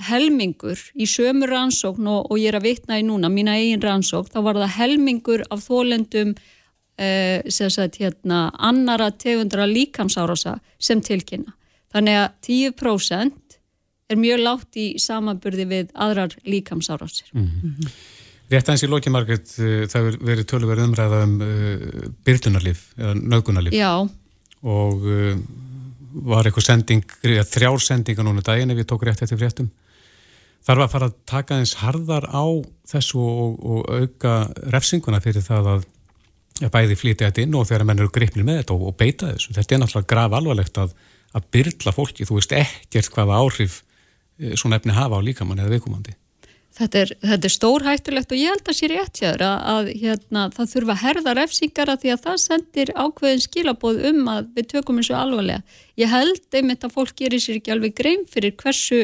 helmingur 0.06 0.78
í 0.94 1.06
sömu 1.10 1.48
rannsókn 1.50 2.06
og, 2.10 2.30
og 2.30 2.38
ég 2.38 2.52
er 2.52 2.58
að 2.60 2.68
vitna 2.68 2.98
í 3.00 3.04
núna, 3.06 3.30
mína 3.32 3.56
eigin 3.58 3.82
rannsókn, 3.82 4.30
þá 4.34 4.40
var 4.46 4.60
það 4.62 4.76
helmingur 4.76 5.44
af 5.50 5.64
þólendum 5.64 6.34
eh, 6.98 7.42
sem 7.50 7.70
sagt 7.72 7.98
hérna 8.02 8.48
annara 8.54 9.10
tegundra 9.10 9.66
líkamsárása 9.68 10.58
sem 10.78 11.02
tilkynna. 11.02 11.54
Þannig 11.94 12.20
að 12.20 12.28
10% 12.46 13.58
er 14.08 14.20
mjög 14.20 14.44
látt 14.44 14.78
í 14.78 14.86
samanburði 15.02 15.66
við 15.68 15.90
aðrar 15.94 16.36
líkamsárásir. 16.46 17.32
Mm 17.34 17.48
-hmm. 17.48 17.90
Rétt 18.48 18.68
aðeins 18.68 18.84
í 18.86 18.88
loki 18.88 19.10
margætt, 19.10 19.50
eh, 19.60 19.84
það 19.90 20.14
verið 20.24 20.46
tölverið 20.48 20.84
umræða 20.84 21.24
um 21.24 21.40
uh, 21.42 22.06
byrjunarlif 22.24 22.94
eða 22.96 23.14
naukunarlif. 23.14 23.74
Já. 23.74 24.08
Og 24.62 25.04
uh, 25.04 25.36
var 26.24 26.46
eitthvað 26.46 26.64
sending, 26.64 27.04
þrjár 27.20 27.82
sendinga 27.82 28.24
núna 28.24 28.40
daginn 28.40 28.70
ef 28.70 28.78
ég 28.78 28.88
tók 28.88 29.04
rétt 29.04 29.22
eftir 29.22 29.38
fréttum 29.38 29.68
þarf 30.66 30.84
að 30.84 30.92
fara 30.94 31.08
að 31.08 31.16
taka 31.28 31.58
eins 31.58 31.76
harðar 31.82 32.28
á 32.28 32.44
þessu 32.88 33.20
og, 33.22 33.58
og 33.62 33.88
auka 33.88 34.34
refsinguna 34.74 35.22
fyrir 35.24 35.44
það 35.44 35.72
að 35.76 35.88
bæði 36.74 36.96
flýti 36.98 37.26
þetta 37.26 37.44
inn 37.44 37.58
og 37.58 37.68
þegar 37.68 37.86
menn 37.86 38.02
eru 38.02 38.12
gripnir 38.14 38.46
með 38.46 38.62
þetta 38.62 38.76
og, 38.76 38.86
og 38.90 38.96
beita 38.98 39.32
þessu. 39.32 39.54
Þetta 39.56 39.74
er 39.74 39.82
náttúrulega 39.82 40.12
graf 40.12 40.38
alvarlegt 40.38 40.80
að, 40.82 40.94
að 41.38 41.50
byrla 41.54 41.94
fólki, 41.94 42.26
þú 42.26 42.40
veist 42.40 42.54
ekkert 42.56 43.12
hvaða 43.14 43.42
áhrif 43.42 43.82
eh, 44.40 44.56
svona 44.58 44.80
efni 44.80 44.96
hafa 44.96 45.20
á 45.22 45.26
líkamann 45.26 45.62
eða 45.62 45.76
viðkomandi. 45.76 46.16
Þetta 46.78 47.00
er, 47.00 47.12
þetta 47.24 47.48
er 47.48 47.52
stór 47.52 47.84
hættulegt 47.86 48.32
og 48.34 48.38
ég 48.38 48.52
held 48.52 48.68
að 48.70 48.76
sér 48.78 48.92
rétt 48.94 49.20
hér 49.22 49.42
að, 49.42 49.62
að 49.72 49.88
hérna, 50.02 50.42
það 50.54 50.68
þurfa 50.74 50.94
að 50.94 51.00
herða 51.02 51.32
refsingar 51.38 51.90
að 51.90 52.04
því 52.04 52.12
að 52.12 52.20
það 52.26 52.36
sendir 52.42 52.92
ákveðin 52.94 53.42
skilabóð 53.42 53.98
um 54.12 54.20
að 54.30 54.52
við 54.54 54.68
tökum 54.74 55.00
þessu 55.00 55.16
alvarlega. 55.18 55.80
Ég 55.98 56.12
held 56.12 56.58
einmitt 56.60 56.86
að 56.86 56.94
fólk 56.94 57.16
gerir 57.18 57.42
sér 57.42 57.58
ekki 57.58 57.74
alveg 57.74 57.96
grein 57.98 58.22
fyrir 58.30 58.54
hversu 58.60 59.00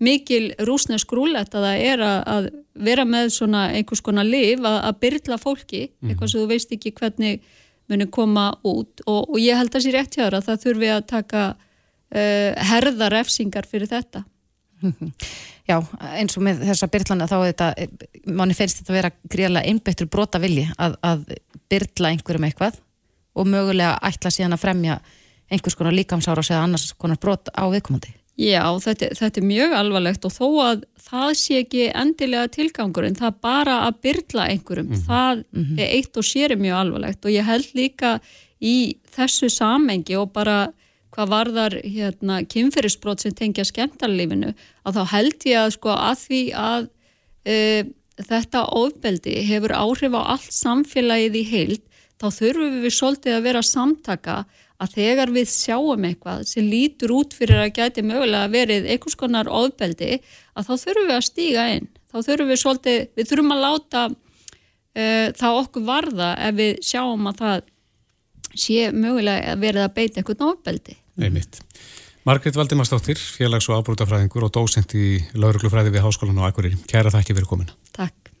mikil 0.00 0.50
rúsnesk 0.64 1.12
rúlett 1.12 1.54
að 1.54 1.66
það 1.66 1.86
er 1.92 2.02
að 2.08 2.50
vera 2.80 3.04
með 3.04 3.32
svona 3.34 3.66
einhvers 3.76 4.02
konar 4.04 4.28
liv 4.28 4.64
að, 4.64 4.78
að 4.88 5.00
byrla 5.04 5.40
fólki, 5.40 5.82
mm 5.90 6.12
eitthvað 6.12 6.32
sem 6.32 6.40
þú 6.40 6.50
veist 6.50 6.74
ekki 6.76 6.94
hvernig 6.96 7.42
muni 7.90 8.06
koma 8.12 8.50
út 8.66 9.02
og, 9.06 9.32
og 9.34 9.38
ég 9.42 9.58
held 9.58 9.74
að 9.74 9.84
sér 9.84 9.98
rétt 9.98 10.16
hjá 10.16 10.24
það 10.28 10.38
að 10.38 10.48
það 10.48 10.64
þurfi 10.64 10.90
að 10.94 11.06
taka 11.10 11.46
uh, 11.50 12.50
herðar 12.70 13.16
efsingar 13.20 13.68
fyrir 13.68 13.90
þetta. 13.90 14.24
Já, 15.70 15.76
eins 16.16 16.36
og 16.38 16.44
með 16.46 16.64
þessa 16.70 16.88
byrlana 16.90 17.28
þá 17.30 17.36
er 17.38 17.50
þetta, 17.50 17.88
manni 18.32 18.56
finnst 18.58 18.80
þetta 18.80 18.92
að 18.92 18.98
vera 18.98 19.10
gríðarlega 19.34 19.70
einbættur 19.70 20.08
brota 20.10 20.40
vilji 20.42 20.64
að, 20.80 20.96
að 21.06 21.26
byrla 21.70 22.14
einhverjum 22.14 22.46
eitthvað 22.48 22.80
og 23.38 23.46
mögulega 23.46 23.98
ætla 24.08 24.32
síðan 24.34 24.56
að 24.56 24.64
fremja 24.64 24.96
einhvers 25.50 25.76
konar 25.78 25.94
líkamsára 25.94 26.42
og 26.42 26.46
segja 26.46 26.64
annars 26.64 26.90
konar 26.98 27.20
brot 27.22 27.52
á 27.54 27.66
viðkomandi. 27.70 28.14
Já, 28.40 28.62
þetta, 28.80 29.10
þetta 29.18 29.40
er 29.40 29.44
mjög 29.44 29.72
alvarlegt 29.76 30.24
og 30.24 30.32
þó 30.32 30.46
að 30.64 30.84
það 31.10 31.30
sé 31.36 31.56
ekki 31.60 31.88
endilega 31.92 32.48
tilgangurinn, 32.54 33.18
það 33.18 33.40
bara 33.44 33.80
að 33.84 33.98
byrla 34.06 34.46
einhverjum, 34.54 34.86
mm 34.88 34.94
-hmm. 34.94 35.08
það 35.08 35.42
mm 35.42 35.64
-hmm. 35.64 35.80
er 35.80 35.88
eitt 35.96 36.16
og 36.16 36.24
sér 36.24 36.54
er 36.54 36.60
mjög 36.60 36.76
alvarlegt 36.78 37.24
og 37.24 37.34
ég 37.34 37.44
held 37.44 37.68
líka 37.74 38.20
í 38.60 38.96
þessu 39.16 39.50
samengi 39.52 40.16
og 40.16 40.32
bara 40.32 40.72
hvað 41.10 41.28
varðar 41.28 41.74
hérna, 41.84 42.40
kynferðisbrot 42.46 43.20
sem 43.20 43.34
tengja 43.34 43.64
skemmtarlífinu, 43.64 44.54
að 44.86 44.96
þá 44.96 45.04
held 45.10 45.46
ég 45.46 45.58
að 45.58 45.70
sko 45.76 45.90
að 45.90 46.16
því 46.24 46.42
að 46.54 46.88
e, 47.44 47.56
þetta 48.20 48.64
ofbeldi 48.78 49.36
hefur 49.48 49.74
áhrif 49.74 50.14
á 50.16 50.22
allt 50.36 50.52
samfélagið 50.54 51.36
í 51.36 51.44
heild, 51.50 51.82
þá 52.20 52.26
þurfum 52.38 52.82
við 52.84 52.94
svolítið 52.94 53.36
að 53.36 53.46
vera 53.48 53.62
samtaka 53.62 54.44
að 54.80 54.94
þegar 54.96 55.32
við 55.34 55.50
sjáum 55.52 56.06
eitthvað 56.08 56.46
sem 56.48 56.68
lítur 56.70 57.14
út 57.18 57.36
fyrir 57.36 57.60
að 57.64 57.74
gæti 57.76 58.04
mögulega 58.06 58.52
verið 58.52 58.88
einhvers 58.94 59.18
konar 59.20 59.50
ofbeldi 59.50 60.20
að 60.56 60.70
þá 60.70 60.72
þurfum 60.84 61.10
við 61.10 61.16
að 61.16 61.26
stíga 61.28 61.66
inn 61.76 61.90
þá 62.10 62.16
þurfum 62.18 62.50
við 62.50 62.62
svolítið, 62.62 63.02
við 63.16 63.30
þurfum 63.30 63.54
að 63.54 63.64
láta 63.66 64.06
uh, 64.10 65.26
það 65.42 65.60
okkur 65.64 65.86
varða 65.86 66.32
ef 66.48 66.58
við 66.58 66.80
sjáum 66.90 67.30
að 67.30 67.44
það 67.44 67.68
sé 68.50 68.90
mögulega 68.90 69.54
að 69.54 69.64
verið 69.68 69.86
að 69.86 69.94
beita 70.00 70.20
einhvern 70.20 70.48
ofbeldi 70.50 70.96
Einmitt. 71.20 71.60
Margrit 72.24 72.56
Valdimarsdóttir, 72.56 73.16
félags- 73.16 73.68
og 73.70 73.80
ábrútafræðingur 73.80 74.44
og 74.44 74.52
dósent 74.52 74.92
í 74.94 75.20
lauruglufræði 75.34 75.94
við 75.94 76.04
Háskólan 76.04 76.38
og 76.40 76.50
Akureyri. 76.50 76.76
Kæra 76.88 77.12
þakki 77.12 77.36
fyrir 77.36 77.48
komin. 77.48 77.72
Takk. 77.96 78.32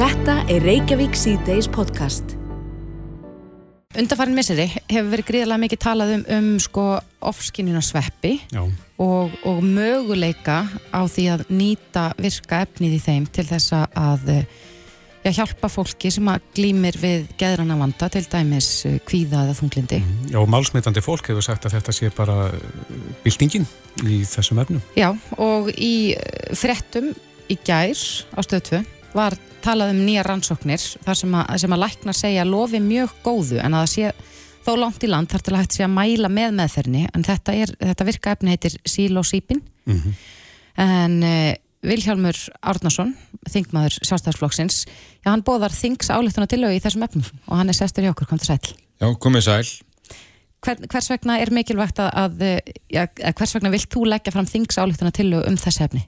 Þetta 0.00 0.40
er 0.48 0.64
Reykjavík 0.64 1.16
C-Days 1.16 1.68
podcast. 1.68 2.36
Undarfærin 3.96 4.36
misseri 4.36 4.66
hefur 4.90 5.08
verið 5.14 5.28
gríðarlega 5.30 5.62
mikið 5.62 5.80
talað 5.80 6.10
um, 6.18 6.24
um 6.36 6.48
sko 6.60 6.84
ofskinnina 7.24 7.80
sveppi 7.84 8.34
Já, 8.52 8.60
og, 9.00 9.34
og 9.48 9.62
möguleika 9.64 10.64
á 10.92 11.00
því 11.08 11.24
að 11.32 11.44
nýta 11.56 12.10
virka 12.20 12.60
efnið 12.66 12.96
í 12.98 13.02
þeim 13.06 13.28
til 13.32 13.46
þess 13.48 13.72
að 13.78 14.28
eh, 14.34 14.42
já, 15.24 15.30
hjálpa 15.38 15.70
fólki 15.72 16.12
sem 16.12 16.28
að 16.28 16.44
glýmir 16.58 16.98
við 17.00 17.24
geðrana 17.40 17.78
vanda, 17.80 18.10
til 18.12 18.24
dæmis 18.28 18.70
eh, 18.88 18.98
kvíða 19.08 19.46
eða 19.46 19.56
þunglindi. 19.62 20.02
Já 20.34 20.38
og 20.42 20.52
málsmitandi 20.52 21.04
fólk 21.04 21.32
hefur 21.32 21.48
sagt 21.48 21.64
að 21.64 21.78
þetta 21.78 21.96
sé 21.96 22.12
bara 22.16 22.50
byltingin 23.24 23.64
í 24.04 24.22
þessum 24.28 24.60
efnum. 24.60 24.84
Já, 24.98 25.08
og 25.40 25.72
í 25.72 26.12
eh, 26.12 26.52
fréttum 26.52 27.14
í 27.48 27.56
gær 27.64 27.96
á 28.36 28.40
stöðtvu 28.44 28.84
var 29.16 29.38
talað 29.66 29.92
um 29.92 30.00
nýja 30.06 30.24
rannsóknir 30.26 30.86
þar 31.04 31.20
sem 31.20 31.36
að, 31.36 31.52
sem 31.64 31.76
að 31.76 31.82
lækna 31.84 32.16
segja 32.16 32.48
lofi 32.48 32.80
mjög 32.82 33.14
góðu 33.26 33.60
en 33.60 33.76
að 33.76 33.84
það 33.84 33.92
sé 33.94 34.32
þó 34.66 34.72
langt 34.80 35.04
í 35.06 35.10
land 35.10 35.30
þar 35.30 35.44
til 35.46 35.54
að 35.54 35.62
hægt 35.62 35.76
sé 35.76 35.84
að 35.86 35.94
mæla 35.94 36.30
með 36.32 36.56
meðferðinni. 36.58 37.04
En 37.14 37.26
þetta, 37.26 37.54
er, 37.54 37.74
þetta 37.82 38.06
virka 38.08 38.32
efni 38.34 38.54
heitir 38.54 38.80
sílósípin 38.86 39.62
Mm 39.86 40.16
en 40.76 41.22
uh, 41.24 41.54
Vilhjálmur 41.86 42.38
Árnason 42.66 43.12
þingmaður 43.46 43.98
sjálfstæðarsflokksins 44.00 44.78
já 45.22 45.28
hann 45.28 45.44
bóðar 45.46 45.74
þings 45.76 46.08
áleituna 46.10 46.48
tilögu 46.50 46.78
í 46.78 46.82
þessum 46.82 47.04
efnum 47.06 47.26
og 47.46 47.60
hann 47.60 47.70
er 47.70 47.76
sestur 47.78 48.06
hjá 48.06 48.12
okkur, 48.14 48.30
kom 48.30 48.40
til 48.42 48.50
sæl 48.50 48.74
Já, 48.96 49.10
komið 49.20 49.44
sæl. 49.44 49.64
Hver, 50.64 50.78
hvers 50.88 51.10
vegna 51.12 51.36
er 51.38 51.52
mikilvægt 51.52 52.00
að, 52.00 52.08
að 52.16 52.44
já, 52.88 53.02
hvers 53.12 53.52
vegna 53.54 53.72
vilt 53.74 53.90
þú 53.92 54.06
leggja 54.08 54.32
fram 54.32 54.48
þings 54.48 54.80
áleituna 54.80 55.12
tilögu 55.14 55.44
um 55.50 55.58
þessi 55.60 55.84
efni? 55.84 56.06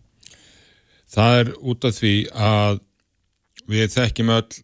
Það 1.13 1.41
er 1.43 1.51
út 1.61 1.85
af 1.85 1.99
því 1.99 2.15
að 2.33 2.81
við 3.69 3.93
þekkjum 3.95 4.33
öll 4.37 4.63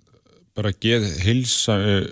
bara 0.55 0.73
geð 0.81 1.07
hilsa 1.25 1.77
uh, 1.81 2.09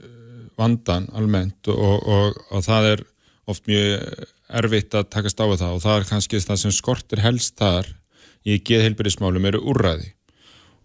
vandan 0.58 1.08
almennt 1.16 1.68
og, 1.72 1.98
og, 2.02 2.38
og 2.52 2.64
það 2.66 2.88
er 2.92 3.04
oft 3.50 3.66
mjög 3.70 4.26
erfitt 4.52 4.94
að 4.94 5.10
takast 5.12 5.40
á 5.40 5.46
það 5.48 5.76
og 5.76 5.82
það 5.82 5.98
er 5.98 6.08
kannski 6.10 6.40
það 6.42 6.60
sem 6.62 6.74
skortir 6.74 7.22
helst 7.24 7.56
þar 7.58 7.88
í 8.42 8.58
geðheilbyrðismálum 8.66 9.46
eru 9.50 9.62
úrræði. 9.72 10.12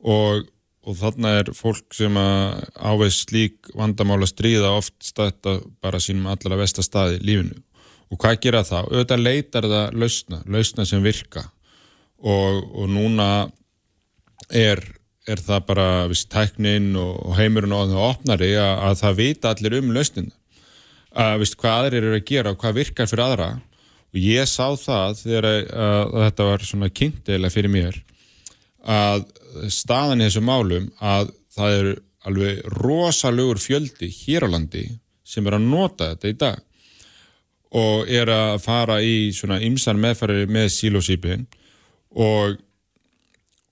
Og, 0.05 0.45
og 0.85 0.97
þarna 0.99 1.33
er 1.41 1.51
fólk 1.57 1.95
sem 1.97 2.17
að 2.21 2.65
áveg 2.77 3.13
slík 3.13 3.71
vandamál 3.77 4.21
að 4.21 4.31
stríða 4.31 4.73
oft 4.77 4.95
stætta 5.03 5.57
bara 5.83 6.01
sínum 6.03 6.29
allra 6.31 6.59
vestastæði 6.59 7.19
í 7.19 7.25
lífinu. 7.31 7.61
Og 8.07 8.21
hvað 8.21 8.39
gera 8.45 8.63
það? 8.63 8.91
Auðvitað 8.93 9.23
leitar 9.25 9.67
það 9.67 9.97
lausna, 10.03 10.41
lausna 10.47 10.85
sem 10.87 11.03
virka. 11.03 11.43
Og, 12.17 12.61
og 12.71 12.87
núna 12.89 13.27
er, 14.47 14.79
er 15.27 15.41
það 15.43 15.63
bara 15.67 15.87
viðst, 16.07 16.29
tæknin 16.31 16.91
og 16.99 17.35
heimurinn 17.37 17.75
og 17.75 17.91
það 17.91 18.03
opnari 18.07 18.51
að, 18.55 18.73
að 18.87 18.99
það 19.01 19.17
vita 19.21 19.53
allir 19.53 19.77
um 19.81 19.93
lausnin 19.95 20.29
að 21.17 21.39
viðst, 21.41 21.57
hvað 21.61 21.79
aðrir 21.81 22.07
eru 22.09 22.19
að 22.19 22.27
gera 22.29 22.53
og 22.53 22.61
hvað 22.61 22.77
virkar 22.81 23.09
fyrir 23.09 23.25
aðra. 23.25 23.47
Og 24.13 24.19
ég 24.21 24.49
sá 24.49 24.67
það 24.79 25.17
þegar 25.23 25.47
að, 25.49 25.63
að 25.81 26.27
þetta 26.27 26.47
var 26.47 26.67
svona 26.67 26.91
kynntilega 26.99 27.53
fyrir 27.53 27.73
mér 27.73 27.97
að 28.87 29.25
staðan 29.73 30.21
í 30.21 30.27
þessum 30.29 30.47
málum 30.47 30.87
að 31.03 31.33
það 31.57 31.77
eru 31.79 31.95
alveg 32.27 32.61
rosalugur 32.77 33.59
fjöldi 33.59 34.09
hér 34.11 34.47
á 34.47 34.49
landi 34.51 34.85
sem 35.27 35.47
er 35.47 35.57
að 35.57 35.67
nota 35.67 36.11
þetta 36.13 36.31
í 36.31 36.37
dag. 36.39 36.63
Og 37.77 38.07
er 38.07 38.31
að 38.31 38.61
fara 38.63 39.01
í 39.03 39.33
svona 39.35 39.59
ymsan 39.63 39.99
meðfæri 39.99 40.45
með 40.47 40.69
sílósýpin 40.77 41.43
og, 42.15 42.55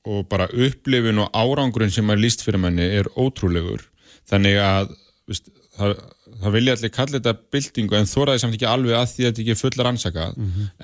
og 0.05 0.27
bara 0.29 0.49
upplifin 0.53 1.23
og 1.23 1.31
árangurinn 1.33 1.93
sem 1.93 2.09
er 2.13 2.21
líst 2.21 2.45
fyrir 2.45 2.61
manni 2.61 2.85
er 2.99 3.09
ótrúlegur. 3.17 3.87
Þannig 4.29 4.59
að 4.61 4.93
viðst, 5.29 5.49
það, 5.77 5.95
það 6.41 6.55
vilja 6.55 6.75
allir 6.75 6.91
kalla 6.93 7.17
þetta 7.17 7.33
byltingu 7.55 7.97
en 7.97 8.09
þóraði 8.09 8.41
samt 8.43 8.57
ekki 8.57 8.67
alveg 8.69 8.97
að 8.97 9.07
því 9.11 9.23
að 9.23 9.29
þetta 9.29 9.43
ekki 9.43 9.53
er 9.55 9.59
fullar 9.59 9.89
ansakað 9.91 10.37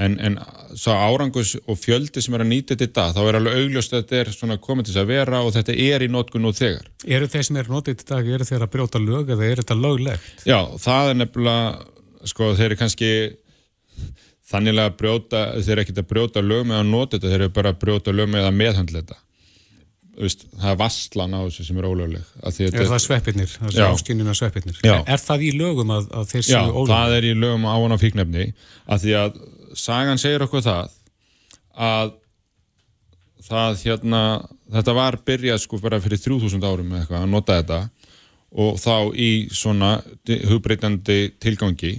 en, 0.05 0.17
en 0.27 0.37
svo 0.79 0.95
árangus 0.95 1.53
og 1.61 1.79
fjöldi 1.81 2.23
sem 2.23 2.37
er 2.37 2.45
að 2.45 2.51
nýta 2.51 2.77
þetta 2.79 3.07
þá 3.15 3.21
er 3.23 3.39
alveg 3.39 3.59
augljóst 3.61 3.93
að 3.93 4.03
þetta 4.03 4.19
er 4.21 4.33
svona 4.35 4.57
komið 4.61 4.87
til 4.87 4.95
þess 4.95 5.03
að 5.03 5.13
vera 5.13 5.43
og 5.45 5.53
þetta 5.57 5.77
er 5.85 6.05
í 6.05 6.09
notkun 6.11 6.45
nú 6.45 6.53
þegar. 6.57 6.89
Eru 7.05 7.29
þeir 7.31 7.47
sem 7.47 7.61
eru 7.61 7.75
notið 7.75 7.97
í 7.97 8.09
dag, 8.13 8.33
eru 8.37 8.49
þeir 8.49 8.65
að 8.65 8.73
brjóta 8.77 9.01
lög 9.01 9.33
eða 9.35 9.47
er 9.47 9.63
þetta 9.63 9.79
löglegt? 9.81 10.45
Já, 10.49 10.59
það 10.81 11.13
er 11.13 11.21
nefnilega 11.21 12.29
sko 12.31 12.51
þeir 12.57 12.69
eru 12.69 12.81
kannski 12.81 13.11
þannig 14.51 14.79
að 14.83 14.93
brjóta, 14.99 15.41
þeir 15.57 15.73
eru 15.75 15.83
ekkert 15.85 16.01
að 16.03 16.07
brjóta 16.13 16.43
lög 16.45 16.63
með 16.69 16.79
að 16.81 16.87
nota 16.91 17.17
þetta, 17.17 17.31
þeir 17.33 17.43
eru 17.45 17.53
bara 17.57 17.73
að 17.73 17.81
brjóta 17.83 18.15
lög 18.15 18.31
með 18.33 18.47
að 18.49 18.57
meðhandla 18.61 19.03
þetta 19.03 19.19
Vist, 20.21 20.43
það 20.59 20.73
er 20.73 20.79
vasslan 20.81 21.33
á 21.33 21.39
þessu 21.47 21.63
sem 21.65 21.77
er 21.79 21.85
ólögleg 21.87 22.31
Er 22.43 22.73
það 22.91 22.97
sveppirnir, 22.99 23.53
það 23.55 23.77
Já. 23.77 23.83
er 23.85 23.93
áskynjuna 23.95 24.33
sveppirnir 24.35 24.81
Já. 24.83 24.91
Er, 24.97 25.05
er 25.15 25.21
það 25.23 25.45
í 25.47 25.51
lögum 25.55 25.93
að, 25.95 26.09
að 26.19 26.25
þeir 26.33 26.41
Já, 26.43 26.47
séu 26.49 26.73
ólögleg? 26.75 26.91
það 26.91 27.15
er 27.15 27.27
í 27.29 27.31
lögum 27.39 27.63
á 27.65 27.75
hann 27.79 27.95
á 27.95 28.03
fíknefni 28.03 28.47
að 28.91 29.05
því 29.05 29.15
að 29.21 29.39
sagan 29.79 30.19
segir 30.21 30.43
okkur 30.45 30.65
það 30.67 30.91
að 31.87 32.11
það 33.47 33.79
hérna 33.85 34.21
þetta 34.75 34.95
var 34.99 35.17
byrjað 35.31 35.63
sko 35.63 35.79
bara 35.81 36.01
fyrir 36.03 36.21
3000 36.27 36.67
árum 36.67 36.91
eða 36.91 37.01
eitthvað 37.05 37.23
að 37.23 37.31
nota 37.31 37.57
þetta 37.61 37.79
og 38.61 38.79
þá 38.83 38.95
í 39.15 39.31
svona 39.55 39.93
hugbreytandi 40.51 41.19
tilgangi 41.41 41.95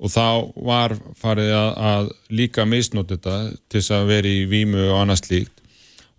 og 0.00 0.12
þá 0.12 0.26
var 0.64 0.94
farið 1.20 1.50
að, 1.54 1.70
að 1.90 2.10
líka 2.32 2.64
misnóta 2.68 3.16
þetta 3.16 3.36
til 3.68 3.80
þess 3.80 3.94
að 3.96 4.12
vera 4.14 4.30
í 4.30 4.46
vímu 4.48 4.86
og 4.88 5.02
annað 5.02 5.20
slíkt. 5.24 5.56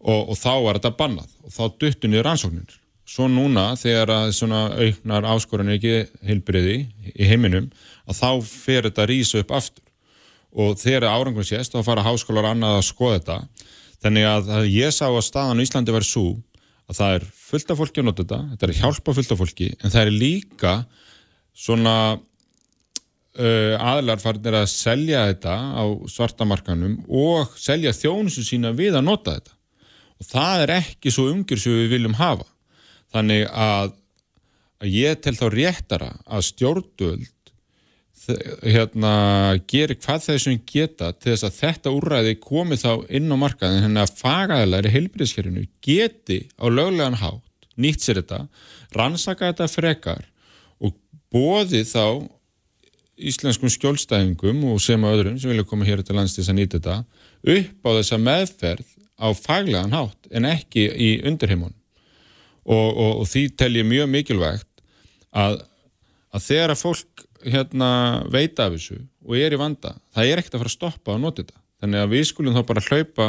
Og, 0.01 0.31
og 0.33 0.37
þá 0.37 0.53
var 0.65 0.77
þetta 0.77 0.93
bannað. 0.99 1.33
Og 1.45 1.55
þá 1.55 1.63
duttu 1.81 2.09
niður 2.09 2.27
rannsóknir. 2.29 2.77
Svo 3.11 3.27
núna 3.27 3.71
þegar 3.79 4.13
að 4.13 4.33
svona 4.37 4.61
auknar 4.77 5.27
áskorunni 5.33 5.75
ekki 5.79 5.95
heilbriði 6.25 6.77
í 7.11 7.27
heiminum 7.27 7.71
að 8.05 8.21
þá 8.21 8.29
fer 8.45 8.87
þetta 8.87 9.03
að 9.03 9.11
rísa 9.11 9.41
upp 9.41 9.55
aftur. 9.57 9.83
Og 10.51 10.77
þegar 10.79 11.09
árangur 11.09 11.47
sést 11.47 11.73
þá 11.73 11.81
fara 11.87 12.05
háskólar 12.05 12.51
annað 12.51 12.77
að 12.77 12.87
skoða 12.87 13.19
þetta. 13.19 13.67
Þannig 14.01 14.27
að, 14.29 14.49
að 14.57 14.71
ég 14.73 14.95
sá 14.95 15.05
að 15.09 15.23
staðan 15.25 15.61
á 15.61 15.65
Íslandi 15.65 15.95
var 15.95 16.05
svo 16.05 16.25
að 16.91 16.97
það 16.97 17.15
er 17.17 17.27
fullt 17.51 17.71
af 17.71 17.79
fólki 17.79 18.01
að 18.01 18.07
nota 18.09 18.23
þetta 18.23 18.39
þetta 18.51 18.67
er 18.67 18.77
hjálpa 18.81 19.15
fullt 19.15 19.31
af 19.33 19.39
fólki 19.39 19.69
en 19.77 19.93
það 19.93 20.01
er 20.01 20.11
líka 20.11 20.73
svona 21.55 21.95
uh, 23.39 23.75
aðlar 23.79 24.21
farinir 24.21 24.57
að 24.61 24.69
selja 24.73 25.25
þetta 25.29 25.55
á 25.77 25.83
svartamarkanum 26.11 26.99
og 27.07 27.53
selja 27.59 27.93
þjónusu 27.95 28.45
sína 28.47 28.73
við 28.77 28.99
að 28.99 29.07
nota 29.07 29.37
þetta. 29.37 29.57
Og 30.21 30.29
það 30.29 30.63
er 30.65 30.73
ekki 30.77 31.13
svo 31.13 31.27
umgjör 31.31 31.61
sem 31.61 31.77
við 31.79 31.93
viljum 31.95 32.17
hafa. 32.19 32.47
Þannig 33.11 33.47
að, 33.49 33.93
að 34.81 34.95
ég 34.95 35.21
tel 35.23 35.35
þá 35.37 35.45
réttara 35.51 36.11
að 36.25 36.47
stjórnvöld 36.51 37.37
hérna 38.61 39.13
gerir 39.69 39.97
hvað 39.97 40.25
þeir 40.27 40.41
sem 40.43 40.59
geta 40.69 41.09
til 41.15 41.31
þess 41.31 41.47
að 41.47 41.55
þetta 41.57 41.93
úrræði 41.95 42.35
komi 42.41 42.77
þá 42.77 43.07
inn 43.09 43.33
á 43.33 43.37
markaðin 43.41 43.85
henni 43.87 44.03
að 44.03 44.13
fagaðilar 44.19 44.87
í 44.87 44.91
heilbyrðiskerfinu 44.93 45.63
geti 45.81 46.43
á 46.61 46.65
löglegan 46.69 47.17
hátt 47.17 47.69
nýtt 47.81 48.03
sér 48.05 48.21
þetta, 48.21 48.43
rannsaka 48.93 49.49
þetta 49.49 49.69
frekar 49.71 50.27
og 50.83 50.93
bóði 51.33 51.81
þá 51.87 52.27
íslenskum 53.29 53.71
skjólstæðingum 53.71 54.63
og 54.71 54.81
sem 54.83 55.03
að 55.05 55.17
öðrum 55.17 55.37
sem 55.41 55.51
vilja 55.51 55.67
koma 55.67 55.87
hér 55.87 56.03
til 56.05 56.17
lands 56.17 56.35
til 56.35 56.43
þess 56.43 56.53
að 56.53 56.59
nýta 56.59 56.79
þetta 56.79 56.97
upp 57.55 57.87
á 57.87 57.89
þessa 57.99 58.19
meðferð 58.21 58.89
á 59.21 59.27
faglegan 59.37 59.93
hátt 59.95 60.31
en 60.31 60.47
ekki 60.49 60.87
í 60.89 61.11
undirheimun 61.29 61.73
og, 62.65 62.87
og, 62.89 63.11
og 63.21 63.29
því 63.29 63.45
tel 63.57 63.73
ég 63.77 63.87
mjög 63.87 64.09
mikilvægt 64.15 64.83
að, 65.31 65.61
að 66.33 66.47
þegar 66.47 66.75
að 66.75 66.81
fólk 66.81 67.25
hérna 67.41 67.91
veit 68.33 68.59
af 68.61 68.75
þessu 68.75 68.99
og 69.25 69.37
er 69.37 69.53
í 69.53 69.59
vanda, 69.61 69.95
það 70.13 70.29
er 70.29 70.41
ekkert 70.41 70.57
að 70.57 70.63
fara 70.63 70.71
að 70.71 70.77
stoppa 70.77 71.15
að 71.15 71.23
nota 71.23 71.43
þetta, 71.43 71.57
þannig 71.81 72.03
að 72.03 72.13
við 72.13 72.27
skulum 72.29 72.57
þá 72.57 72.61
bara 72.69 72.85
hlaupa 72.87 73.27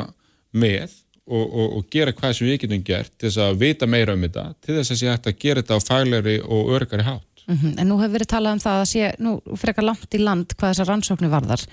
með 0.52 0.96
og, 1.22 1.44
og, 1.46 1.66
og 1.78 1.84
gera 1.92 2.14
hvað 2.16 2.34
sem 2.36 2.48
við 2.48 2.58
getum 2.64 2.84
gert 2.86 3.12
til 3.16 3.28
þess 3.28 3.42
að 3.44 3.60
vita 3.62 3.88
meira 3.88 4.16
um 4.16 4.24
þetta, 4.26 4.46
til 4.64 4.76
þess 4.78 4.94
að 4.94 5.00
sé 5.00 5.10
hægt 5.12 5.28
að 5.30 5.38
gera 5.44 5.62
þetta 5.62 5.78
á 5.78 5.86
faglegri 5.86 6.38
og 6.42 6.72
örgari 6.76 7.06
hátt 7.06 7.31
Mm 7.46 7.78
En 7.78 7.88
nú 7.88 7.98
hefur 7.98 8.12
verið 8.18 8.30
talað 8.30 8.52
um 8.52 8.62
það 8.62 8.80
að 8.80 8.88
sé 8.92 9.12
nú 9.18 9.40
frekar 9.56 9.84
langt 9.84 10.14
í 10.14 10.18
land 10.18 10.54
hvað 10.54 10.72
þessar 10.72 10.90
rannsóknir 10.92 11.30
varðar 11.30 11.64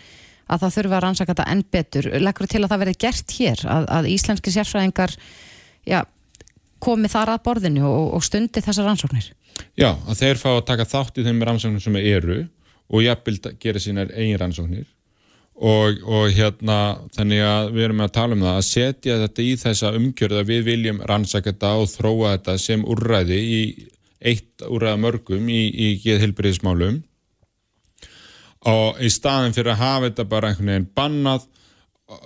að 0.49 0.59
það 0.63 0.75
þurfa 0.75 0.95
að 0.97 1.03
rannsaka 1.03 1.33
þetta 1.33 1.51
enn 1.51 1.63
betur. 1.71 2.05
Leggur 2.19 2.47
til 2.47 2.63
að 2.63 2.69
það 2.69 2.83
verið 2.83 2.97
gert 2.97 3.31
hér 3.37 3.65
að, 3.69 3.89
að 3.97 4.07
íslenski 4.09 4.51
sérfræðingar 4.51 5.15
já, 5.85 5.99
komi 6.79 7.07
þar 7.11 7.35
að 7.35 7.43
borðinu 7.45 7.85
og, 7.85 8.13
og 8.17 8.23
stundi 8.25 8.63
þessar 8.65 8.89
rannsóknir? 8.89 9.33
Já, 9.77 9.91
að 10.07 10.21
þeir 10.23 10.39
fá 10.41 10.49
að 10.55 10.65
taka 10.71 10.87
þátt 10.89 11.19
í 11.19 11.25
þeim 11.27 11.43
rannsóknir 11.43 11.83
sem 11.83 11.99
eru 12.01 12.39
og 12.89 13.03
jafnvel 13.05 13.37
gera 13.61 13.83
sínar 13.83 14.13
eigin 14.15 14.39
rannsóknir 14.41 14.87
og, 15.59 15.99
og 16.07 16.31
hérna 16.33 16.79
þannig 17.15 17.43
að 17.43 17.71
við 17.75 17.85
erum 17.89 18.03
að 18.05 18.13
tala 18.15 18.37
um 18.37 18.43
það 18.45 18.57
að 18.57 18.67
setja 18.69 19.17
þetta 19.25 19.45
í 19.45 19.55
þessa 19.59 19.93
umgjörð 19.99 20.41
að 20.41 20.51
við 20.53 20.61
viljum 20.69 21.01
rannsaka 21.11 21.51
þetta 21.51 21.73
og 21.81 21.89
þróa 21.91 22.35
þetta 22.37 22.57
sem 22.63 22.85
úrræði 22.87 23.39
í 23.39 23.61
eitt 24.19 24.65
úrræða 24.67 24.99
mörgum 24.99 25.49
í, 25.51 25.61
í 25.69 25.89
geðhilbriðismálum 26.03 27.01
og 28.69 28.99
í 28.99 29.11
staðin 29.11 29.55
fyrir 29.55 29.73
að 29.75 29.83
hafa 29.83 30.09
þetta 30.09 30.25
bara 30.31 30.49
einhvern 30.51 30.71
veginn 30.73 30.89
bannað 30.99 31.45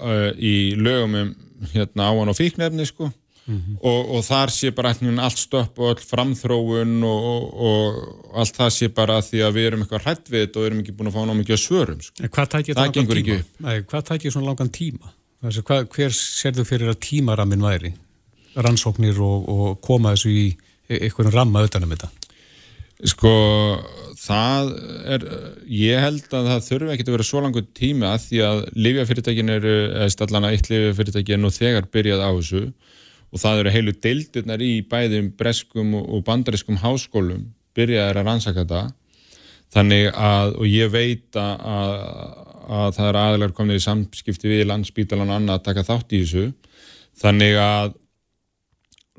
uh, 0.01 0.31
í 0.37 0.73
lögum 0.79 1.19
um 1.19 1.35
hérna 1.73 2.09
áan 2.09 2.31
og 2.33 2.37
fíknefni 2.39 2.87
sko 2.89 3.11
og, 3.47 4.11
og 4.15 4.21
þar 4.23 4.51
sé 4.53 4.71
bara 4.75 4.93
allt 4.93 5.41
stöpp 5.41 5.79
og 5.79 5.93
öll 5.93 6.05
framþróun 6.07 7.03
og, 7.03 7.25
og, 7.33 7.47
og 7.67 8.37
allt 8.39 8.59
það 8.59 8.69
sé 8.77 8.89
bara 8.95 9.19
því 9.23 9.41
að 9.43 9.57
við 9.57 9.67
erum 9.67 9.83
eitthvað 9.83 10.05
hrætt 10.07 10.31
við 10.31 10.45
þetta 10.45 10.59
og 10.59 10.67
erum 10.67 10.83
ekki 10.83 10.95
búin 10.95 11.11
að 11.11 11.17
fá 11.17 11.25
ná 11.27 11.33
mikið 11.39 11.57
að 11.57 11.63
svörum 11.63 12.03
sko. 12.03 12.29
Hvað 12.37 12.51
tækir 12.53 12.77
Það 12.79 13.01
ekki 13.19 13.35
upp. 13.35 13.49
Nei, 13.65 13.75
hvað 13.91 14.05
tækir 14.11 14.35
svona 14.35 14.49
langan 14.51 14.71
tíma? 14.73 15.11
Þessi, 15.43 15.65
hvað, 15.67 15.87
hver 15.97 16.15
serðu 16.15 16.67
fyrir 16.67 16.93
að 16.93 17.01
tímaramin 17.03 17.65
væri? 17.67 17.93
Rannsóknir 18.55 19.19
og, 19.19 19.49
og 19.49 19.81
koma 19.83 20.13
þessu 20.15 20.31
í 20.31 20.45
einhvern 20.89 21.33
ramma 21.33 21.63
utanum 21.67 21.93
þetta? 21.93 22.11
Sko, 23.03 23.31
það 24.21 24.69
er, 25.11 25.23
ég 25.67 25.99
held 25.99 26.35
að 26.37 26.49
það 26.51 26.67
þurfi 26.69 26.91
ekki 26.93 27.05
að 27.07 27.15
vera 27.17 27.25
svo 27.27 27.41
langur 27.43 27.65
tími 27.75 28.07
að 28.07 28.27
því 28.27 28.41
að 28.47 28.61
lifjafyrirtækin 28.85 29.53
eru, 29.57 29.73
eða 29.89 30.11
stallana 30.13 30.51
eitt 30.55 30.69
lifjafyrirtæki 30.71 31.35
er 31.35 31.41
nú 31.41 31.51
þegar 31.51 31.89
byrjað 31.91 32.23
á 32.23 32.31
þessu. 32.31 32.63
Og 33.33 33.41
það 33.41 33.63
eru 33.63 33.73
heilu 33.73 33.95
deildirnar 34.05 34.61
í 34.63 34.73
bæðum 34.87 35.31
breskum 35.35 35.95
og 35.99 36.21
bandariskum 36.27 36.77
háskólum 36.79 37.47
byrjaðar 37.75 38.21
að 38.21 38.29
rannsaka 38.29 38.63
þetta. 38.63 38.83
Þannig 39.73 40.11
að, 40.13 40.53
og 40.61 40.69
ég 40.69 40.91
veit 40.93 41.39
að, 41.41 41.65
að 42.69 42.91
það 42.99 43.09
er 43.09 43.19
aðlar 43.23 43.55
komnið 43.57 43.81
í 43.81 43.85
samskipti 43.87 44.51
við 44.51 44.67
landsbítalan 44.69 45.33
og 45.33 45.39
annað 45.39 45.59
að 45.59 45.65
taka 45.67 45.85
þátt 45.89 46.13
í 46.13 46.21
þessu. 46.21 46.45
Þannig 47.23 47.57
að 47.57 47.97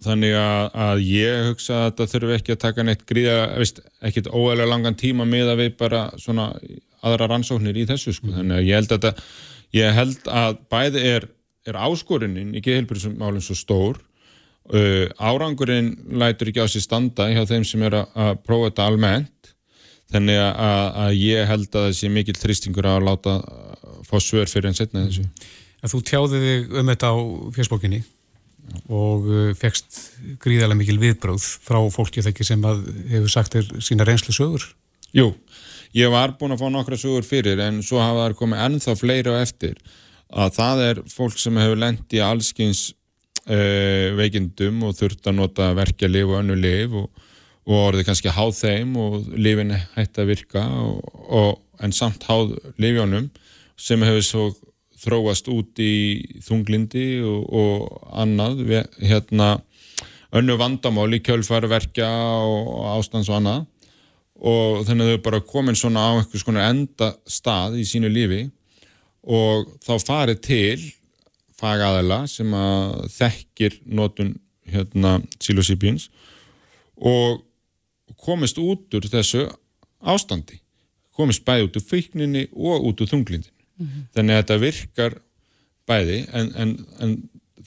þannig 0.02 0.34
að, 0.38 0.64
að 0.86 1.02
ég 1.06 1.48
hugsa 1.50 1.76
að 1.76 1.84
þetta 1.84 2.06
þurfi 2.12 2.36
ekki 2.38 2.54
að 2.54 2.62
taka 2.64 2.86
neitt 2.86 3.04
gríða, 3.08 3.36
veist, 3.60 3.80
ekkit 4.02 4.30
óæðlega 4.32 4.70
langan 4.70 4.98
tíma 4.98 5.26
með 5.28 5.52
að 5.52 5.62
við 5.62 5.76
bara 5.80 6.06
svona 6.20 6.48
aðra 7.04 7.28
rannsóknir 7.30 7.78
í 7.78 7.86
þessu 7.88 8.16
sko. 8.16 8.32
þannig 8.34 8.58
að 8.58 8.68
ég 8.68 8.80
held 8.80 8.94
að, 8.96 9.04
þetta, 9.04 9.28
ég 9.76 9.98
held 9.98 10.32
að 10.40 10.58
bæði 10.72 11.04
er, 11.12 11.28
er 11.68 11.78
áskorunin 11.86 12.56
í 12.56 12.64
geðheilbjörnsmálinn 12.64 13.44
svo 13.44 13.56
stór 13.58 14.00
uh, 14.72 15.06
árangurinn 15.18 15.94
lætur 16.20 16.50
ekki 16.50 16.64
á 16.64 16.68
sér 16.70 16.86
standa 16.86 17.28
hjá 17.30 17.44
þeim 17.48 17.66
sem 17.68 17.84
er 17.86 18.00
að, 18.00 18.18
að 18.18 18.32
prófa 18.46 18.70
þetta 18.70 18.88
almennt. 18.90 19.30
Þannig 20.14 20.36
að, 20.38 20.88
að 21.00 21.12
ég 21.18 21.46
held 21.48 21.68
að 21.70 21.86
það 21.86 21.94
sé 21.98 22.08
mikill 22.12 22.36
þrýstingur 22.36 22.86
að 22.86 23.06
láta 23.08 23.38
fá 24.04 24.18
svör 24.20 24.50
fyrir 24.50 24.68
en 24.68 24.76
setna 24.76 25.06
þessu. 25.06 25.24
En 25.80 25.90
þú 25.90 26.00
tjáði 26.06 26.42
þig 26.42 26.76
um 26.80 26.90
þetta 26.92 27.08
á 27.10 27.16
fjörsbókinni 27.56 28.02
og 28.88 29.26
uh, 29.28 29.50
fegst 29.58 30.00
gríðarlega 30.42 30.80
mikil 30.80 31.00
viðbráð 31.02 31.44
frá 31.64 31.80
fólki 31.92 32.24
þekki 32.24 32.46
sem 32.46 32.64
hefur 32.64 33.30
sagt 33.32 33.56
þér 33.56 33.70
sína 33.84 34.06
reynslu 34.08 34.34
sögur. 34.36 34.66
Jú, 35.14 35.30
ég 35.94 36.10
var 36.10 36.34
búin 36.38 36.54
að 36.56 36.64
fá 36.64 36.70
nokkra 36.72 36.98
sögur 36.98 37.26
fyrir 37.26 37.60
en 37.62 37.82
svo 37.86 38.00
hafa 38.02 38.28
það 38.28 38.38
komið 38.40 38.64
ennþá 38.66 38.96
fleiri 38.98 39.34
á 39.34 39.36
eftir 39.44 39.78
að 40.34 40.54
það 40.56 40.84
er 40.88 41.00
fólk 41.12 41.38
sem 41.38 41.58
hefur 41.60 41.80
lent 41.80 42.16
í 42.16 42.22
allskins 42.24 42.88
uh, 43.46 44.14
veikindum 44.18 44.82
og 44.88 44.96
þurft 44.98 45.28
að 45.28 45.38
nota 45.38 45.70
verkja 45.76 46.10
lif 46.10 46.30
og 46.30 46.40
önnu 46.40 46.56
lif 46.58 46.96
og, 46.98 47.08
og 47.68 47.80
orðið 47.90 48.08
kannski 48.08 48.34
háð 48.34 48.56
þeim 48.58 48.96
og 49.00 49.30
lifin 49.36 49.74
hætti 49.94 50.24
að 50.24 50.30
virka 50.32 50.64
og, 50.82 50.98
og, 51.28 51.52
en 51.82 51.92
samt 51.92 52.22
háð 52.28 52.54
lifjónum 52.78 53.28
sem 53.80 54.02
hefur 54.06 54.22
svo 54.24 54.44
þróast 55.04 55.48
út 55.52 55.80
í 55.82 55.94
þunglindi 56.44 57.06
og, 57.26 57.44
og 57.52 58.10
annað 58.24 58.64
hérna 59.04 59.54
önnu 60.34 60.56
vandamál 60.58 61.12
í 61.14 61.22
kjölfarverkja 61.22 62.10
og 62.10 62.88
ástands 62.96 63.30
og 63.30 63.38
annað. 63.38 63.64
Og 64.34 64.82
þannig 64.88 65.06
að 65.06 65.14
þau 65.14 65.24
bara 65.28 65.44
komin 65.46 65.78
svona 65.78 66.08
á 66.10 66.12
einhvers 66.18 66.44
konar 66.46 66.72
enda 66.72 67.12
stað 67.30 67.78
í 67.78 67.86
sínu 67.86 68.10
lífi. 68.10 68.42
Og 69.24 69.70
þá 69.84 69.94
farið 70.02 70.40
til 70.44 70.80
fagaðala 71.54 72.24
sem 72.28 72.50
að 72.58 73.04
þekkir 73.14 73.78
notun 73.86 74.34
hérna 74.68 75.18
psilocybins 75.38 76.08
og 76.96 77.44
komist 78.20 78.58
út 78.60 78.94
úr 78.96 79.06
þessu 79.10 79.46
ástandi. 80.00 80.58
Komist 81.14 81.44
bæði 81.46 81.68
út 81.68 81.78
úr 81.78 81.86
fíkninni 81.86 82.48
og 82.52 82.88
út 82.90 83.04
úr 83.04 83.10
þunglindin 83.78 84.10
þannig 84.14 84.34
að 84.34 84.42
þetta 84.42 84.58
virkar 84.62 85.16
bæði 85.88 86.18
en, 86.32 86.50
en, 86.56 86.74
en 87.02 87.14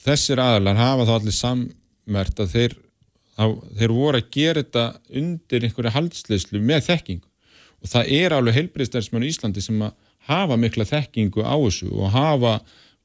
þessir 0.02 0.42
aðalar 0.42 0.78
hafa 0.78 1.06
þá 1.08 1.14
allir 1.18 1.36
sammert 1.36 2.42
að 2.42 2.52
þeir, 2.54 2.76
að, 3.38 3.56
þeir 3.78 3.94
voru 3.94 4.20
að 4.20 4.30
gera 4.34 4.62
þetta 4.62 4.84
undir 5.22 5.66
einhverja 5.66 5.94
haldsleyslu 5.94 6.62
með 6.62 6.86
þekkingu. 6.88 7.26
Og 7.78 7.92
það 7.92 8.12
er 8.18 8.34
alveg 8.34 8.58
heilbriðstæðismenn 8.58 9.26
í 9.26 9.32
Íslandi 9.32 9.62
sem 9.62 9.82
að 9.86 9.94
hafa 10.28 10.58
mikla 10.60 10.86
þekkingu 10.88 11.44
á 11.46 11.54
þessu 11.54 11.90
og 11.94 12.10
hafa 12.12 12.58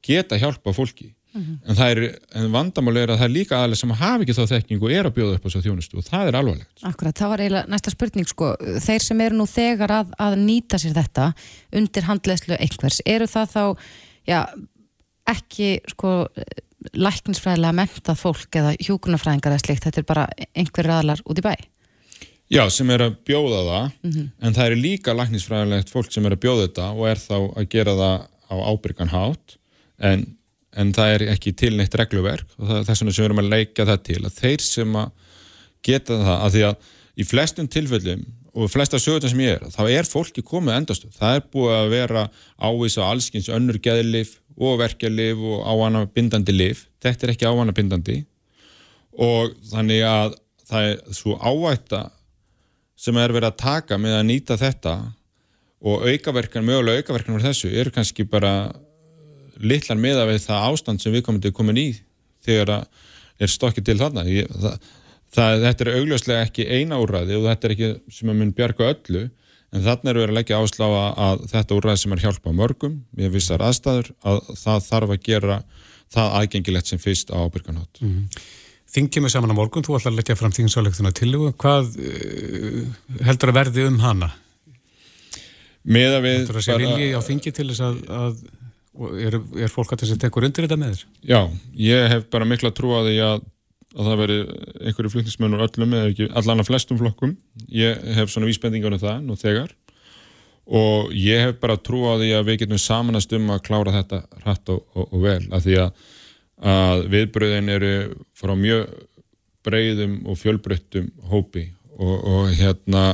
geta 0.04 0.38
hjálpa 0.40 0.74
fólki 0.76 1.12
en, 1.34 1.74
það 1.74 1.90
er, 1.90 2.00
en 2.38 2.50
vandamál 2.54 2.96
er 3.00 3.12
að 3.12 3.20
það 3.20 3.26
er 3.26 3.34
líka 3.34 3.58
aðalega 3.58 3.80
sem 3.80 3.94
hafa 4.00 4.24
ekki 4.24 4.36
þá 4.36 4.52
þekkingu 4.52 4.88
og 4.88 4.94
er 4.94 5.08
að 5.08 5.16
bjóða 5.16 5.38
upp 5.38 5.46
á 5.46 5.48
þessu 5.48 5.62
þjónustu 5.64 5.98
og 6.00 6.06
það 6.06 6.30
er 6.30 6.38
alvarlegt. 6.40 6.84
Akkurat, 6.90 7.18
það 7.18 7.32
var 7.32 7.44
eiginlega 7.44 7.72
næsta 7.74 7.94
spurning 7.94 8.30
sko, 8.30 8.50
þeir 8.84 9.06
sem 9.06 9.24
eru 9.26 9.40
nú 9.40 9.48
þegar 9.50 9.96
að, 9.98 10.14
að 10.26 10.36
nýta 10.44 10.80
sér 10.82 10.94
þetta 10.98 11.30
undir 11.80 12.08
handleyslu 12.08 12.58
einhvers, 12.58 13.00
eru 13.16 13.28
það 13.30 13.56
þá 13.56 13.64
já, 14.30 14.40
ekki 15.34 15.70
sko 15.94 16.14
læknisfræðilega 16.94 17.78
mentað 17.80 18.20
fólk 18.20 18.58
eða 18.60 18.74
hjúkunarfræðingar 18.84 19.54
eða 19.54 19.64
slikt, 19.64 19.86
þetta 19.86 20.02
er 20.02 20.08
bara 20.08 20.26
einhverjir 20.52 20.96
aðlar 20.98 21.22
út 21.24 21.40
í 21.40 21.44
bæ. 21.44 21.54
Já, 22.52 22.62
sem 22.68 22.90
er 22.92 23.06
að 23.06 23.14
bjóða 23.24 23.60
það 23.64 24.16
en 24.44 24.54
það 24.54 24.64
er 24.66 24.74
líka 24.76 25.14
læknisfræðilegt 25.16 25.90
fólk 25.90 26.12
sem 26.12 26.26
er 26.28 26.36
að 26.36 26.42
bjóða 26.44 26.66
þetta 26.66 26.88
og 26.92 27.06
er 27.08 27.22
þá 27.22 27.36
að 27.40 27.68
gera 27.72 27.94
það 27.98 28.26
á 28.52 28.56
ábyrgan 28.68 29.12
hátt 29.14 29.56
en, 29.98 30.26
en 30.80 30.92
það 30.94 31.14
er 31.14 31.26
ekki 31.34 31.54
til 31.58 31.74
neitt 31.78 31.94
regluverk 31.98 32.46
og 32.58 32.68
það 32.68 32.78
er 32.78 32.86
þess 32.88 33.02
vegna 33.02 33.14
sem 33.14 33.22
við 33.22 33.28
erum 33.28 33.42
að 33.42 33.52
leika 33.52 33.86
það 33.88 34.04
til 34.08 34.20
að 34.22 34.38
þeir 34.40 34.64
sem 34.64 34.96
að 35.00 35.34
geta 35.84 36.18
það 36.22 36.38
að 36.38 36.54
því 36.54 36.64
að 36.68 36.88
í 37.14 37.26
flestum 37.28 37.68
tilfellum 37.70 38.24
og 38.54 38.70
flesta 38.70 39.00
sögurnar 39.02 39.32
sem 39.32 39.42
ég 39.42 39.56
er, 39.56 39.66
þá 39.70 39.82
er 39.90 40.06
fólki 40.06 40.42
komið 40.46 40.76
endastu. 40.78 41.08
Það 41.14 41.38
er 41.38 41.46
búið 41.50 41.74
að 41.74 41.88
vera 41.90 42.22
ávisa 42.54 43.08
allskins 43.08 43.50
önnur 43.50 43.80
geðlif 43.82 44.36
og 44.54 44.78
verkjalif 44.78 45.40
og 45.42 45.64
ávana 45.66 46.04
bindandi 46.06 46.54
lif. 46.54 46.84
Þetta 47.02 47.26
er 47.26 47.34
ekki 47.34 47.48
ávana 47.50 47.74
bindandi 47.74 48.20
og 49.14 49.54
þannig 49.70 50.06
að 50.06 50.38
það 50.66 50.88
er 50.90 51.02
svo 51.14 51.36
ávætta 51.38 52.04
sem 52.98 53.18
er 53.20 53.34
verið 53.34 53.50
að 53.50 53.60
taka 53.62 53.98
með 54.00 54.16
að 54.18 54.26
nýta 54.30 54.58
þetta 54.58 54.94
og 55.84 56.06
aukaverkan, 56.08 56.64
mögulega 56.64 57.02
aukaverkan 57.02 57.36
fyrir 57.36 57.48
þessu 57.50 57.70
eru 57.74 57.92
kannski 57.94 58.24
bara 58.26 58.72
litlar 59.62 60.00
meða 60.00 60.26
við 60.30 60.42
það 60.46 60.66
ástand 60.70 61.02
sem 61.02 61.14
við 61.14 61.24
komum 61.26 61.42
til 61.44 61.54
komin 61.54 61.80
í 61.80 61.88
þegar 62.44 62.72
það 62.72 63.44
er 63.44 63.52
stokkið 63.54 63.88
til 63.88 63.96
þarna 64.00 64.26
Ég, 64.28 64.50
það, 64.50 64.90
það, 65.34 65.64
þetta 65.64 65.86
er 65.86 65.92
augljóslega 65.98 66.48
ekki 66.48 66.68
eina 66.68 67.00
úrræði 67.02 67.38
og 67.38 67.48
þetta 67.48 67.68
er 67.68 67.76
ekki 67.76 67.90
sem 68.18 68.32
að 68.32 68.40
mun 68.40 68.52
bjarga 68.56 68.90
öllu 68.92 69.24
en 69.74 69.86
þarna 69.86 70.12
er 70.12 70.20
verið 70.20 70.34
að 70.34 70.38
leggja 70.38 70.60
áslá 70.62 70.86
að, 70.88 71.08
að 71.26 71.46
þetta 71.54 71.78
úrræði 71.78 72.02
sem 72.04 72.16
er 72.16 72.24
hjálpa 72.26 72.56
mörgum 72.60 73.00
við 73.18 73.32
vissar 73.34 73.64
aðstæður 73.64 74.12
að 74.22 74.44
það 74.60 74.84
þarf 74.90 75.16
að 75.16 75.24
gera 75.30 75.62
það 76.14 76.38
aðgengilegt 76.40 76.92
sem 76.92 77.02
fyrst 77.02 77.34
á 77.34 77.38
ábyrganhátt 77.42 78.04
Mm. 78.04 78.28
Þing 78.94 79.08
kemur 79.10 79.32
saman 79.32 79.50
á 79.50 79.58
morgun, 79.58 79.82
þú 79.82 79.96
ætlar 79.96 80.12
að 80.12 80.18
leggja 80.20 80.36
fram 80.38 80.52
þingsáleiktina 80.54 81.10
tillugu. 81.18 81.48
Hvað 81.58 81.96
uh, 81.98 82.92
heldur 83.26 83.50
að 83.50 83.56
verði 83.56 83.86
um 83.88 83.96
hana? 83.98 84.28
með 85.84 86.18
að 86.18 86.22
við 86.24 86.36
Heldur 86.38 86.58
að 86.58 86.66
sé 86.66 86.76
vilji 86.80 87.08
á 87.12 87.20
þingi 87.24 87.52
til 87.54 87.66
þess 87.70 87.84
að, 87.84 87.98
að 88.16 88.38
er, 89.20 89.38
er 89.66 89.72
fólk 89.72 89.94
að 89.94 90.04
þessi 90.04 90.20
tekur 90.22 90.46
undir 90.46 90.66
þetta 90.66 90.78
með 90.80 90.94
þér? 90.94 91.06
Já, 91.30 91.40
ég 91.86 92.08
hef 92.12 92.26
bara 92.32 92.48
mikla 92.48 92.72
trú 92.74 92.94
á 92.94 93.00
því 93.06 93.14
að, 93.26 93.46
að 93.94 94.10
það 94.10 94.20
veri 94.22 94.40
einhverju 94.80 95.14
flutningsmennur 95.14 95.64
öllum 95.66 95.96
eða 95.98 96.10
ekki 96.12 96.28
allan 96.40 96.64
að 96.64 96.70
flestum 96.70 97.00
flokkum. 97.00 97.34
Ég 97.74 98.04
hef 98.18 98.32
svona 98.32 98.50
vísbendingar 98.50 98.96
um 98.96 99.02
það 99.02 99.24
nú 99.24 99.38
þegar 99.40 99.72
og 100.64 101.12
ég 101.12 101.42
hef 101.44 101.58
bara 101.60 101.76
trú 101.76 102.06
á 102.08 102.16
því 102.16 102.30
að 102.38 102.46
við 102.48 102.60
getum 102.62 102.80
samanast 102.80 103.32
um 103.36 103.50
að 103.52 103.64
klára 103.66 103.92
þetta 103.98 104.22
hratt 104.44 104.70
og, 104.72 104.84
og, 104.96 105.10
og 105.10 105.24
vel 105.26 105.42
af 105.52 105.64
því 105.66 105.76
að, 105.82 106.06
að 106.64 107.04
viðbröðin 107.12 107.72
eru 107.74 107.92
frá 108.38 108.54
mjög 108.56 108.94
breyðum 109.64 110.16
og 110.28 110.40
fjölbreyttum 110.40 111.10
hópi 111.28 111.66
og, 111.98 112.16
og 112.16 112.54
hérna 112.56 113.04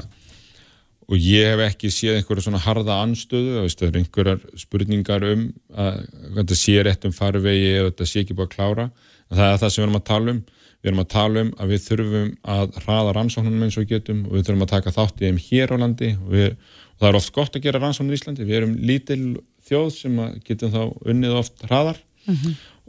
og 1.11 1.19
ég 1.19 1.49
hef 1.51 1.61
ekki 1.65 1.91
séð 1.91 2.21
einhverja 2.21 2.47
svona 2.47 2.63
harða 2.63 3.01
anstöðu, 3.03 3.65
það 3.67 3.85
er 3.89 3.99
einhverjar 3.99 4.43
spurningar 4.63 5.27
um 5.27 5.45
að 5.75 5.97
þetta 6.37 6.59
sé 6.61 6.77
rétt 6.87 7.07
um 7.09 7.15
farvegi 7.15 7.73
eða 7.73 7.89
þetta 7.89 8.07
sé 8.07 8.23
ekki 8.23 8.37
búið 8.39 8.47
að 8.47 8.55
klára. 8.55 8.87
Það 9.31 9.47
er 9.47 9.61
það 9.63 9.73
sem 9.73 9.83
við 9.83 9.87
erum 9.89 9.99
að 9.99 10.07
tala 10.11 10.35
um. 10.35 10.41
Við 10.81 10.91
erum 10.91 11.03
að 11.03 11.09
tala 11.13 11.43
um 11.45 11.51
að 11.61 11.73
við 11.75 11.83
þurfum 11.89 12.29
að 12.55 12.79
hraða 12.85 13.17
rannsóknunum 13.17 13.65
eins 13.67 13.77
og 13.77 13.85
við 13.85 13.91
getum 13.97 14.23
og 14.29 14.37
við 14.37 14.47
þurfum 14.47 14.65
að 14.65 14.71
taka 14.71 14.95
þátt 14.97 15.21
í 15.21 15.27
þeim 15.27 15.41
hér 15.49 15.75
á 15.75 15.77
landi. 15.83 16.13
Og, 16.15 16.31
við, 16.37 16.47
og 16.95 17.03
það 17.03 17.09
er 17.11 17.19
oft 17.21 17.33
gott 17.37 17.59
að 17.59 17.67
gera 17.67 17.83
rannsóknur 17.83 18.17
í 18.17 18.21
Íslandi. 18.21 18.47
Við 18.47 18.61
erum 18.61 18.79
lítil 18.89 19.21
þjóð 19.69 19.91
sem 19.99 20.23
getum 20.47 20.73
þá 20.73 20.81
unnið 21.11 21.37
oft 21.43 21.67
hraðar. 21.67 22.01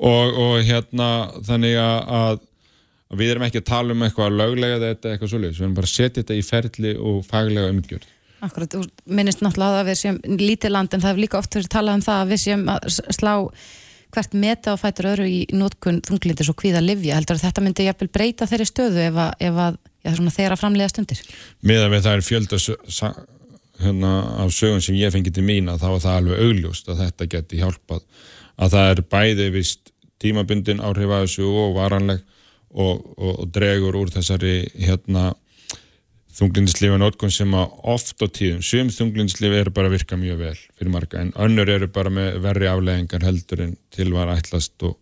Og, 0.01 0.39
og 0.45 0.55
hérna 0.65 1.09
þannig 1.45 1.77
að 1.81 2.39
við 3.19 3.33
erum 3.33 3.45
ekki 3.47 3.61
að 3.61 3.69
tala 3.69 3.95
um 3.95 4.07
eitthvað 4.07 4.39
löglega 4.39 4.81
þetta 4.85 5.11
eitthvað 5.11 5.33
svoleiðis, 5.33 5.59
við 5.59 5.67
erum 5.67 5.77
bara 5.77 5.89
að 5.89 5.95
setja 5.95 6.21
þetta 6.21 6.37
í 6.37 6.47
ferli 6.47 6.95
og 6.97 7.21
faglega 7.27 7.71
umgjörð 7.73 8.09
Akkurat, 8.41 8.73
þú 8.73 9.13
minnist 9.13 9.43
náttúrulega 9.45 9.83
að 9.83 9.89
við 9.91 9.97
séum 9.99 10.17
lítið 10.39 10.73
land 10.73 10.95
en 10.95 11.03
það 11.03 11.11
hefur 11.11 11.21
líka 11.21 11.37
oft 11.37 11.55
verið 11.57 11.73
talað 11.75 11.99
um 11.99 12.05
það 12.07 12.21
að 12.21 12.31
við 12.31 12.39
séum 12.41 12.63
að 12.73 12.87
slá 13.13 13.33
hvert 14.11 14.33
meta 14.35 14.73
og 14.73 14.79
fætur 14.81 15.09
öðru 15.11 15.27
í 15.29 15.41
nótkun 15.55 16.01
þunglindis 16.07 16.49
og 16.51 16.57
hvíða 16.59 16.81
livja. 16.83 17.19
Heldur 17.19 17.37
að 17.37 17.45
þetta 17.45 17.63
myndi 17.63 17.85
jafnvel 17.85 18.09
breyta 18.11 18.47
þeirri 18.49 18.67
stöðu 18.67 19.03
ef 19.05 19.19
að, 19.23 19.35
ef 19.45 19.59
að 19.67 19.77
já, 19.77 20.09
svona, 20.17 20.33
þeirra 20.35 20.57
framlega 20.59 20.91
stundir? 20.91 21.21
Miða 21.69 21.91
við 21.93 22.03
það 22.07 22.17
er 22.17 22.25
fjölda 22.27 22.59
hérna, 23.81 24.11
af 24.43 24.51
sögum 24.57 24.81
sem 24.83 24.97
ég 24.99 25.13
fengi 25.13 25.33
til 25.33 25.45
mín 25.45 25.69
að 25.71 25.85
þá 25.85 25.87
er 25.91 26.03
það 26.03 26.17
alveg 26.17 26.43
augljóst 26.47 26.91
að 26.91 27.05
þetta 27.05 27.29
geti 27.35 27.61
hjálpað 27.61 28.03
að 28.61 28.75
það 28.75 28.91
er 28.91 29.03
bæði 29.13 29.47
vist 29.55 29.93
tímabundin 30.21 30.83
áhrif 30.85 31.13
að 31.13 31.25
þessu 31.25 31.47
og 31.49 31.73
varanleg 31.79 32.21
og, 32.73 33.03
og, 33.17 33.31
og 33.43 33.53
dregur 33.53 33.97
úr 33.99 34.11
þessari 34.13 34.55
hérna 34.79 35.31
þunglindislífa 36.31 36.97
nótkun 36.99 37.33
sem 37.33 37.51
að 37.57 37.73
oft 37.91 38.23
á 38.23 38.27
tíðum, 38.31 38.61
sum 38.63 38.89
þunglindislífi 38.93 39.59
eru 39.59 39.73
bara 39.75 39.91
að 39.91 39.97
virka 39.97 40.19
mjög 40.19 40.39
vel 40.45 40.55
fyrir 40.79 40.93
marga 40.93 41.19
en 41.21 41.33
önnur 41.35 41.69
eru 41.69 41.89
bara 41.91 42.13
með 42.13 42.39
verri 42.45 42.69
afleðingar 42.71 43.25
heldur 43.27 43.65
en 43.65 43.77
til 43.91 44.13
var 44.15 44.31
ætlast 44.31 44.87
og, 44.87 44.95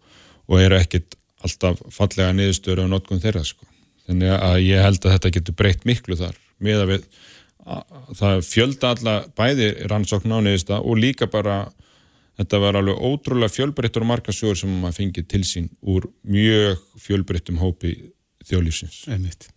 og 0.50 0.62
eru 0.64 0.80
ekkit 0.80 1.18
alltaf 1.46 1.82
fallega 1.94 2.34
niðurstöru 2.36 2.88
á 2.90 2.92
nótkun 2.92 3.22
þeirra 3.24 3.46
sko. 3.48 3.68
Þannig 4.10 4.34
að 4.36 4.56
ég 4.66 4.84
held 4.84 5.06
að 5.06 5.14
þetta 5.16 5.34
getur 5.38 5.58
breytt 5.62 5.86
miklu 5.88 6.18
þar 6.20 6.40
með 6.60 6.82
að 6.84 6.94
við 6.94 7.06
að 7.70 8.16
það 8.18 8.40
fjölda 8.48 8.94
alla 8.96 9.16
bæði 9.38 9.68
rannsókn 9.92 10.34
á 10.34 10.40
niðursta 10.42 10.80
og 10.82 10.98
líka 10.98 11.30
bara 11.30 11.60
þetta 12.40 12.60
var 12.64 12.80
alveg 12.80 13.02
ótrúlega 13.04 13.52
fjölbreyttur 13.52 14.06
sögur 14.32 14.58
sem 14.58 14.72
maður 14.82 14.98
fengið 15.02 15.28
til 15.28 15.44
sín 15.44 15.70
úr 15.84 16.08
mjög 16.24 16.80
fjölbreyttum 17.04 17.60
hópi 17.60 17.94
þjóðlífsins. 18.48 19.04
Einmitt. 19.12 19.50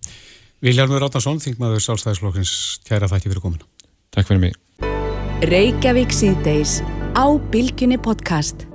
Viljarmur 0.62 1.03
Átnarsson, 1.03 1.41
þingmaður 1.43 1.83
Sálstæðisflokkins, 1.83 2.53
kæra 2.87 3.09
þakki 3.11 3.30
fyrir 3.33 3.43
komuna. 3.43 3.66
Takk 4.14 4.28
fyrir 4.28 4.43
mig. 4.45 4.59
Reykjavík 5.49 6.12
síðdeis 6.14 6.80
á 7.18 7.26
Bilginni 7.51 7.99
podcast. 7.99 8.66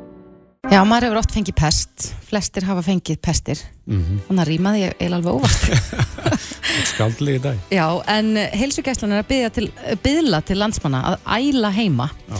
Já, 0.68 0.82
maður 0.84 1.08
hefur 1.08 1.20
oft 1.22 1.32
fengið 1.32 1.56
pest, 1.56 2.10
flestir 2.28 2.66
hafa 2.68 2.82
fengið 2.84 3.22
pestir 3.24 3.60
Mhm. 3.88 4.18
og 4.28 4.36
það 4.36 4.48
rýmaði 4.50 4.82
ég 4.84 4.96
eiginlega 5.00 5.16
alveg 5.16 5.34
óvart. 5.38 6.28
Skaldli 6.92 7.38
í 7.38 7.42
dag. 7.42 7.58
Já, 7.72 7.86
en 8.12 8.36
heilsugæslan 8.36 9.14
er 9.16 9.24
að 9.24 9.30
byggja 9.30 9.52
til, 9.56 9.68
byðla 10.04 10.42
til 10.44 10.58
landsmanna 10.60 11.04
að 11.14 11.30
æla 11.38 11.72
heima 11.72 12.10
Já. 12.28 12.36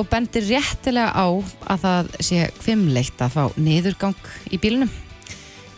Og 0.00 0.08
bendir 0.08 0.46
réttilega 0.48 1.12
á 1.12 1.28
að 1.68 1.84
það 1.84 2.10
sé 2.24 2.48
kvimleitt 2.62 3.20
að 3.20 3.36
fá 3.36 3.60
niðurgang 3.60 4.32
í 4.48 4.60
bílunum 4.62 4.90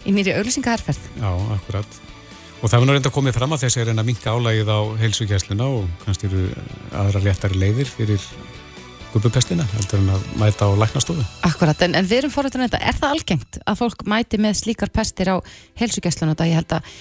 í 0.06 0.14
nýri 0.14 0.34
auglýsingaherferð. 0.36 1.02
Já, 1.18 1.30
akkurat. 1.56 2.00
Og 2.62 2.70
það 2.70 2.78
var 2.78 2.86
nú 2.86 2.94
reynda 2.94 3.10
komið 3.10 3.34
fram 3.34 3.54
að 3.56 3.64
þessi 3.64 3.82
er 3.82 3.88
reyna 3.90 4.04
að 4.04 4.10
minka 4.12 4.32
álægið 4.34 4.68
á 4.70 4.80
heilsugjæsluna 5.00 5.68
og 5.78 5.86
kannski 6.04 6.28
eru 6.28 6.42
aðra 6.94 7.22
léttari 7.24 7.58
leiðir 7.58 7.90
fyrir 7.90 8.26
gubbupestina, 9.12 9.64
heldur 9.74 10.00
en 10.00 10.12
að 10.14 10.28
mæta 10.40 10.68
á 10.70 10.72
læknastofu. 10.78 11.24
Akkurat, 11.44 11.82
en, 11.84 11.96
en 11.98 12.06
við 12.08 12.22
erum 12.22 12.32
forrættur 12.32 12.62
þetta. 12.62 12.80
Er 12.80 12.96
það 12.96 13.16
algengt 13.16 13.58
að 13.66 13.80
fólk 13.82 14.04
mæti 14.08 14.40
með 14.40 14.60
slíkar 14.62 14.92
pestir 14.94 15.32
á 15.34 15.36
heilsugæslunum 15.80 16.36
þetta? 16.36 16.48
Ég 16.48 16.60
held 16.60 16.76
að, 16.78 16.94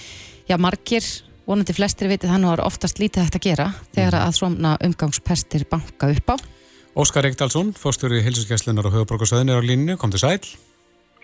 já, 0.50 0.56
margir, 0.60 1.08
vonandi 1.46 1.76
flestir 1.78 2.10
vitið 2.10 2.34
það 2.34 2.42
nú 2.42 2.50
er 2.52 2.64
oftast 2.66 3.00
lítið 3.00 3.24
hægt 3.24 3.38
að 3.38 3.46
gera 3.46 3.68
þegar 3.94 4.18
að 4.18 4.36
svona 4.40 4.74
umgangspestir 4.84 5.64
banka 5.70 6.10
upp 6.12 6.34
á. 6.34 6.36
Óskar 6.92 7.24
Eikdalsson, 7.24 7.70
fórstjóri 7.72 8.18
heilsugjæslunar 8.20 8.84
og 8.84 8.92
höfuborgarsöðin 8.92 9.48
er 9.48 9.56
á 9.56 9.64
línu, 9.64 9.94
kom 9.96 10.10
til 10.12 10.20
sæl. 10.20 10.44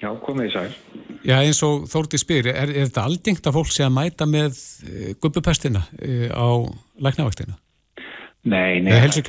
Já, 0.00 0.08
komið 0.24 0.46
í 0.48 0.52
sæl. 0.54 0.70
Já, 1.26 1.34
eins 1.42 1.60
og 1.66 1.84
Þórti 1.92 2.20
spyr, 2.22 2.48
er, 2.54 2.72
er 2.72 2.86
þetta 2.88 3.04
algengt 3.04 3.50
að 3.50 3.58
fólk 3.58 3.74
sé 3.74 3.84
að 3.84 3.92
mæta 3.98 4.24
með 4.30 4.56
uh, 4.56 5.10
gubbupestina 5.20 5.84
uh, 5.84 6.28
á 6.32 6.48
læknavaktina? 7.04 7.58
Nei, 8.48 8.80
nei. 8.80 8.94
Það 8.96 9.20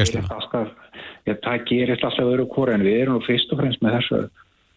gerist 1.68 2.04
alltaf- 2.08 2.24
öðru 2.24 2.48
hvora 2.54 2.78
en 2.78 2.88
við 2.88 3.02
erum 3.04 3.20
nú 3.20 3.26
fyrst 3.28 3.52
og 3.52 3.60
fremst 3.60 3.84
með 3.84 4.00
þessu 4.00 4.22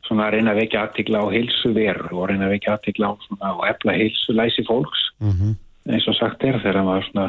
svona 0.08 0.26
að 0.26 0.34
reyna 0.34 0.56
að 0.56 0.64
vekja 0.64 0.82
aðtikla 0.82 1.22
á 1.22 1.26
heilsu 1.30 1.70
veru 1.76 2.16
og 2.18 2.26
reyna 2.32 2.48
að 2.48 2.56
vekja 2.56 2.74
aðtikla 2.74 3.12
á 3.12 3.12
svona 3.28 3.52
og 3.54 3.68
efla 3.70 4.00
heilsu 4.02 4.34
læsi 4.34 4.66
fólks 4.66 5.12
Mm 5.22 5.54
eins 5.90 6.06
og 6.06 6.14
sagt 6.14 6.44
er 6.46 6.60
þegar 6.62 6.84
maður 6.86 7.06
svona 7.08 7.24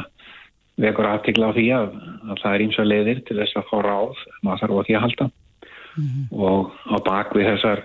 vekur 0.80 1.06
aðtikla 1.06 1.50
á 1.50 1.56
því 1.56 1.64
að, 1.76 1.88
að 2.30 2.38
það 2.42 2.54
er 2.54 2.64
ímsa 2.64 2.84
leiðir 2.86 3.22
til 3.26 3.38
þess 3.38 3.58
að 3.58 3.68
fá 3.70 3.76
ráð 3.84 4.22
maður 4.42 4.62
þarf 4.62 4.74
á 4.74 4.86
því 4.86 4.96
að 4.96 5.04
halda. 5.04 5.28
Og 6.34 6.72
á 6.90 6.96
bak 7.06 7.34
við 7.36 7.50
þessar 7.52 7.84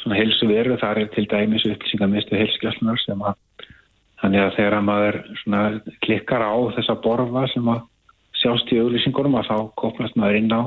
svona 0.00 0.18
heilsu 0.20 0.48
veru 0.48 0.78
þar 0.80 1.02
er 1.02 1.10
til 1.14 1.26
dæmis 1.28 1.66
upplýsingamistu 1.66 2.38
heilskjálfnar 2.38 3.00
sem 3.02 3.20
að 3.26 3.34
þannig 4.20 4.44
að 4.44 4.54
þegar 4.56 4.76
að 4.76 4.86
maður 4.86 5.18
svona 5.42 5.62
klikkar 6.04 6.44
á 6.44 6.54
þessa 6.76 6.96
borfa 7.04 7.46
sem 7.52 7.68
að 7.72 7.82
sjást 8.40 8.72
í 8.72 8.80
auglýsingunum 8.80 9.36
að 9.40 9.50
þá 9.50 9.56
koplast 9.82 10.16
maður 10.16 10.40
inn 10.40 10.54
á 10.54 10.62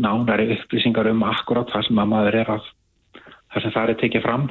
nánari 0.00 0.48
upplýsingar 0.54 1.10
um 1.10 1.24
akkurát 1.28 1.72
það 1.72 1.86
sem 1.88 2.00
að 2.00 2.10
maður 2.14 2.40
er 2.40 2.52
að 2.56 2.72
það 3.50 3.62
sem 3.62 3.74
það 3.74 3.90
er 3.90 4.00
tekið 4.00 4.24
fram. 4.24 4.50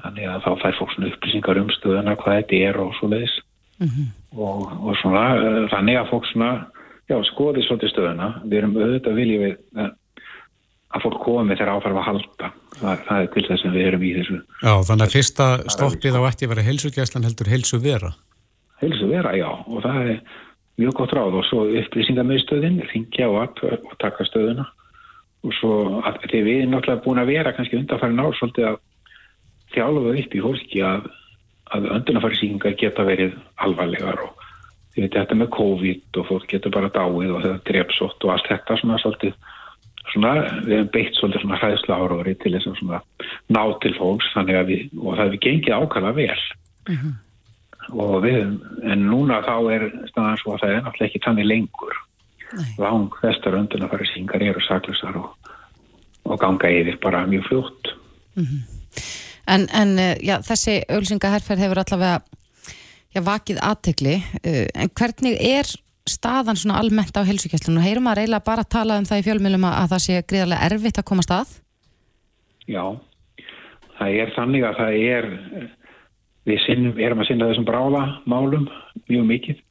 Þannig 0.00 0.28
að 0.30 0.42
þá 0.46 0.50
fær 0.62 0.76
fólk 0.78 0.92
svona 0.94 1.10
upplýsingar 1.10 1.60
um 1.60 1.70
stöðuna 1.74 2.16
hvað 2.16 2.38
þetta 2.38 2.60
er 2.70 2.78
og 2.80 2.94
svo 2.96 3.10
leiðis 3.12 3.34
og, 4.36 4.68
og 4.80 4.94
svona 5.00 5.24
eh, 5.36 5.64
þannig 5.72 5.98
að 6.00 6.12
fólk 6.12 6.28
svona 6.30 6.52
já, 7.10 7.16
skoði 7.28 7.64
svolítið 7.66 7.92
stöðuna. 7.92 8.28
Við 8.46 8.58
erum 8.60 8.76
auðvitað 8.78 9.18
viljum 9.18 9.44
við 9.46 9.56
eh, 9.82 9.90
að 10.92 11.06
fólk 11.06 11.18
komi 11.24 11.56
þegar 11.56 11.72
áfærum 11.76 12.00
að 12.02 12.08
halda. 12.10 12.52
Það, 12.76 13.02
það 13.08 13.24
er 13.24 13.32
til 13.32 13.44
þess 13.48 13.66
að 13.66 13.76
við 13.76 13.88
erum 13.88 14.04
í 14.04 14.12
þessu. 14.18 14.38
Já, 14.62 14.72
þannig 14.88 15.06
að 15.06 15.16
fyrsta 15.16 15.48
stoppið 15.76 16.18
á 16.18 16.22
ætti 16.28 16.50
vera 16.50 16.66
heilsugjæslan 16.66 17.26
heldur 17.28 17.52
heilsu 17.52 17.80
vera. 17.82 18.12
heilsu 18.82 19.06
vera, 19.06 19.34
já, 19.38 19.46
og 19.46 19.82
það 19.84 19.98
er 20.02 20.22
mjög 20.80 20.94
gott 20.98 21.16
ráð. 21.16 21.38
Og 21.38 21.48
svo 21.48 21.66
upplýsingarmiðstöðin 21.80 22.80
ringja 22.90 23.28
og, 23.30 23.42
athugað 23.46 23.84
og 23.88 23.98
taka 24.02 24.26
stöðuna. 24.28 24.68
Og 25.42 25.54
svo 25.58 25.74
að 26.06 26.20
því 26.30 26.40
við 26.46 26.60
erum 26.60 26.76
náttúrulega 26.76 27.04
búin 27.04 27.22
að 27.22 27.32
vera 27.32 27.52
kannski 27.56 27.78
undanfæri 27.78 28.18
ár 28.18 28.36
svolítið 28.38 28.68
að 28.70 28.80
þjálfa 29.72 30.14
upp 30.22 30.36
í 30.36 30.42
fólki 30.44 30.82
að, 30.86 31.08
að 31.72 31.88
öndunafærisíkingar 31.96 32.76
geta 32.80 33.04
verið 33.06 33.36
alvarlegar 33.64 34.20
og 34.26 34.46
veit 34.96 35.14
þetta 35.14 35.38
með 35.38 35.50
COVID 35.56 36.20
og 36.20 36.28
fólk 36.28 36.46
getur 36.50 36.74
bara 36.74 36.92
dáið 36.92 37.32
og 37.32 37.42
þetta 37.44 37.66
drepsótt 37.70 38.26
og 38.26 38.34
allt 38.34 38.48
þetta 38.50 38.78
svona 38.80 39.00
svolítið 39.00 39.36
svona, 40.12 40.32
við 40.66 40.76
hefum 40.76 40.92
beitt 40.92 41.18
svolítið 41.18 41.44
svona 41.44 41.60
hræðsla 41.62 41.98
áraðri 42.02 42.34
til 42.42 42.54
þess 42.56 42.70
að 42.70 42.78
svona 42.80 43.02
ná 43.56 43.62
til 43.84 43.92
fólks 43.96 44.30
þannig 44.34 44.58
að 44.58 44.72
við, 44.72 44.82
og 45.00 45.16
það 45.16 45.24
hefur 45.24 45.42
gengið 45.46 45.76
ákvæmlega 45.78 46.18
vel. 46.18 46.40
Og 47.92 48.14
við, 48.22 48.40
en 48.92 49.06
núna 49.08 49.40
þá 49.46 49.56
er 49.74 49.86
staðan 50.10 50.40
svo 50.42 50.54
að 50.54 50.64
það 50.64 50.74
er 50.74 50.84
náttúrulega 50.84 51.08
ekki 51.08 51.24
þannig 51.24 51.48
lengur. 51.48 51.96
Lang 52.82 53.16
þessar 53.22 53.58
öndunafærisíkingar 53.62 54.44
eru 54.44 54.62
saklusar 54.66 55.16
og, 55.22 55.52
og 56.28 56.40
ganga 56.42 56.68
yfir 56.68 57.00
bara 57.02 57.24
mjög 57.30 57.48
fljótt 57.48 57.94
En, 59.50 59.66
en 59.74 59.96
eh, 59.98 60.16
já, 60.22 60.36
þessi 60.46 60.80
auglýsingaherferð 60.86 61.64
hefur 61.64 61.82
allavega 61.82 62.20
já, 63.12 63.22
vakið 63.26 63.58
aðtegli, 63.62 64.18
en 64.42 64.92
hvernig 64.96 65.40
er 65.42 65.68
staðan 66.08 66.58
svona 66.58 66.80
almennt 66.80 67.16
á 67.18 67.22
heilsugæslunum? 67.26 67.82
Heyrum 67.84 68.08
að 68.10 68.22
reyla 68.22 68.42
bara 68.44 68.64
að 68.64 68.72
tala 68.74 68.98
um 68.98 69.06
það 69.06 69.22
í 69.22 69.26
fjölmjölum 69.28 69.66
að, 69.68 69.76
að 69.80 69.92
það 69.92 70.02
sé 70.06 70.22
gríðarlega 70.30 70.68
erfitt 70.68 70.98
að 70.98 71.08
komast 71.10 71.34
að? 71.34 71.52
Já, 72.70 72.84
það 73.98 74.18
er 74.22 74.34
þannig 74.36 74.66
að 74.66 74.80
það 74.80 74.98
er, 75.02 75.28
við 76.48 76.64
sinnum, 76.66 76.98
erum 76.98 77.22
að 77.22 77.30
sinna 77.30 77.50
þessum 77.50 77.68
bráða 77.68 78.02
málum 78.30 78.66
mjög 79.10 79.28
mikið 79.30 79.62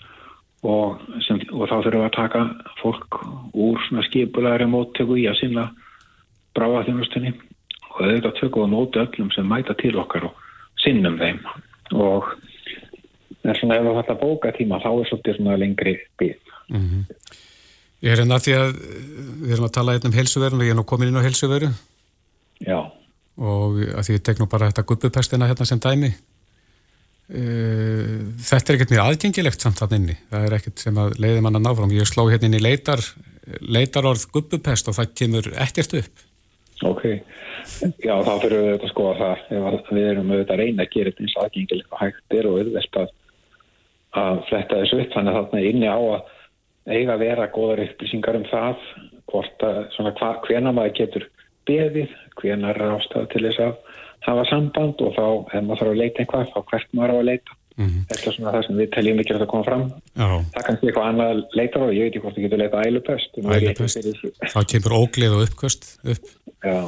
og, 0.62 1.02
sem, 1.26 1.42
og 1.52 1.68
þá 1.68 1.76
þurfum 1.82 2.00
við 2.00 2.08
að 2.08 2.18
taka 2.18 2.44
fólk 2.82 3.22
úr 3.52 3.82
svona 3.88 4.06
skipulegri 4.08 4.68
móttöku 4.72 5.18
í 5.20 5.28
að 5.32 5.40
sinna 5.42 5.70
bráða 6.56 6.86
þjónustunni 6.88 7.34
og 7.92 8.00
auðvitað 8.06 8.38
tökum 8.40 8.66
við 8.66 8.74
móti 8.74 9.02
öllum 9.02 9.32
sem 9.36 9.48
mæta 9.48 9.76
til 9.80 9.94
okkar 10.00 10.30
og 10.30 10.48
sinnum 10.82 11.20
þeim 11.20 11.42
og 11.98 12.32
en 13.42 13.58
svona 13.58 13.78
ef 13.78 13.86
það 13.88 14.00
falla 14.00 14.18
bóka 14.22 14.54
tíma 14.56 14.80
þá 14.82 14.90
er 14.94 15.10
svolítið 15.10 15.38
svona 15.38 15.60
lengri 15.60 15.96
bíð. 16.22 16.38
Ég 18.02 18.14
er 18.14 18.22
hérna 18.22 18.38
að 18.40 18.48
því 18.48 18.58
að 18.58 18.74
við 19.42 19.54
erum 19.56 19.68
að 19.68 19.76
tala 19.78 19.96
hérna 19.96 20.12
um 20.12 20.18
heilsuverun 20.18 20.62
og 20.62 20.68
ég 20.68 20.74
er 20.74 20.80
nú 20.80 20.88
komin 20.90 21.12
inn 21.12 21.22
á 21.22 21.26
heilsuveru 21.26 21.72
Já, 22.62 22.80
og 23.42 23.80
að 23.82 24.06
því 24.06 24.18
ég 24.18 24.24
tek 24.26 24.42
nú 24.42 24.48
bara 24.50 24.70
þetta 24.70 24.86
gubbupestina 24.90 25.50
hérna 25.50 25.68
sem 25.68 25.82
dæmi. 25.82 26.12
Uh, 27.32 28.28
þetta 28.44 28.74
er 28.74 28.78
ekkert 28.78 28.92
mjög 28.92 29.06
aðgengilegt 29.06 29.64
samt 29.64 29.80
þannig 29.80 30.02
inni. 30.02 30.18
Það 30.32 30.48
er 30.48 30.56
ekkert 30.58 30.84
sem 30.84 30.98
að 31.00 31.14
leiði 31.22 31.46
mann 31.46 31.60
að 31.60 31.66
ná 31.66 31.72
fram. 31.78 31.94
Ég 31.96 32.10
sló 32.10 32.26
hérna 32.30 32.50
inn 32.50 32.58
í 32.60 32.64
leitar, 32.64 33.04
leitarorð 33.62 34.28
gubbupest 34.34 34.92
og 34.92 34.98
það 34.98 35.16
kemur 35.22 35.50
ekkert 35.64 35.96
upp. 36.02 36.26
Ok. 36.88 37.04
Já, 38.02 38.14
þá 38.26 38.34
þurfum 38.42 38.52
við 38.52 38.68
auðvitað 38.68 38.86
að 38.88 38.94
skoða 38.94 39.16
það. 39.22 39.42
Ef 39.58 39.90
við 39.92 40.10
erum 40.10 40.32
auðvitað 40.34 40.54
að 40.56 40.62
reyna 40.64 40.86
að 40.86 40.94
gera 40.96 41.12
þetta 41.12 41.26
eins 41.26 41.40
aðgengilega 41.44 42.02
hægt 42.02 42.38
er 42.38 42.50
og 42.50 42.60
auðvelt 42.60 43.00
að, 43.02 43.14
að 44.22 44.44
fletta 44.50 44.82
þessu 44.82 45.02
upp. 45.02 45.14
Þannig 45.16 45.32
að 45.32 45.40
þarna 45.40 45.64
inni 45.72 45.92
á 45.92 46.00
að 46.02 46.22
eiga 46.92 47.16
að 47.16 47.24
vera 47.26 47.52
góðar 47.54 47.84
upplýsingar 47.86 48.40
um 48.40 48.48
það 48.50 48.86
hvort 49.32 49.66
að 49.66 49.82
svona 49.96 50.14
hva, 50.18 50.34
hvena 50.48 50.74
maður 50.76 50.98
getur 50.98 51.28
beðið, 51.70 52.14
hvena 52.42 52.72
er 52.74 52.84
ástæða 52.90 53.30
til 53.32 53.44
þess 53.46 53.64
að 53.68 53.76
hafa 54.26 54.46
samband 54.50 55.02
og 55.06 55.16
þá 55.18 55.26
ef 55.58 55.66
maður 55.66 55.82
þarf 55.82 55.92
að 55.92 56.00
leita 56.02 56.24
einhvað 56.24 56.50
þá 56.52 56.60
hvert 56.72 56.96
maður 56.98 57.14
á 57.14 57.18
að 57.18 57.28
leita 57.30 57.58
Þetta 57.80 58.28
er 58.28 58.36
svona 58.36 58.54
það 58.54 58.66
sem 58.68 58.80
við 58.82 58.90
teljum 58.96 59.20
ekki 59.24 59.36
að 59.36 59.46
koma 59.50 59.66
fram. 59.68 59.84
Já, 60.12 60.28
Það 60.54 60.66
kannski 60.68 60.90
eitthvað 60.90 61.08
annað 61.08 61.44
leitar 61.58 61.86
á, 61.86 61.88
ég 61.92 62.04
veit 62.04 62.10
ekki 62.12 62.24
hvort 62.26 62.38
þið 62.38 62.46
getur 62.46 62.62
leitað 62.62 62.88
ælupest. 62.90 63.40
Ælupest. 63.42 64.10
þá 64.54 64.60
kemur 64.74 64.98
óglið 65.00 65.36
og 65.38 65.46
uppköst 65.48 65.88
upp. 66.14 66.34
Já. 66.62 66.80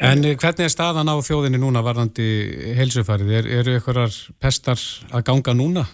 En 0.00 0.24
eh, 0.24 0.36
hvernig 0.36 0.66
er 0.66 0.72
staðan 0.72 1.10
á 1.10 1.16
þjóðinni 1.24 1.60
núna 1.60 1.82
varðandi 1.84 2.28
heilsufarið? 2.78 3.32
Er, 3.40 3.50
eru 3.60 3.74
einhverjar 3.76 4.14
pestar 4.40 4.80
að 5.10 5.26
ganga 5.28 5.56
núna? 5.56 5.84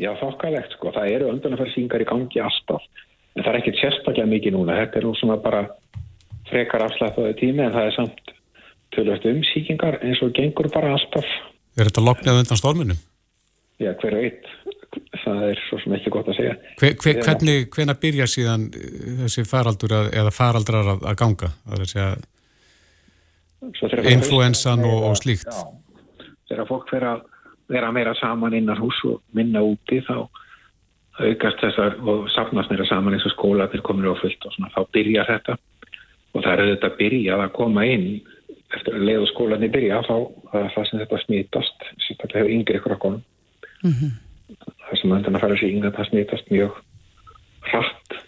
Já, 0.00 0.10
þokkalegt 0.22 0.74
sko. 0.78 0.90
Það 0.94 1.12
eru 1.18 1.30
öndunarfærsýngar 1.34 2.02
í 2.02 2.08
gangi 2.08 2.42
alltaf. 2.42 2.86
En 3.36 3.44
það 3.44 3.52
er 3.52 3.60
ekkert 3.60 3.80
sérstaklega 3.82 4.30
mikið 4.30 4.56
núna. 4.56 4.78
Þetta 4.80 5.00
er 5.00 5.06
nú 5.06 5.14
svona 5.18 5.38
bara 5.42 5.66
frekar 6.50 6.86
afslættaði 6.86 7.36
tími 7.40 7.64
en 7.66 7.74
það 7.74 7.88
er 7.88 7.96
samt 7.96 8.34
tölvöld 8.92 9.24
umsýkingar 9.30 10.00
eins 10.04 10.20
og 10.24 10.34
gengur 10.36 10.68
bara 10.72 10.94
alltaf. 10.96 11.28
Er 11.78 11.88
þetta 11.88 12.04
loknað 12.04 12.42
undan 12.42 12.60
storminum? 12.60 13.00
Já, 13.80 13.92
hver 13.98 14.14
veit. 14.18 14.50
Það 15.22 15.42
er 15.48 15.60
svo 15.68 15.78
sem 15.80 15.94
ekki 15.96 16.12
gott 16.12 16.28
að 16.28 16.38
segja. 16.38 16.56
Hver, 16.80 16.96
hver, 17.00 17.20
hvernig, 17.24 17.68
hvenær 17.72 17.98
byrja 18.02 18.26
síðan 18.28 18.68
eh, 18.76 19.22
þessi 19.22 19.46
faraldur 19.48 19.94
að, 19.96 20.10
eða 20.20 20.34
faraldrar 20.34 20.92
að, 20.94 21.06
að 21.08 21.18
ganga? 21.22 21.52
Að 21.70 21.86
segja 21.90 22.12
influensan 24.12 24.84
og, 24.84 24.98
og 25.10 25.18
slíkt. 25.20 25.48
Já, 25.48 26.26
þegar 26.50 26.68
fólk 26.68 26.90
fer 26.90 27.06
að 27.08 27.24
vera 27.72 27.92
meira 27.94 28.14
saman 28.18 28.54
innan 28.58 28.80
hús 28.80 28.98
og 29.08 29.22
minna 29.36 29.62
úti 29.64 30.02
þá 30.04 30.16
aukast 31.20 31.60
þessar 31.60 31.98
og 32.08 32.28
safnast 32.32 32.72
meira 32.72 32.86
saman 32.88 33.16
eins 33.16 33.26
og 33.28 33.34
skóla 33.34 33.68
til 33.70 33.82
komin 33.84 34.08
á 34.08 34.16
fullt 34.18 34.46
og 34.48 34.54
svona 34.54 34.72
þá 34.74 34.80
byrja 34.96 35.26
þetta 35.28 35.56
og 36.32 36.40
það 36.40 36.52
er 36.52 36.62
auðvitað 36.64 36.96
byrjað 37.00 37.44
að 37.44 37.54
koma 37.58 37.84
inn 37.88 38.06
eftir 38.72 38.96
að 38.96 39.04
leið 39.08 39.24
og 39.24 39.30
skólanir 39.30 39.72
byrja 39.72 40.00
þá 40.08 40.14
það 40.52 40.68
það 40.74 40.88
sem 40.88 41.02
þetta 41.02 41.20
smítast 41.26 41.86
sérstaklega 42.06 42.42
hefur 42.42 42.54
yngri 42.56 42.80
ykkur 42.80 42.96
okkur 43.82 44.72
það 44.92 45.00
sem 45.00 45.14
öndan 45.16 45.38
að 45.38 45.44
fara 45.46 45.58
sér 45.60 45.72
yngan 45.72 45.96
það 45.96 46.10
smítast 46.10 46.50
mjög 46.52 46.80
hratt 47.70 48.18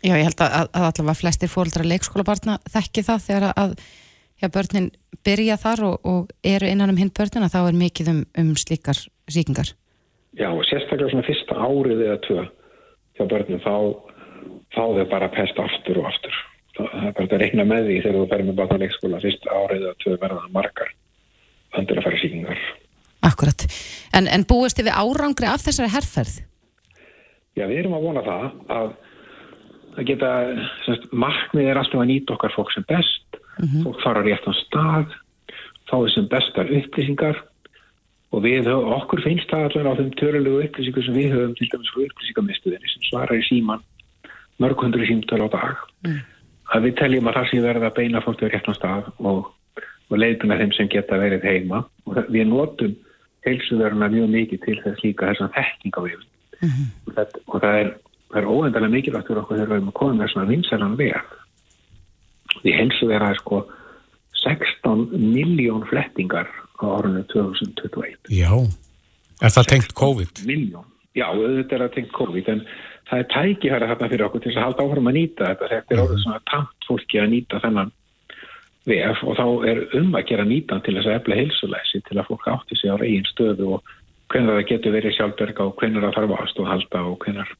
Já, 0.00 0.14
ég 0.16 0.24
held 0.24 0.40
að, 0.40 0.54
að, 0.56 0.68
að 0.72 0.86
allavega 0.88 1.18
flestir 1.18 1.50
fóreldra 1.52 1.84
leikskólabarna 1.84 2.54
þekki 2.72 3.02
það 3.04 3.24
þegar 3.26 3.50
að 3.52 3.74
já, 4.40 4.48
börnin 4.48 4.86
byrja 5.26 5.56
þar 5.60 5.82
og, 5.90 5.96
og 6.08 6.30
eru 6.46 6.70
innan 6.70 6.94
um 6.94 7.00
hinn 7.00 7.12
börnin 7.12 7.44
að 7.44 7.56
þá 7.56 7.60
er 7.62 7.76
mikið 7.82 8.12
um, 8.14 8.22
um 8.40 8.54
slíkar 8.56 9.02
sýkingar. 9.28 9.74
Já, 10.38 10.48
og 10.48 10.64
sérstaklega 10.68 11.12
svona 11.12 11.26
fyrsta 11.26 11.58
árið 11.58 12.04
eða 12.06 12.20
tvö 12.24 12.46
hjá 13.18 13.24
börnum 13.28 13.60
þá 13.60 13.74
fá 14.72 14.84
þau 14.96 15.04
bara 15.10 15.28
pest 15.34 15.60
aftur 15.60 16.00
og 16.00 16.08
aftur. 16.08 16.38
Það 16.78 16.92
það 16.94 17.08
er 17.10 17.16
bara 17.18 17.28
að 17.36 17.44
reikna 17.44 17.66
með 17.68 17.90
því 17.90 17.98
þegar 18.00 18.18
þú 18.18 18.26
ferir 18.32 18.48
með 18.48 18.58
barna 18.62 18.80
leikskóla 18.80 19.22
fyrsta 19.26 19.58
árið 19.58 19.84
eða 19.84 19.98
tvö 20.04 20.16
verða 20.22 20.44
það 20.44 20.56
margar 20.56 20.94
öndur 21.76 22.00
að 22.00 22.08
fara 22.08 22.22
síkingar. 22.22 22.64
Akkurat. 23.26 23.66
En, 24.16 24.28
en 24.28 24.44
búist 24.48 24.78
þið 24.78 24.88
við 24.88 24.98
árangri 25.02 25.48
af 25.50 25.64
þessari 25.66 25.92
herrferð? 25.92 26.38
Já, 27.58 27.66
við 27.68 27.82
erum 27.82 27.96
að 27.98 28.04
vona 28.08 28.22
það 28.26 28.44
að 28.76 28.90
að 29.98 30.06
geta, 30.06 30.28
semst, 30.86 31.08
markmið 31.12 31.66
er 31.72 31.78
alltaf 31.80 31.98
að 32.00 32.08
nýta 32.12 32.34
okkar 32.36 32.52
fólk 32.54 32.70
sem 32.72 32.84
best, 32.88 33.38
fólk 33.82 33.98
fara 34.04 34.22
á 34.22 34.24
réttan 34.24 34.54
stað, 34.60 35.16
fáið 35.90 36.12
sem 36.14 36.28
bestar 36.30 36.70
upplýsingar 36.70 37.40
og 38.30 38.44
við, 38.46 38.68
höfum- 38.70 38.92
okkur 38.94 39.22
finnst 39.26 39.50
það 39.50 39.64
allavega 39.66 39.90
á 39.90 39.98
þeim 39.98 40.12
törulegu 40.20 40.60
upplýsingar 40.68 41.06
sem 41.08 41.18
við 41.18 41.34
höfum 41.34 41.56
til 41.58 41.68
dæmis 41.72 41.90
frá 41.90 42.04
upplýsingamistuðinni 42.06 42.92
sem 42.92 43.08
svarar 43.10 43.34
í 43.42 43.42
síman 43.48 43.82
mörg 44.62 44.84
hundru 44.86 45.08
símtöl 45.10 45.42
á 45.42 45.48
dag 45.58 45.82
að 46.70 46.86
við 46.86 46.96
teljum 47.02 47.26
að 47.32 47.40
það 47.40 47.50
sé 47.50 47.62
verið 47.66 47.86
að 47.90 47.96
beina 47.98 48.22
fólk 48.22 48.38
til 48.40 48.52
réttan 48.54 48.78
stað 48.78 49.10
og, 49.18 49.50
og 50.06 50.14
leiðuna 50.22 50.60
þeim 50.62 50.72
sem 50.78 50.88
geta 50.94 51.18
verið 51.18 51.48
heima 51.50 51.82
og 52.06 52.22
við 52.30 52.46
notum 52.54 52.94
heilsuveruna 53.46 54.10
mjög 54.12 54.30
mikið 54.34 54.62
til 54.66 54.78
þess 54.84 55.04
líka 55.04 55.30
þessan 55.30 55.52
þekking 55.56 55.98
á 55.98 56.00
við 56.06 56.20
og, 56.20 57.12
það, 57.16 57.36
og 57.46 57.56
það 57.64 57.78
er, 57.80 57.92
er 58.36 58.48
óendalega 58.52 58.94
mikilvægt 58.94 59.30
fyrir 59.30 59.42
okkur 59.42 59.58
þegar 59.58 59.70
við 59.72 59.78
erum 59.78 59.92
að 59.92 59.98
koma 60.00 60.18
með 60.18 60.32
svona 60.34 60.50
vinsælan 60.50 60.98
veg 61.00 61.34
því 62.60 62.76
heilsuvera 62.76 63.32
er 63.32 63.40
sko 63.40 63.64
16 64.40 65.08
miljón 65.16 65.84
flettingar 65.88 66.48
á 66.80 66.84
árunni 66.84 67.24
2021 67.32 68.32
Já. 68.32 68.52
Er 69.40 69.52
það 69.54 69.68
tengt 69.72 69.92
COVID? 69.96 70.42
miljón. 70.44 70.86
Já, 71.16 71.26
auðvitað 71.32 71.74
er 71.74 71.82
það 71.82 71.94
tengt 71.96 72.12
COVID, 72.14 72.48
en 72.52 72.60
það 73.08 73.22
er 73.22 73.28
tækifæri 73.32 73.88
þarna 73.90 74.08
fyrir 74.12 74.26
okkur 74.26 74.42
til 74.44 74.52
að 74.52 74.66
halda 74.66 74.84
áfram 74.84 75.10
að 75.10 75.16
nýta 75.16 75.48
þetta. 75.48 75.70
Þetta 75.72 75.94
er 75.94 76.02
orðið 76.04 76.20
svona 76.24 76.42
tamt 76.50 76.86
fólki 76.86 77.20
að 77.20 77.32
nýta 77.32 77.60
þennan 77.64 77.92
vef 78.90 79.24
og 79.24 79.38
þá 79.38 79.46
er 79.70 79.82
um 80.00 80.12
að 80.18 80.28
gera 80.32 80.46
nýtan 80.48 80.84
til 80.84 80.96
þess 80.98 81.08
að 81.08 81.18
efla 81.20 81.40
heilsulæsi 81.40 82.02
til 82.08 82.18
að 82.18 82.28
fólk 82.28 82.46
átti 82.52 82.78
sig 82.78 82.92
á 82.92 82.96
eigin 82.98 83.28
stöðu 83.30 83.74
og 83.76 83.96
hvernig 84.30 84.54
það 84.54 84.68
getur 84.70 84.96
verið 84.98 85.16
sjálfberga 85.16 85.66
og 85.66 85.74
hvernig 85.80 86.04
það 86.04 86.16
þarf 86.18 86.38
aðstof 86.38 86.66
að 86.66 86.72
halda 86.74 87.02
og 87.08 87.18
hvernig 87.24 87.58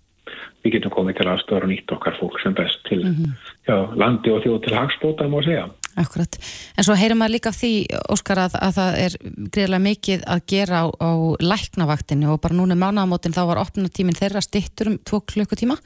við 0.65 0.77
getum 0.77 0.93
komið 0.95 1.19
til 1.19 1.29
aðstofar 1.33 1.67
og 1.67 1.73
nýta 1.73 1.97
okkar 1.97 2.17
fólk 2.21 2.39
sem 2.43 2.55
best 2.57 2.83
til 2.89 3.01
já, 3.03 3.77
landi 3.99 4.33
og 4.33 4.43
þjóð 4.45 4.59
til 4.67 4.77
hagspóta, 4.77 5.29
má 5.31 5.41
segja. 5.45 5.67
Akkurat. 5.99 6.39
En 6.79 6.87
svo 6.87 6.95
heyrir 6.99 7.19
maður 7.19 7.35
líka 7.35 7.53
því, 7.55 7.73
Óskar, 8.13 8.45
að, 8.45 8.57
að 8.61 8.77
það 8.79 8.99
er 9.05 9.17
greiðlega 9.57 9.87
mikið 9.89 10.25
að 10.37 10.45
gera 10.53 10.85
á, 10.85 10.87
á 10.87 11.11
læknavaktinu 11.43 12.31
og 12.35 12.41
bara 12.45 12.59
núna 12.61 12.79
mánaðamótin 12.79 13.35
þá 13.35 13.43
var 13.51 13.63
opnunatíminn 13.65 14.19
þeirra 14.21 14.45
stittur 14.45 14.93
um 14.93 14.99
tvo 15.03 15.25
klukkutíma. 15.33 15.81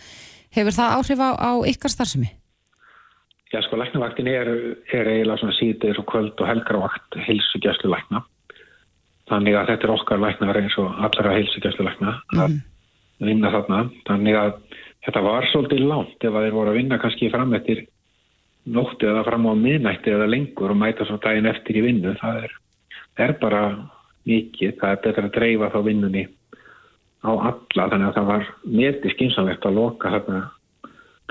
Hefur 0.54 0.76
það 0.76 0.96
áhrif 0.98 1.24
á, 1.24 1.30
á 1.38 1.50
ykkar 1.70 1.94
starfsemi? 1.94 2.34
Já, 3.54 3.60
sko, 3.62 3.76
læknavaktin 3.78 4.26
er, 4.26 4.48
er 4.90 5.06
eiginlega 5.06 5.38
svona 5.38 5.54
síðdeis 5.54 5.98
og 6.00 6.08
kvöld 6.10 6.40
og 6.42 6.48
helgarvakt 6.48 7.14
heilsugjæslu 7.22 7.86
lækna. 7.92 8.24
Þannig 9.30 9.54
að 9.54 9.68
þetta 9.70 9.86
er 9.86 9.92
okkar 9.94 10.22
læknar 10.24 10.58
eins 10.58 10.74
og 10.82 10.96
allra 11.06 11.34
heilsugjæslu 11.36 11.86
lækna 11.86 12.14
að 12.34 12.56
vinna 13.22 13.52
þarna. 13.54 13.78
Þannig 14.08 14.38
að 14.40 14.56
þetta 15.06 15.22
var 15.28 15.46
svolítið 15.52 15.84
langt 15.86 16.26
ef 16.26 16.34
að 16.34 16.48
þeir 16.48 16.56
voru 16.56 16.72
að 16.72 16.80
vinna 16.80 16.98
kannski 17.04 17.30
fram 17.30 17.54
eftir 17.54 17.84
nótti 18.74 19.06
eða 19.12 19.22
fram 19.28 19.46
á 19.46 19.54
miðnætti 19.60 20.16
eða 20.16 20.26
lengur 20.34 20.74
og 20.74 20.80
mæta 20.82 21.06
svo 21.06 21.20
daginn 21.22 21.46
eftir 21.52 21.78
í 21.78 21.86
vinnu. 21.86 22.16
Það 22.24 22.42
er, 22.48 22.58
er 23.28 23.36
bara 23.38 23.62
mikið. 24.26 24.74
Það 24.82 24.96
er 24.96 25.02
betra 25.06 25.28
að 25.28 25.34
dreifa 25.38 25.70
þá 25.70 25.78
vinnunni 25.86 26.26
á 27.22 27.30
alla 27.30 27.90
þannig 27.94 28.10
að 28.10 28.18
það 28.18 28.30
var 28.32 28.52
metið 28.82 29.14
skynsamlegt 29.14 29.70
að 29.70 29.78
loka 29.78 30.16
þarna 30.18 30.42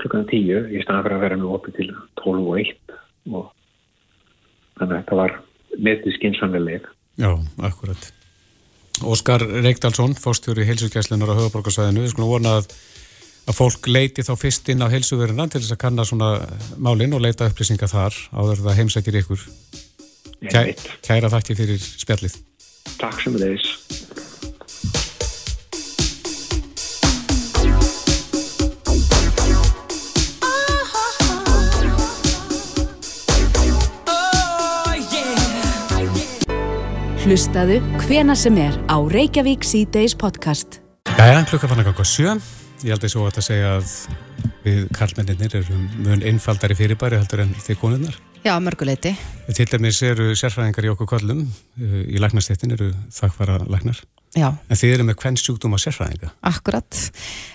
klukkan 0.02 0.26
tíu 0.30 0.64
í 0.70 0.82
staðan 0.82 1.04
fyrir 1.06 1.16
að 1.18 1.24
vera 1.26 1.38
með 1.40 1.54
opið 1.56 1.78
til 1.78 1.88
12 2.22 2.48
og 2.50 2.58
1 2.60 2.96
og 3.34 3.46
þannig 4.78 4.90
að 4.90 4.98
þetta 4.98 5.18
var 5.20 5.38
metið 5.78 6.16
skynsamlega 6.18 6.92
Já, 7.14 7.30
akkurat. 7.62 8.08
Óskar 9.06 9.42
Reykdalsson, 9.42 10.16
fórstjóri 10.18 10.66
heilsugæslunar 10.66 11.30
á 11.30 11.38
höfuborgarsvæðinu, 11.38 12.02
við 12.02 12.12
skulum 12.14 12.30
vona 12.30 12.56
að, 12.58 12.68
að 13.50 13.58
fólk 13.58 13.86
leiti 13.90 14.24
þá 14.26 14.32
fyrst 14.38 14.70
inn 14.70 14.82
á 14.82 14.90
heilsuverina 14.90 15.46
til 15.50 15.62
þess 15.62 15.74
að 15.76 15.82
kanna 15.82 16.06
svona 16.06 16.30
málinn 16.78 17.14
og 17.14 17.22
leita 17.22 17.46
upplýsinga 17.50 17.90
þar 17.90 18.18
áður 18.34 18.64
það 18.66 18.80
heimsækir 18.80 19.20
ykkur. 19.22 19.46
Kæ, 20.50 20.60
kæra 21.06 21.30
þakki 21.32 21.58
fyrir 21.58 21.82
spjallið. 21.82 22.38
Takk 22.98 23.22
sem 23.22 23.38
þeis 23.38 23.70
Hlustaðu 37.24 37.78
hvena 38.04 38.34
sem 38.36 38.56
er 38.60 38.74
á 38.84 39.00
Reykjavík 39.00 39.64
C-Days 39.64 40.12
podcast. 40.20 40.82
Jæja, 41.16 41.40
klukka 41.48 41.70
fann 41.70 41.80
að 41.80 41.86
ganga 41.88 42.04
sjö. 42.04 42.34
Ég 42.84 42.92
held 42.92 43.06
að 43.06 43.12
svo 43.14 43.24
að 43.30 43.38
segja 43.46 43.70
að 43.78 43.94
við 44.66 44.82
karlmenninir 44.92 45.56
erum 45.62 45.86
mun 46.04 46.24
einfaldari 46.28 46.76
fyrirbæri 46.76 47.16
heldur 47.16 47.46
en 47.46 47.54
þið 47.64 47.80
konunnar. 47.80 48.18
Já, 48.44 48.52
mörguleiti. 48.60 49.14
Til 49.56 49.68
dæmis 49.72 50.02
eru 50.04 50.34
sérfræðingar 50.36 50.84
í 50.84 50.92
okkur 50.92 51.08
kollum 51.14 51.46
í 51.80 52.20
læknastéttin 52.20 52.76
eru 52.76 52.90
þakkvara 53.16 53.62
læknar. 53.72 54.04
Já, 54.36 54.50
En 54.68 54.76
þið 54.76 54.94
eru 54.98 55.08
með 55.08 55.20
hvern 55.22 55.40
sjúkdóma 55.40 55.80
sérfræðinga. 55.80 56.34
akkurat. 56.44 57.04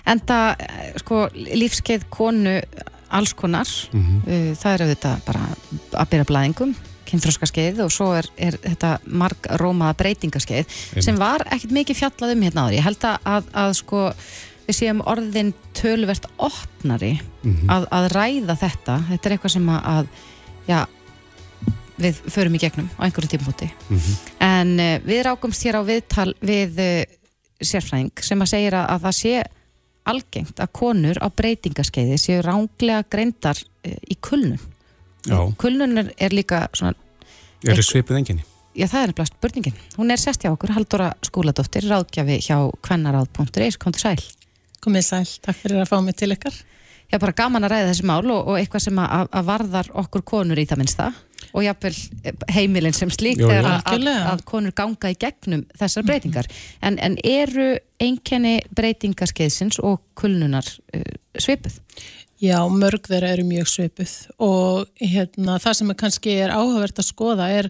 En 0.06 0.18
það, 0.26 0.66
sko, 1.04 1.28
lífskeið 1.36 2.08
konu 2.10 2.58
alls 3.10 3.32
konar, 3.38 3.70
uh, 3.94 4.54
það 4.58 4.72
er 4.74 4.82
auðvitað 4.86 5.22
bara 5.26 5.46
að 5.94 6.10
byrja 6.10 6.26
blæðingum, 6.26 6.74
kynþróskaskeið 7.10 7.82
og 7.84 7.90
svo 7.94 8.12
er, 8.18 8.28
er 8.40 8.56
þetta 8.62 8.94
marg 9.06 9.50
rómaða 9.60 9.98
breytingaskeið 10.00 10.78
sem 11.02 11.18
var 11.20 11.44
ekkert 11.50 11.74
mikið 11.76 12.00
fjallað 12.02 12.36
um 12.36 12.46
hérna 12.46 12.66
áður. 12.66 12.78
Ég 12.78 12.86
held 12.86 13.06
að, 13.10 13.28
að, 13.34 13.50
að 13.64 13.74
sko, 13.80 14.06
við 14.68 14.78
séum 14.78 15.02
orðin 15.10 15.52
tölvert 15.76 16.30
opnari 16.38 17.12
að, 17.68 17.86
að 17.90 18.08
ræða 18.14 18.56
þetta. 18.60 18.96
Þetta 19.10 19.28
er 19.28 19.36
eitthvað 19.36 19.54
sem 19.56 19.70
að, 19.76 20.10
já, 20.68 20.80
við 22.00 22.20
förum 22.32 22.56
í 22.56 22.60
gegnum 22.62 22.90
á 22.96 23.00
einhverjum 23.06 23.32
tímpúti. 23.34 23.70
En 24.40 24.74
uh, 24.80 24.98
við 25.04 25.24
rákumst 25.26 25.64
hér 25.66 25.80
á 25.80 25.82
viðtal 25.84 26.30
við 26.40 26.80
uh, 26.80 26.92
sérfræðing 27.60 28.24
sem 28.24 28.40
að 28.40 28.52
segja 28.54 28.70
að, 28.80 28.86
að 28.94 29.02
það 29.06 29.16
sé 29.20 29.34
algengt 30.10 30.60
að 30.64 30.72
konur 30.72 31.20
á 31.20 31.26
breytingaskeiði 31.28 32.18
séu 32.18 32.40
ránglega 32.46 33.04
greindar 33.12 33.58
uh, 33.60 33.96
í 34.08 34.16
kulnun. 34.20 34.60
Kulnun 35.60 36.00
er, 36.00 36.12
er 36.16 36.34
líka 36.34 36.64
svona, 36.76 36.94
eru 37.66 37.84
svipið 37.84 38.20
enginni. 38.22 38.46
já, 38.74 38.86
það 38.86 39.02
er 39.02 39.12
nefnilega 39.12 39.30
spurningin. 39.34 39.80
Hún 39.98 40.14
er 40.14 40.20
sest 40.22 40.44
hjá 40.44 40.52
okkur, 40.54 40.72
Haldóra 40.76 41.12
Skúladóttir, 41.26 41.88
ráðgjafi 41.90 42.40
hjá 42.46 42.56
kvennaráð.is, 42.86 43.78
kom 43.80 43.96
til 43.96 44.06
sæl. 44.06 44.28
Komið 44.80 45.06
sæl, 45.06 45.24
takk 45.44 45.58
fyrir 45.60 45.82
að 45.82 45.90
fá 45.90 45.98
mig 46.04 46.16
til 46.16 46.32
ykkar. 46.32 46.54
Já, 47.10 47.18
bara 47.18 47.34
gaman 47.34 47.66
að 47.66 47.74
ræða 47.74 47.90
þessi 47.90 48.06
mál 48.06 48.22
og, 48.30 48.52
og 48.52 48.56
eitthvað 48.60 48.84
sem 48.86 48.98
að, 49.02 49.26
að 49.34 49.48
varðar 49.48 49.90
okkur 49.98 50.22
konur 50.30 50.60
í 50.62 50.64
það 50.70 50.80
minnsta 50.80 51.08
og 51.50 51.64
jáfnvel 51.64 51.94
heimilin 52.54 52.94
sem 52.94 53.10
slíkt 53.10 53.42
er 53.42 53.66
að, 53.66 54.06
að, 54.06 54.44
konur 54.46 54.74
ganga 54.76 55.10
í 55.10 55.16
gegnum 55.18 55.64
þessar 55.80 56.06
breytingar. 56.06 56.46
En, 56.86 57.00
en 57.02 57.16
eru 57.26 57.72
einkenni 58.00 58.60
breytingaskeiðsins 58.76 59.80
og 59.82 59.98
kulnunar 60.20 60.68
uh, 60.94 61.02
svipuð? 61.34 61.80
Já, 62.40 62.56
mörg 62.72 63.04
þeirra 63.04 63.34
eru 63.34 63.44
mjög 63.44 63.68
svipuð 63.68 64.12
og 64.40 64.88
hérna, 64.96 65.58
það 65.60 65.74
sem 65.76 65.92
er 65.92 65.98
kannski 66.00 66.36
er 66.40 66.54
áhugavert 66.54 67.02
að 67.02 67.10
skoða 67.10 67.50
er 67.52 67.68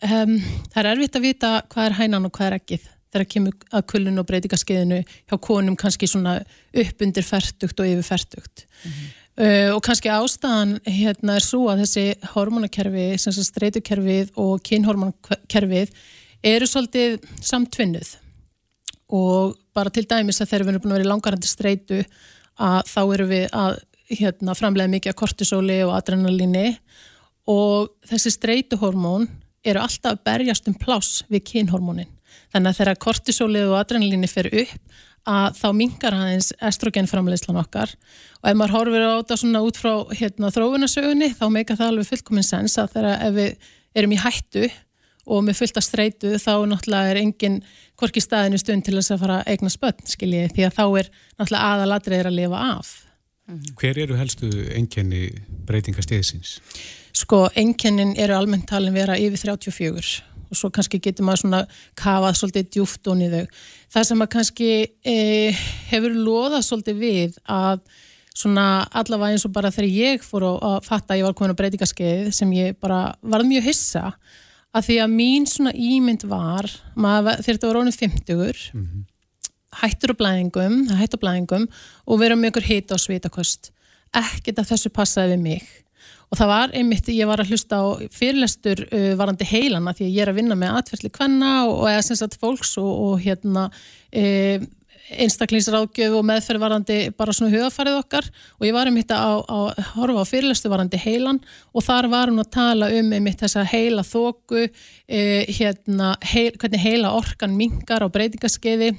um, 0.00 0.38
það 0.72 0.80
er 0.80 0.88
erfitt 0.94 1.18
að 1.18 1.26
vita 1.26 1.50
hvað 1.68 1.88
er 1.88 1.96
hænan 1.98 2.28
og 2.28 2.32
hvað 2.36 2.48
er 2.48 2.56
ekkið 2.56 2.86
þegar 3.10 3.26
kemur 3.34 3.56
að 3.74 3.86
kullun 3.92 4.22
og 4.22 4.28
breytingaskeiðinu 4.30 5.00
hjá 5.04 5.36
konum 5.42 5.76
kannski 5.76 6.08
svona 6.08 6.38
upp 6.84 7.04
undir 7.04 7.26
færtugt 7.26 7.82
og 7.82 7.90
yfir 7.90 8.06
færtugt 8.06 8.64
uh, 8.70 9.68
og 9.74 9.82
kannski 9.84 10.12
ástæðan 10.14 10.78
hérna 10.86 11.36
er 11.36 11.44
svo 11.44 11.66
að 11.72 11.84
þessi 11.84 12.06
hormonakerfi, 12.32 13.06
streytukerfið 13.20 14.32
og 14.40 14.64
kynhormonakerfið 14.64 15.92
eru 16.46 16.66
svolítið 16.66 17.18
samtvinnuð. 17.44 18.14
Og 19.12 19.56
bara 19.76 19.92
til 19.92 20.06
dæmis 20.08 20.40
að 20.40 20.52
þegar 20.52 20.64
við 20.64 20.72
erum 20.72 20.84
búin 20.84 20.92
að 20.92 20.98
vera 20.98 21.08
í 21.08 21.10
langarandi 21.10 21.50
streitu 21.50 22.02
að 22.60 22.80
þá 22.88 23.00
erum 23.02 23.30
við 23.32 23.46
að 23.56 23.78
hérna, 24.10 24.56
framlega 24.58 24.90
mikið 24.90 25.12
af 25.12 25.18
kortisóli 25.20 25.80
og 25.86 25.94
adrenalíni 25.96 26.72
og 27.50 27.92
þessi 28.10 28.32
streituhormón 28.34 29.28
eru 29.66 29.82
alltaf 29.82 30.16
að 30.16 30.24
berjast 30.26 30.68
um 30.70 30.76
pláss 30.78 31.22
við 31.30 31.44
kynhormónin. 31.52 32.10
Þannig 32.50 32.72
að 32.72 32.80
þegar 32.80 33.00
kortisóli 33.04 33.62
og 33.66 33.78
adrenalíni 33.78 34.30
fer 34.30 34.48
upp 34.50 35.00
að 35.28 35.56
þá 35.58 35.66
mingar 35.76 36.16
aðeins 36.16 36.52
estrogenframleiðslan 36.64 37.58
okkar 37.60 37.90
og 37.92 38.46
ef 38.48 38.56
maður 38.56 38.76
horfir 38.78 39.04
á 39.04 39.12
þetta 39.20 39.36
svona 39.42 39.60
út 39.66 39.76
frá 39.76 39.92
hérna, 40.16 40.52
þróunasögunni 40.54 41.34
þá 41.36 41.44
meika 41.52 41.76
það 41.76 41.92
alveg 41.92 42.08
fullkominn 42.08 42.46
sens 42.46 42.78
að 42.80 42.94
þegar 42.94 43.26
ef 43.26 43.34
við 43.36 43.68
erum 44.00 44.14
í 44.16 44.20
hættu 44.22 44.70
og 45.30 45.44
með 45.44 45.60
fullt 45.60 45.76
af 45.76 45.84
streitu 45.84 46.32
þá 46.40 46.54
náttúrulega 46.70 47.12
er 47.12 47.20
engin 47.20 47.60
hvorki 48.00 48.22
staðinu 48.24 48.58
stund 48.60 48.86
til 48.86 48.96
þess 48.96 49.12
að 49.14 49.22
fara 49.26 49.38
að 49.42 49.52
eigna 49.52 49.72
spötn 49.74 50.08
skiljið 50.08 50.56
því 50.56 50.66
að 50.66 50.76
þá 50.78 50.84
er 50.86 51.12
náttúrulega 51.36 51.70
aðalatriðir 51.74 52.30
að 52.30 52.38
lifa 52.38 52.64
af. 52.78 52.92
Hver 53.80 53.98
eru 54.04 54.16
helstu 54.18 54.50
einkenni 54.76 55.28
breytingastiðsins? 55.68 56.58
Sko, 57.16 57.46
einkennin 57.58 58.14
eru 58.20 58.36
almennt 58.36 58.68
talin 58.70 58.94
vera 58.94 59.18
yfir 59.18 59.40
34 59.50 60.20
og 60.50 60.58
svo 60.58 60.70
kannski 60.74 60.98
getur 61.02 61.26
maður 61.26 61.44
svona 61.44 61.60
kafað 61.98 62.38
svolítið 62.40 62.70
djúft 62.74 63.10
onni 63.10 63.28
þau. 63.30 63.44
Það 63.94 64.06
sem 64.08 64.24
að 64.24 64.30
kannski 64.34 64.70
e, 65.06 65.16
hefur 65.92 66.16
loðað 66.16 66.64
svolítið 66.66 67.02
við 67.04 67.36
að 67.46 67.84
svona 68.40 68.66
allavega 68.96 69.36
eins 69.36 69.46
og 69.46 69.54
bara 69.54 69.72
þegar 69.74 69.90
ég 69.94 70.24
fór 70.26 70.46
að, 70.48 70.80
fatta 70.86 71.14
að 71.14 71.20
ég 71.20 71.28
var 71.28 71.36
komin 71.38 71.54
á 71.54 71.60
breytingaskeið 71.60 72.30
sem 72.34 72.54
ég 72.56 72.78
bara 72.82 73.02
varð 73.22 73.50
mjög 73.50 73.68
hissa 73.70 74.04
að 74.70 74.86
því 74.86 74.98
að 75.04 75.14
mín 75.14 75.46
svona 75.50 75.72
ímynd 75.74 76.26
var 76.30 76.68
maður, 76.94 77.40
þegar 77.42 77.56
þetta 77.56 77.70
var 77.70 77.78
rónið 77.80 78.00
50 78.04 78.44
hættur 79.78 80.14
á 80.16 80.20
blæðingum, 80.20 80.80
hættur 80.98 81.20
á 81.20 81.24
blæðingum 81.24 81.68
og 82.06 82.22
vera 82.22 82.38
með 82.38 82.54
ykkur 82.54 82.68
hita 82.70 82.96
og 82.96 83.04
svitakost 83.04 83.70
ekkert 84.16 84.58
að 84.58 84.72
þessu 84.72 84.90
passaði 84.94 85.36
við 85.36 85.44
mig. 85.44 85.70
Og 86.30 86.38
það 86.38 86.50
var 86.50 86.74
einmitt, 86.78 87.08
ég 87.10 87.26
var 87.26 87.42
að 87.42 87.50
hlusta 87.50 87.78
á 87.82 87.86
fyrirlestur 88.14 88.84
uh, 88.86 89.12
varandi 89.18 89.46
heilana 89.50 89.94
því 89.94 90.06
að 90.06 90.12
ég 90.14 90.24
er 90.24 90.30
að 90.30 90.38
vinna 90.38 90.58
með 90.58 90.76
atferðli 90.78 91.10
kvenna 91.14 91.54
og, 91.66 91.72
og 91.82 91.88
eða 91.90 92.04
sem 92.06 92.18
sagt 92.20 92.38
fólks 92.38 92.76
og, 92.78 92.90
og 92.90 93.24
hérna 93.24 93.66
uh, 93.70 94.68
einstaklingsráðgjöf 95.10 96.14
og 96.14 96.22
meðferð 96.28 96.62
varandi 96.62 96.98
bara 97.18 97.34
svona 97.34 97.50
hugafarið 97.50 97.98
okkar. 97.98 98.30
Og 98.60 98.68
ég 98.68 98.76
var 98.76 98.86
einmitt 98.86 99.10
að, 99.14 99.42
að 99.50 99.82
horfa 99.96 100.22
á 100.22 100.30
fyrirlestu 100.30 100.70
varandi 100.70 101.02
heilan 101.02 101.42
og 101.74 101.86
þar 101.86 102.10
var 102.14 102.30
hún 102.30 102.44
að 102.44 102.52
tala 102.54 102.92
um 102.94 103.10
einmitt 103.16 103.42
þessa 103.42 103.66
heila 103.66 104.06
þóku 104.06 104.68
uh, 104.68 104.72
hérna, 105.50 106.14
heil, 106.30 106.52
hvernig 106.54 106.86
heila 106.86 107.14
orkan 107.18 107.58
mingar 107.58 108.06
á 108.06 108.08
breytingaskeiði 108.10 108.94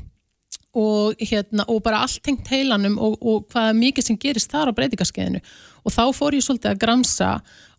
og, 0.77 1.19
hérna, 1.19 1.65
og 1.67 1.81
bara 1.83 2.03
allt 2.05 2.21
tengt 2.23 2.47
heilanum 2.51 2.95
og, 3.01 3.17
og 3.19 3.49
hvað 3.51 3.73
mikið 3.79 4.07
sem 4.07 4.19
gerist 4.19 4.51
þar 4.53 4.71
á 4.71 4.77
breytingaskeiðinu. 4.77 5.41
Og 5.83 5.93
þá 5.95 6.03
fór 6.15 6.37
ég 6.37 6.45
svolítið 6.45 6.71
að 6.71 6.81
gramsa 6.83 7.31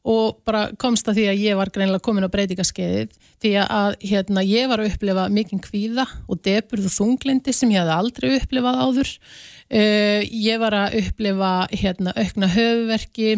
og 0.02 0.42
bara 0.46 0.64
komst 0.82 1.06
að 1.06 1.20
því 1.20 1.24
að 1.30 1.40
ég 1.44 1.58
var 1.60 1.70
greinlega 1.72 2.02
komin 2.02 2.26
á 2.26 2.34
breytingaskeiðið 2.34 3.16
því 3.42 3.52
að 3.62 3.96
hérna, 4.02 4.42
ég 4.44 4.68
var 4.68 4.82
að 4.82 4.90
upplifa 4.90 5.28
mikinn 5.30 5.62
kvíða 5.62 6.06
og 6.26 6.42
deburð 6.42 6.90
og 6.90 6.96
þunglindi 6.96 7.54
sem 7.54 7.70
ég 7.72 7.84
hafði 7.84 7.96
aldrei 7.96 8.30
upplifað 8.40 8.80
áður. 8.82 9.16
Uh, 9.72 10.20
ég 10.26 10.60
var 10.60 10.76
að 10.76 10.98
upplifa 11.00 11.52
hérna, 11.72 12.12
aukna 12.18 12.50
höfuverki 12.52 13.36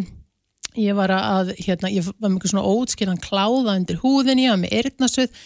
ég 0.78 0.96
var 0.98 1.12
að, 1.14 1.52
hérna, 1.62 1.90
ég 1.92 2.06
var 2.06 2.30
eitthvað 2.32 2.50
svona 2.50 2.66
ótskýran 2.66 3.20
kláða 3.22 3.76
undir 3.76 4.00
húðinni, 4.02 4.48
ég 4.48 4.54
var 4.54 4.62
með 4.64 4.74
eyrnasöð 4.80 5.44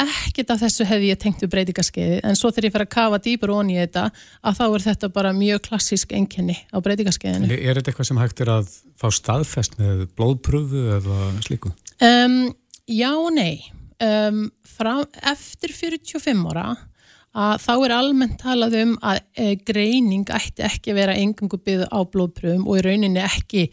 ekkert 0.00 0.52
af 0.54 0.62
þessu 0.62 0.86
hefði 0.88 1.10
ég 1.10 1.20
tengt 1.20 1.42
við 1.44 1.50
breytingaskeiði 1.52 2.20
en 2.24 2.38
svo 2.38 2.50
þegar 2.50 2.66
ég 2.68 2.74
fer 2.74 2.84
að 2.86 2.92
kafa 2.94 3.18
dýpur 3.22 3.52
onni 3.54 3.76
í 3.76 3.80
þetta 3.82 4.06
að 4.40 4.58
þá 4.58 4.64
er 4.66 4.84
þetta 4.86 5.10
bara 5.12 5.32
mjög 5.36 5.60
klassísk 5.68 6.14
enkenni 6.16 6.56
á 6.72 6.76
breytingaskeiðinu. 6.84 7.50
Er, 7.52 7.76
þetta 7.78 7.92
eitthvað 7.92 8.08
sem 8.08 8.22
hægt 8.22 8.42
er 8.44 8.52
að 8.54 8.72
fá 9.00 9.08
staðfest 9.12 9.76
með 9.80 10.06
blóðpröfu 10.16 10.86
eða 10.96 11.18
slíku? 11.44 11.74
Um, 12.02 12.38
já 12.88 13.10
og 13.12 13.30
nei. 13.36 13.60
Um, 14.02 14.46
frá, 14.66 15.04
eftir 15.30 15.74
45 15.76 16.48
ára 16.50 16.72
að 17.32 17.62
þá 17.64 17.72
er 17.76 17.94
almennt 17.96 18.40
talað 18.42 18.74
um 18.82 18.96
að 19.00 19.22
e, 19.40 19.54
greining 19.64 20.28
ætti 20.28 20.64
ekki 20.66 20.92
að 20.92 20.98
vera 21.00 21.16
engangu 21.16 21.60
byggð 21.64 21.86
á 21.88 21.98
blóðpröfum 22.12 22.66
og 22.68 22.80
í 22.80 22.84
rauninni 22.84 23.22
ekki 23.24 23.68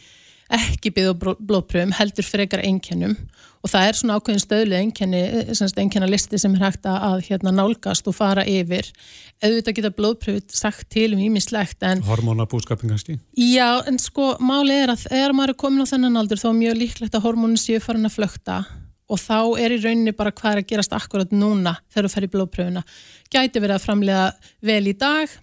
ekki 0.53 0.91
byggð 0.95 1.11
á 1.13 1.15
blóðpröfum, 1.37 1.93
heldur 1.97 2.25
frekar 2.25 2.63
einkennum. 2.65 3.15
Og 3.59 3.71
það 3.73 3.85
er 3.89 3.97
svona 3.99 4.15
ákveðin 4.15 4.41
stöðlega 4.41 4.83
einkenni, 4.85 5.21
einkenna 5.81 6.07
listi 6.07 6.39
sem 6.39 6.53
er 6.55 6.63
hægt 6.63 6.87
að, 6.87 7.25
hérna, 7.27 7.51
nálgast 7.51 8.07
og 8.07 8.15
fara 8.15 8.45
yfir. 8.47 8.87
Auðvitað 9.43 9.75
geta 9.75 9.91
blóðpröfut 9.97 10.55
sagt 10.55 10.87
til 10.95 11.09
um 11.15 11.23
ímislegt 11.23 11.83
en 11.83 12.03
Hormónabúskapin 12.07 12.93
kannski? 12.93 13.17
Já, 13.35 13.81
en 13.87 13.99
sko 13.99 14.37
máli 14.39 14.79
er 14.85 14.93
að 14.95 15.09
þegar 15.09 15.35
maður 15.35 15.55
er 15.55 15.59
komin 15.65 15.83
á 15.83 15.91
þennan 15.91 16.21
aldur 16.23 16.39
þá 16.39 16.49
er 16.53 16.59
mjög 16.61 16.79
líklegt 16.79 17.19
að 17.19 17.25
hormónin 17.27 17.59
séu 17.59 17.83
farin 17.83 18.07
að 18.07 18.15
flökta. 18.15 18.61
Og 19.09 19.19
þá 19.19 19.39
er 19.59 19.73
í 19.75 19.81
rauninni 19.83 20.15
bara 20.15 20.31
hvað 20.31 20.55
er 20.55 20.63
að 20.63 20.69
gerast 20.69 20.95
akkurat 20.95 21.31
núna 21.35 21.75
þegar 21.89 22.07
þú 22.07 22.15
fer 22.15 22.27
í 22.27 22.33
blóðpröfuna 22.35 22.83
gæti 23.33 23.61
verið 23.61 23.75
að 23.75 23.85
framlega 23.85 24.25
vel 24.65 24.83
í 24.87 24.95
dag 24.97 25.33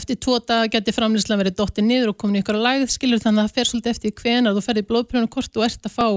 eftir 0.00 0.18
tvo 0.22 0.40
dag 0.44 0.72
geti 0.72 0.94
framlýslega 0.96 1.42
verið 1.44 1.56
dottið 1.60 1.88
niður 1.90 2.12
og 2.12 2.18
komin 2.20 2.40
í 2.40 2.44
ykkur 2.44 2.58
að 2.58 2.66
lægð 2.68 2.92
skilur 2.96 3.22
þannig 3.22 3.44
að 3.44 3.48
það 3.48 3.56
fer 3.60 3.70
svolítið 3.72 3.94
eftir 3.94 4.18
hvenar 4.20 4.56
þú 4.56 4.66
ferði 4.66 4.84
blóðpröfuna 4.90 5.32
hvort 5.36 5.56
þú 5.56 5.66
ert 5.66 5.88
að 5.88 5.96
fá 5.96 6.08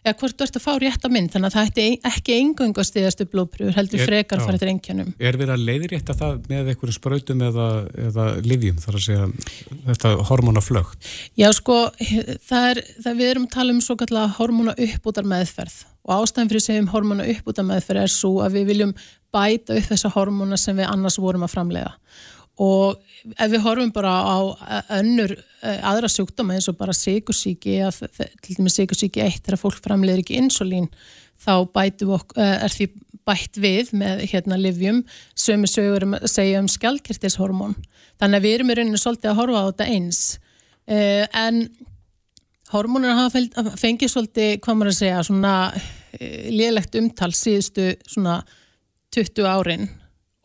eða 0.00 0.16
hvort 0.16 0.36
þú 0.38 0.46
ert 0.46 0.56
að 0.56 0.62
fá 0.64 0.70
rétta 0.80 1.08
mynd. 1.12 1.30
Þannig 1.34 1.50
að 1.50 1.56
það 1.56 1.66
ætti 1.68 1.84
ekki 2.08 2.36
engungu 2.40 2.80
að 2.80 2.88
stiðast 2.88 3.20
upp 3.24 3.32
blóðpröfur 3.34 3.76
heldur 3.76 4.00
Er- 4.00 4.08
frekar 4.08 4.42
farið 4.46 4.62
til 4.62 4.70
engjönum 4.72 5.10
Er 5.20 5.36
verið 5.36 5.52
að 5.54 5.66
leiðrétta 5.68 6.16
það 6.16 6.38
með 6.48 6.70
einhverjum 6.72 6.96
sprautum 6.96 7.44
eða, 7.50 7.66
eða 8.08 8.26
livjum 8.46 8.80
þar 8.80 8.96
að 8.96 9.04
segja 9.04 9.28
þetta 9.90 10.14
hormónaflögt? 10.30 11.12
Já 11.36 11.50
sko, 11.56 11.78
það 12.48 12.66
er, 12.72 12.82
það 13.04 13.20
við 13.20 13.32
erum 13.34 13.46
að 13.48 13.54
tala 13.58 13.76
um 13.76 13.84
svo 13.84 13.98
kallega 14.00 14.34
hormóna 14.40 14.76
uppbútar 14.88 15.28
meðferð 15.28 15.78
og 16.08 16.16
ástæðan 16.16 16.48
fyrir 16.48 16.62
að 16.62 16.68
segjum 16.70 16.92
hormóna 16.94 17.28
uppbútar 17.34 17.68
meðferð 17.68 18.06
er 18.06 18.12
svo 18.16 18.38
að 18.40 18.56
við 18.56 18.70
viljum 18.72 18.96
bæta 19.30 19.76
upp 19.76 19.90
þessa 19.92 20.10
hormóna 20.16 20.56
sem 20.58 20.80
við 20.80 20.88
annars 20.88 21.20
vorum 21.20 21.44
að 21.44 21.52
framlega 21.58 21.92
og 22.60 23.00
ef 23.36 23.50
við 23.52 23.62
horfum 23.64 23.92
bara 23.94 24.12
á 24.20 24.38
önnur 24.98 25.32
eh, 25.36 25.78
aðra 25.86 26.10
sjúkdóma 26.12 26.56
eins 26.56 26.68
og 26.68 26.76
bara 26.80 26.94
sigursíki 26.96 27.78
til 28.44 28.56
dæmis 28.58 28.76
sigursíki 28.76 29.22
1 29.24 29.40
þegar 29.46 29.60
fólk 29.62 29.80
framleiðir 29.84 30.24
ekki 30.24 30.40
insulín 30.40 30.90
þá 31.40 31.54
við 31.72 32.04
ok- 32.18 32.36
eh, 32.36 32.56
er 32.66 32.74
því 32.74 32.90
bætt 33.28 33.60
við 33.60 33.92
með 33.96 34.24
hérna 34.32 34.58
livjum 34.60 35.02
sömu 35.38 35.68
sögur 35.70 36.04
um 36.08 36.16
að 36.18 36.28
segja 36.32 36.60
um 36.60 36.68
skjaldkirtishormón. 36.68 37.76
Þannig 38.20 38.40
að 38.40 38.46
við 38.46 38.54
erum 38.56 38.72
í 38.72 38.76
rauninu 38.78 39.00
svolítið 39.00 39.30
að 39.30 39.38
horfa 39.40 39.60
á 39.60 39.68
þetta 39.70 39.88
eins. 39.94 40.20
Uh, 40.90 41.26
en 41.38 41.60
hormónur 42.72 43.14
hafa 43.14 43.44
fengið, 43.78 44.10
svolítið, 44.10 44.56
hvað 44.64 44.78
maður 44.80 44.90
að 44.90 44.98
segja, 44.98 45.22
svona 45.28 45.54
lélegt 46.50 46.96
umtal 46.98 47.30
síðustu 47.36 47.92
svona 48.08 48.40
20 49.14 49.46
árin 49.46 49.86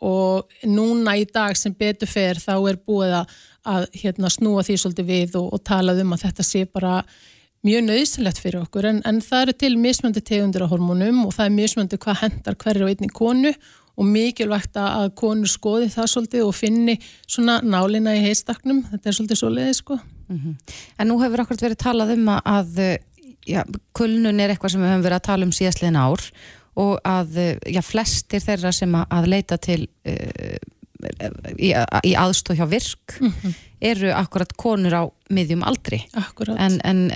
og 0.04 0.52
núna 0.68 1.16
í 1.18 1.24
dag 1.30 1.56
sem 1.58 1.74
betur 1.74 2.10
fer 2.10 2.40
þá 2.42 2.56
er 2.70 2.82
búið 2.82 3.16
að, 3.22 3.38
að 3.76 3.88
hérna, 4.02 4.32
snúa 4.34 4.66
því 4.66 4.76
svolítið 4.82 5.08
við 5.08 5.40
og, 5.40 5.48
og 5.56 5.64
talað 5.66 6.04
um 6.04 6.14
að 6.16 6.28
þetta 6.28 6.46
sé 6.46 6.66
bara 6.68 6.98
mjög 7.66 7.88
nöðsilegt 7.88 8.42
fyrir 8.44 8.62
okkur. 8.66 8.90
En, 8.92 9.00
en 9.08 9.22
það 9.24 9.48
eru 9.48 9.56
til 9.64 9.72
mismöndi 9.82 10.22
tegundir 10.26 10.68
á 10.68 10.72
hormónum 10.72 11.24
og 11.26 11.34
það 11.38 11.48
er 11.48 11.56
mismöndi 11.56 12.00
hvað 12.02 12.22
hendar 12.26 12.60
hverju 12.62 12.86
og 12.86 12.94
einni 12.94 13.10
konu 13.10 13.56
og 13.96 14.08
mikilvægt 14.12 14.76
að 14.76 15.14
konur 15.16 15.50
skoði 15.50 15.88
það 15.94 16.12
svolítið 16.12 16.44
og 16.44 16.56
finni 16.56 16.98
svona 17.24 17.62
nálina 17.64 18.12
í 18.18 18.26
heistaknum, 18.26 18.84
þetta 18.92 19.10
er 19.10 19.16
svolítið 19.16 19.40
svoleiði 19.40 19.76
sko. 19.78 20.00
En 21.00 21.08
nú 21.08 21.16
hefur 21.22 21.46
akkurat 21.46 21.64
verið 21.64 21.80
talað 21.80 22.12
um 22.18 22.28
að, 22.34 22.42
að 22.44 22.80
já, 23.48 23.64
kulnun 23.96 24.40
er 24.44 24.52
eitthvað 24.52 24.76
sem 24.76 24.84
við 24.84 24.92
höfum 24.92 25.06
verið 25.06 25.20
að 25.22 25.28
tala 25.30 25.48
um 25.48 25.56
síðastliðin 25.56 26.02
ár 26.02 26.28
og 26.82 26.98
að 27.08 27.40
uh, 27.40 27.52
já, 27.72 27.82
flestir 27.86 28.44
þeirra 28.44 28.74
sem 28.76 28.96
að, 29.00 29.30
leita 29.32 29.58
til 29.62 29.86
uh, 29.86 30.58
í, 31.56 31.72
í 31.72 32.14
aðstóð 32.18 32.62
hjá 32.62 32.68
virk 32.72 33.18
eru 33.92 34.12
akkurat 34.16 34.54
konur 34.58 34.96
á 34.96 35.04
miðjum 35.34 35.66
aldri. 35.68 36.02
En, 36.58 36.80
en 36.84 37.10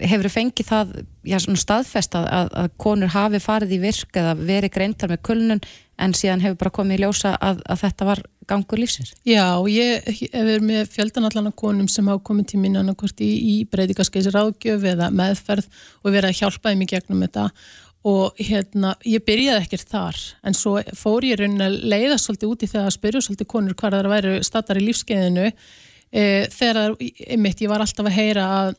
hefur 0.00 0.30
fengið 0.32 0.68
það 0.70 0.96
já, 1.28 1.38
staðfest 1.38 2.16
að, 2.18 2.26
að, 2.32 2.50
að 2.62 2.74
konur 2.80 3.12
hafi 3.12 3.40
farið 3.42 3.76
í 3.76 3.80
virk 3.82 4.16
eða 4.16 4.34
verið 4.38 4.74
greintar 4.76 5.12
með 5.12 5.22
kulnun 5.28 5.62
en 6.00 6.14
síðan 6.16 6.42
hefur 6.44 6.60
bara 6.62 6.74
komið 6.78 6.96
í 6.96 7.02
ljósa 7.04 7.34
að, 7.36 7.60
að 7.68 7.82
þetta 7.82 8.08
var 8.08 8.22
gangur 8.50 8.80
lífsins? 8.80 9.12
Já, 9.28 9.44
ég 9.70 10.08
hef 10.08 10.32
verið 10.32 10.66
með 10.66 10.88
fjöldan 10.94 11.28
allan 11.28 11.50
af 11.50 11.56
konum 11.60 11.90
sem 11.92 12.08
hafa 12.10 12.22
komið 12.30 12.50
til 12.52 12.62
mín 12.62 12.80
annarkvort 12.80 13.20
í, 13.24 13.28
í 13.28 13.54
breytingaskeisir 13.70 14.34
ráðgjöf 14.34 14.86
eða 14.94 15.10
meðferð 15.14 15.68
og 16.02 16.10
verið 16.10 16.30
að 16.32 16.38
hjálpa 16.40 16.72
þeim 16.72 16.84
í 16.86 16.90
gegnum 16.94 17.24
þetta 17.26 17.46
og 18.08 18.38
hérna, 18.40 18.94
ég 19.04 19.24
byrjaði 19.26 19.66
ekkert 19.66 19.90
þar 19.92 20.18
en 20.48 20.56
svo 20.56 20.78
fór 20.96 21.26
ég 21.28 21.40
raunin 21.40 21.66
að 21.66 21.80
leiða 21.92 22.16
svolítið 22.20 22.52
úti 22.54 22.68
þegar 22.70 22.86
að 22.88 22.94
spyrja 22.96 23.24
svolítið 23.26 23.48
konur 23.52 23.76
hvað 23.76 23.96
það 23.98 24.12
væri 24.14 24.36
statar 24.46 24.80
í 24.80 24.84
lífskeiðinu 24.86 25.48
e, 25.50 26.22
þegar, 26.54 26.94
einmitt, 27.26 27.60
ég 27.60 27.72
var 27.72 27.84
alltaf 27.84 28.08
að 28.08 28.16
heyra 28.16 28.46
að 28.60 28.72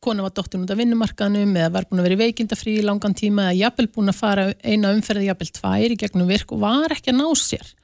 kona 0.00 0.24
var 0.24 0.32
dóttin 0.32 0.62
út 0.64 0.70
af 0.72 0.78
vinnumarkanum 0.80 1.50
eða 1.58 1.72
var 1.74 1.88
búin 1.90 2.00
að 2.00 2.06
vera 2.08 2.16
í 2.16 2.20
veikindafrí 2.22 2.76
í 2.78 2.86
langan 2.86 3.16
tíma 3.16 3.50
eða 3.50 3.58
jafnvel 3.58 3.88
búin 3.92 4.12
að 4.12 4.20
fara 4.20 4.46
eina 4.62 4.94
umferði 4.94 5.26
jafnvel 5.26 5.50
tvær 5.58 5.92
í 5.92 5.98
gegnum 6.00 6.30
virk 6.30 6.54
og 6.54 6.62
var 6.62 6.94
ekki 6.94 7.12
að 7.12 7.18
ná 7.18 7.26
sér. 7.36 7.74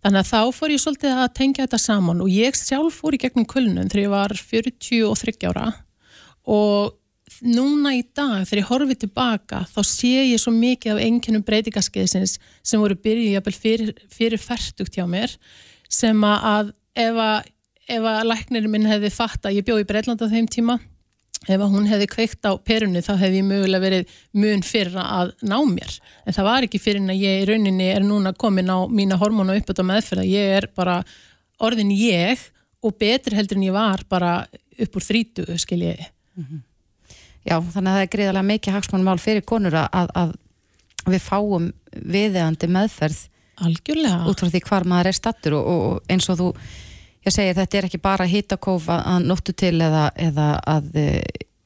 Þannig 0.00 0.22
að 0.22 0.30
þá 0.30 0.56
fór 0.56 0.72
ég 0.72 0.80
svolítið 0.80 1.18
að 1.20 1.34
tengja 1.36 1.66
þetta 1.66 1.82
saman 1.82 2.22
og 2.24 2.32
ég 2.32 2.56
sjálf 2.56 3.02
fór 3.02 3.18
í 3.18 3.20
gegnum 3.20 3.48
kulnun 3.50 3.90
þegar 3.92 4.06
ég 4.06 4.14
var 4.14 4.36
43 4.38 5.50
ára 5.50 5.66
og 6.48 6.96
núna 7.44 7.94
í 7.96 8.02
dag 8.16 8.44
þegar 8.44 8.60
ég 8.60 8.68
horfið 8.70 9.00
tilbaka 9.04 9.62
þá 9.70 9.80
sé 9.86 10.12
ég 10.30 10.40
svo 10.42 10.52
mikið 10.54 10.94
af 10.94 11.02
einkennum 11.04 11.44
breytingaskeiðsins 11.46 12.36
sem 12.62 12.82
voru 12.82 12.98
byrjuð 13.00 13.50
fyrir, 13.56 13.94
fyrir 14.12 14.40
færtugt 14.40 14.98
hjá 14.98 15.06
mér 15.08 15.32
sem 15.90 16.24
að 16.26 16.74
ef 16.98 17.18
að, 17.20 17.50
að 17.96 18.28
læknirinn 18.30 18.72
minn 18.72 18.88
hefði 18.88 19.10
fatt 19.14 19.46
að 19.46 19.58
ég 19.58 19.66
bjóð 19.66 19.84
í 19.84 19.88
Breitlanda 19.88 20.30
þeim 20.30 20.48
tíma 20.50 20.78
ef 21.48 21.56
að 21.56 21.72
hún 21.72 21.88
hefði 21.88 22.08
kveikt 22.12 22.44
á 22.44 22.52
perunni 22.60 23.00
þá 23.04 23.14
hefði 23.16 23.40
ég 23.40 23.48
mögulega 23.48 23.84
verið 23.84 24.14
mun 24.36 24.62
fyrir 24.66 24.98
að 25.00 25.32
ná 25.40 25.56
mér. 25.64 25.94
En 26.28 26.36
það 26.36 26.48
var 26.50 26.66
ekki 26.66 26.80
fyrir 26.82 27.06
að 27.08 27.22
ég 27.22 27.42
í 27.42 27.46
rauninni 27.48 27.88
er 27.94 28.04
núna 28.04 28.34
komin 28.36 28.68
á 28.68 28.84
mína 28.92 29.16
hormónu 29.20 29.56
uppöld 29.56 29.80
á 29.80 29.90
meðferða, 29.90 30.26
ég 30.28 30.56
er 30.58 30.68
bara 30.76 31.00
orðin 31.60 31.94
ég 31.96 32.42
og 32.84 32.96
betur 33.00 33.36
heldur 33.36 33.56
en 33.56 33.68
ég 33.70 33.76
var 33.76 34.04
bara 34.08 34.34
upp 34.80 34.96
úr 34.96 35.06
þrítu 35.06 35.46
skil 35.60 35.82
ég 35.88 36.04
Já, 37.46 37.56
þannig 37.56 37.88
að 37.88 37.96
það 37.96 38.04
er 38.04 38.12
greiðarlega 38.14 38.48
mikið 38.50 38.76
hagsmannmál 38.76 39.18
fyrir 39.20 39.44
konur 39.48 39.76
að, 39.80 40.14
að 40.22 40.32
við 41.08 41.22
fáum 41.24 41.70
viðeðandi 41.96 42.68
meðferð 42.70 43.20
Algjörlega. 43.64 44.22
út 44.28 44.40
frá 44.40 44.52
því 44.52 44.62
hvar 44.68 44.86
maður 44.88 45.10
er 45.10 45.16
stattur 45.16 45.56
og, 45.58 45.70
og 45.70 46.12
eins 46.12 46.28
og 46.32 46.40
þú 46.40 46.48
ég 47.26 47.34
segi 47.34 47.56
þetta 47.56 47.78
er 47.78 47.88
ekki 47.88 48.00
bara 48.02 48.26
að, 48.26 48.90
að 48.98 49.28
nóttu 49.28 49.54
til 49.56 49.76
eða, 49.80 50.10
eða 50.16 50.50
að 50.68 50.92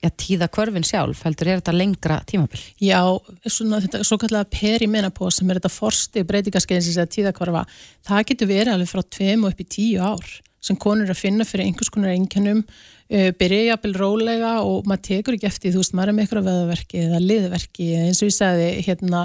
ja, 0.04 0.10
tíða 0.10 0.48
kvörfin 0.52 0.86
sjálf, 0.86 1.22
heldur 1.26 1.50
er 1.50 1.60
þetta 1.60 1.74
lengra 1.74 2.18
tímabill? 2.28 2.62
Já, 2.82 3.00
svona 3.48 3.80
þetta 3.84 4.02
svo 4.06 4.18
kallega 4.20 4.48
perimenopós 4.52 5.40
sem 5.40 5.50
er 5.50 5.60
þetta 5.60 5.72
forsti 5.72 6.24
breytingaskeiðins 6.28 6.96
eða 6.96 7.12
tíðakvarfa, 7.14 7.64
það 8.06 8.26
getur 8.30 8.50
verið 8.50 8.74
alveg 8.74 8.90
frá 8.90 9.04
tveim 9.16 9.46
og 9.46 9.54
upp 9.54 9.62
í 9.64 9.70
tíu 9.76 10.02
ár 10.02 10.34
sem 10.64 10.78
konur 10.80 11.12
að 11.12 11.20
finna 11.20 11.46
fyrir 11.48 11.68
einhvers 11.68 11.92
konar 11.92 12.14
einkennum 12.14 12.62
byrja 13.10 13.62
jafnvel 13.68 13.94
rólega 13.98 14.54
og 14.64 14.88
maður 14.88 15.04
tekur 15.10 15.36
ekki 15.36 15.48
eftir, 15.50 15.74
þú 15.74 15.82
veist, 15.82 15.94
maður 15.96 16.12
er 16.12 16.16
með 16.16 16.24
eitthvað 16.24 16.48
veðverki 16.48 17.02
eða 17.04 17.20
liðverki, 17.20 17.88
eins 18.00 18.22
og 18.22 18.30
ég 18.30 18.36
sagði 18.38 18.68
hérna, 18.86 19.24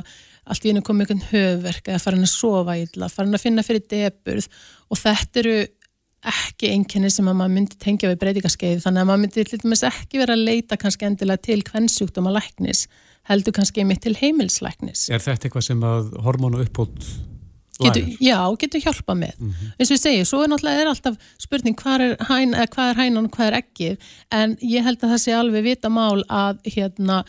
allt 0.50 0.66
í 0.66 0.72
hennu 0.72 0.84
komið 0.86 1.14
einhvern 1.14 1.28
höfverk 1.30 1.92
eða 1.92 2.04
farin 2.04 2.26
að 2.26 2.32
sofa 2.34 2.76
illa, 2.82 3.10
farin 3.14 3.38
að 3.38 3.46
finna 3.46 3.66
fyrir 3.66 3.86
deburð 3.90 4.50
og 4.90 5.00
þetta 5.00 5.44
eru 5.44 5.58
ekki 6.30 6.74
einkenni 6.74 7.12
sem 7.14 7.28
að 7.32 7.38
maður 7.40 7.56
myndi 7.56 7.80
tengja 7.80 8.10
við 8.12 8.20
breytingaskeið, 8.26 8.82
þannig 8.84 9.04
að 9.04 9.10
maður 9.10 9.22
myndi 9.24 9.46
hlutmess 9.48 9.86
ekki 9.88 10.20
vera 10.20 10.36
að 10.36 10.46
leita 10.50 10.80
kannski 10.80 11.08
endilega 11.08 11.46
til 11.48 11.62
kvennsjúkdóma 11.64 12.34
læknis, 12.36 12.88
heldur 13.30 13.56
kannski 13.56 13.86
einmitt 13.86 14.04
til 14.04 14.18
heimilslæknis. 14.20 15.08
Er 15.14 15.24
þetta 15.24 15.48
eitthvað 15.48 15.68
sem 15.70 15.86
að 15.88 16.12
hormónu 16.26 16.60
uppbót 16.66 17.08
Getur, 17.80 18.08
já, 18.20 18.40
getur 18.60 18.82
hjálpa 18.84 19.16
með. 19.16 19.36
Mm 19.40 19.52
-hmm. 19.52 19.70
eins 19.80 19.92
og 19.92 19.96
ég 19.96 20.02
segi, 20.02 20.26
svo 20.26 20.42
er 20.44 20.50
náttúrulega 20.52 20.82
er 20.82 20.90
alltaf 20.92 21.16
spurning 21.40 21.76
hvað 21.80 22.02
er, 22.02 22.18
hæn, 22.28 22.52
hvað 22.74 22.90
er 22.90 23.00
hænan 23.00 23.26
og 23.26 23.32
hvað 23.32 23.48
er 23.48 23.60
ekkið 23.62 24.10
en 24.32 24.58
ég 24.62 24.84
held 24.84 25.00
að 25.04 25.12
það 25.14 25.24
sé 25.24 25.32
alveg 25.34 25.64
vita 25.64 25.90
mál 25.90 26.24
að 26.28 26.60
hérna 26.66 27.24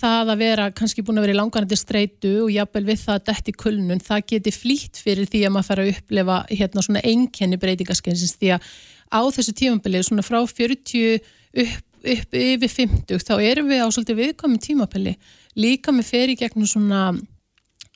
það 0.00 0.32
að 0.32 0.40
vera 0.40 0.70
kannski 0.70 1.02
búin 1.02 1.18
að 1.18 1.26
vera 1.26 1.34
í 1.34 1.38
langarandi 1.40 1.76
streitu 1.76 2.32
og 2.44 2.52
jafnvel 2.54 2.84
við 2.86 3.02
það 3.02 3.18
að 3.18 3.26
detti 3.30 3.54
kulnun 3.58 4.02
það 4.04 4.24
geti 4.32 4.52
flýtt 4.54 5.00
fyrir 5.02 5.28
því 5.30 5.42
að 5.46 5.54
maður 5.56 5.68
fara 5.68 5.84
að 5.84 5.92
upplefa 5.94 6.38
hérna 6.48 6.84
svona 6.86 7.02
einkenni 7.04 7.58
breytingaskeinsins 7.60 8.36
því 8.38 8.54
að 8.56 8.70
á 9.10 9.20
þessu 9.34 9.54
tímabilið 9.58 10.06
svona 10.06 10.24
frá 10.26 10.38
40 10.46 11.18
upp, 11.64 11.84
upp 12.14 12.38
yfir 12.40 12.72
50 12.76 13.26
þá 13.26 13.34
erum 13.42 13.68
við 13.72 13.82
á 13.82 13.88
svolítið 13.90 14.22
viðkomin 14.22 14.62
tímapili 14.62 15.16
líka 15.58 15.92
með 15.92 16.12
fyrir 16.14 16.38
gegnum 16.38 16.70
svona 16.70 17.10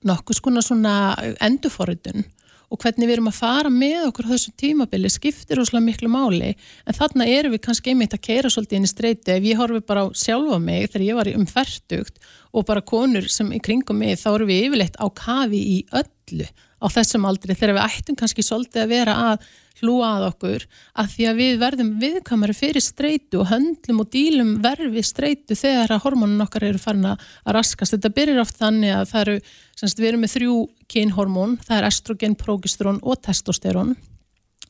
nokkuð 0.09 0.41
skona 0.41 0.63
svona 0.65 0.95
endurforritun 1.43 2.25
og 2.73 2.81
hvernig 2.83 3.07
við 3.07 3.17
erum 3.17 3.31
að 3.31 3.39
fara 3.39 3.71
með 3.71 4.09
okkur 4.09 4.29
þessu 4.33 4.53
tímabili 4.59 5.11
skiptir 5.13 5.61
óslega 5.63 5.85
miklu 5.85 6.09
máli. 6.11 6.55
En 6.89 6.97
þarna 6.97 7.27
erum 7.31 7.55
við 7.55 7.63
kannski 7.69 7.93
einmitt 7.93 8.17
að 8.17 8.25
keira 8.25 8.51
svolítið 8.51 8.79
inn 8.79 8.89
í 8.89 8.91
streyti. 8.91 9.35
Ef 9.37 9.47
ég 9.47 9.61
horfi 9.61 9.83
bara 9.87 10.07
á 10.07 10.17
sjálfa 10.19 10.59
mig 10.63 10.89
þegar 10.91 11.07
ég 11.07 11.19
var 11.21 11.31
um 11.35 11.47
færtugt 11.47 12.19
og 12.51 12.67
bara 12.67 12.83
konur 12.83 13.29
sem 13.31 13.53
í 13.55 13.61
kringum 13.63 14.01
mig 14.01 14.19
þá 14.19 14.31
erum 14.33 14.51
við 14.51 14.69
yfirleitt 14.69 14.99
á 14.99 15.07
kafi 15.15 15.61
í 15.61 15.79
öllu 15.93 16.49
á 16.85 16.87
þessum 16.93 17.29
aldri 17.29 17.55
þegar 17.55 17.79
við 17.79 17.87
ættum 17.87 18.19
kannski 18.19 18.45
svolítið 18.45 18.85
að 18.85 18.93
vera 18.97 19.15
að 19.31 19.47
hlúa 19.85 20.09
að 20.17 20.25
okkur 20.31 20.65
að 20.99 21.11
því 21.13 21.27
að 21.29 21.41
við 21.41 21.59
verðum 21.61 21.91
viðkamari 22.01 22.57
fyrir 22.57 22.85
streitu 22.85 23.43
og 23.43 23.51
höndlum 23.53 24.01
og 24.03 24.09
dílum 24.13 24.55
verfi 24.65 25.05
streitu 25.05 25.57
þegar 25.59 25.95
að 25.95 26.03
hormónun 26.07 26.45
okkar 26.47 26.67
eru 26.71 26.81
farin 26.83 27.11
að 27.13 27.29
raskast. 27.55 27.95
Þetta 27.95 28.13
byrjir 28.17 28.43
oft 28.43 28.59
þannig 28.59 28.97
að 28.97 29.07
það 29.13 29.23
eru, 29.25 29.37
semst, 29.79 30.01
við 30.01 30.11
erum 30.11 30.25
með 30.25 30.35
þrjú 30.35 30.59
kynhormón, 30.95 31.57
það 31.65 31.79
er 31.79 31.89
estrogen, 31.91 32.37
progesterón 32.41 33.01
og 33.03 33.21
testosterón. 33.25 33.95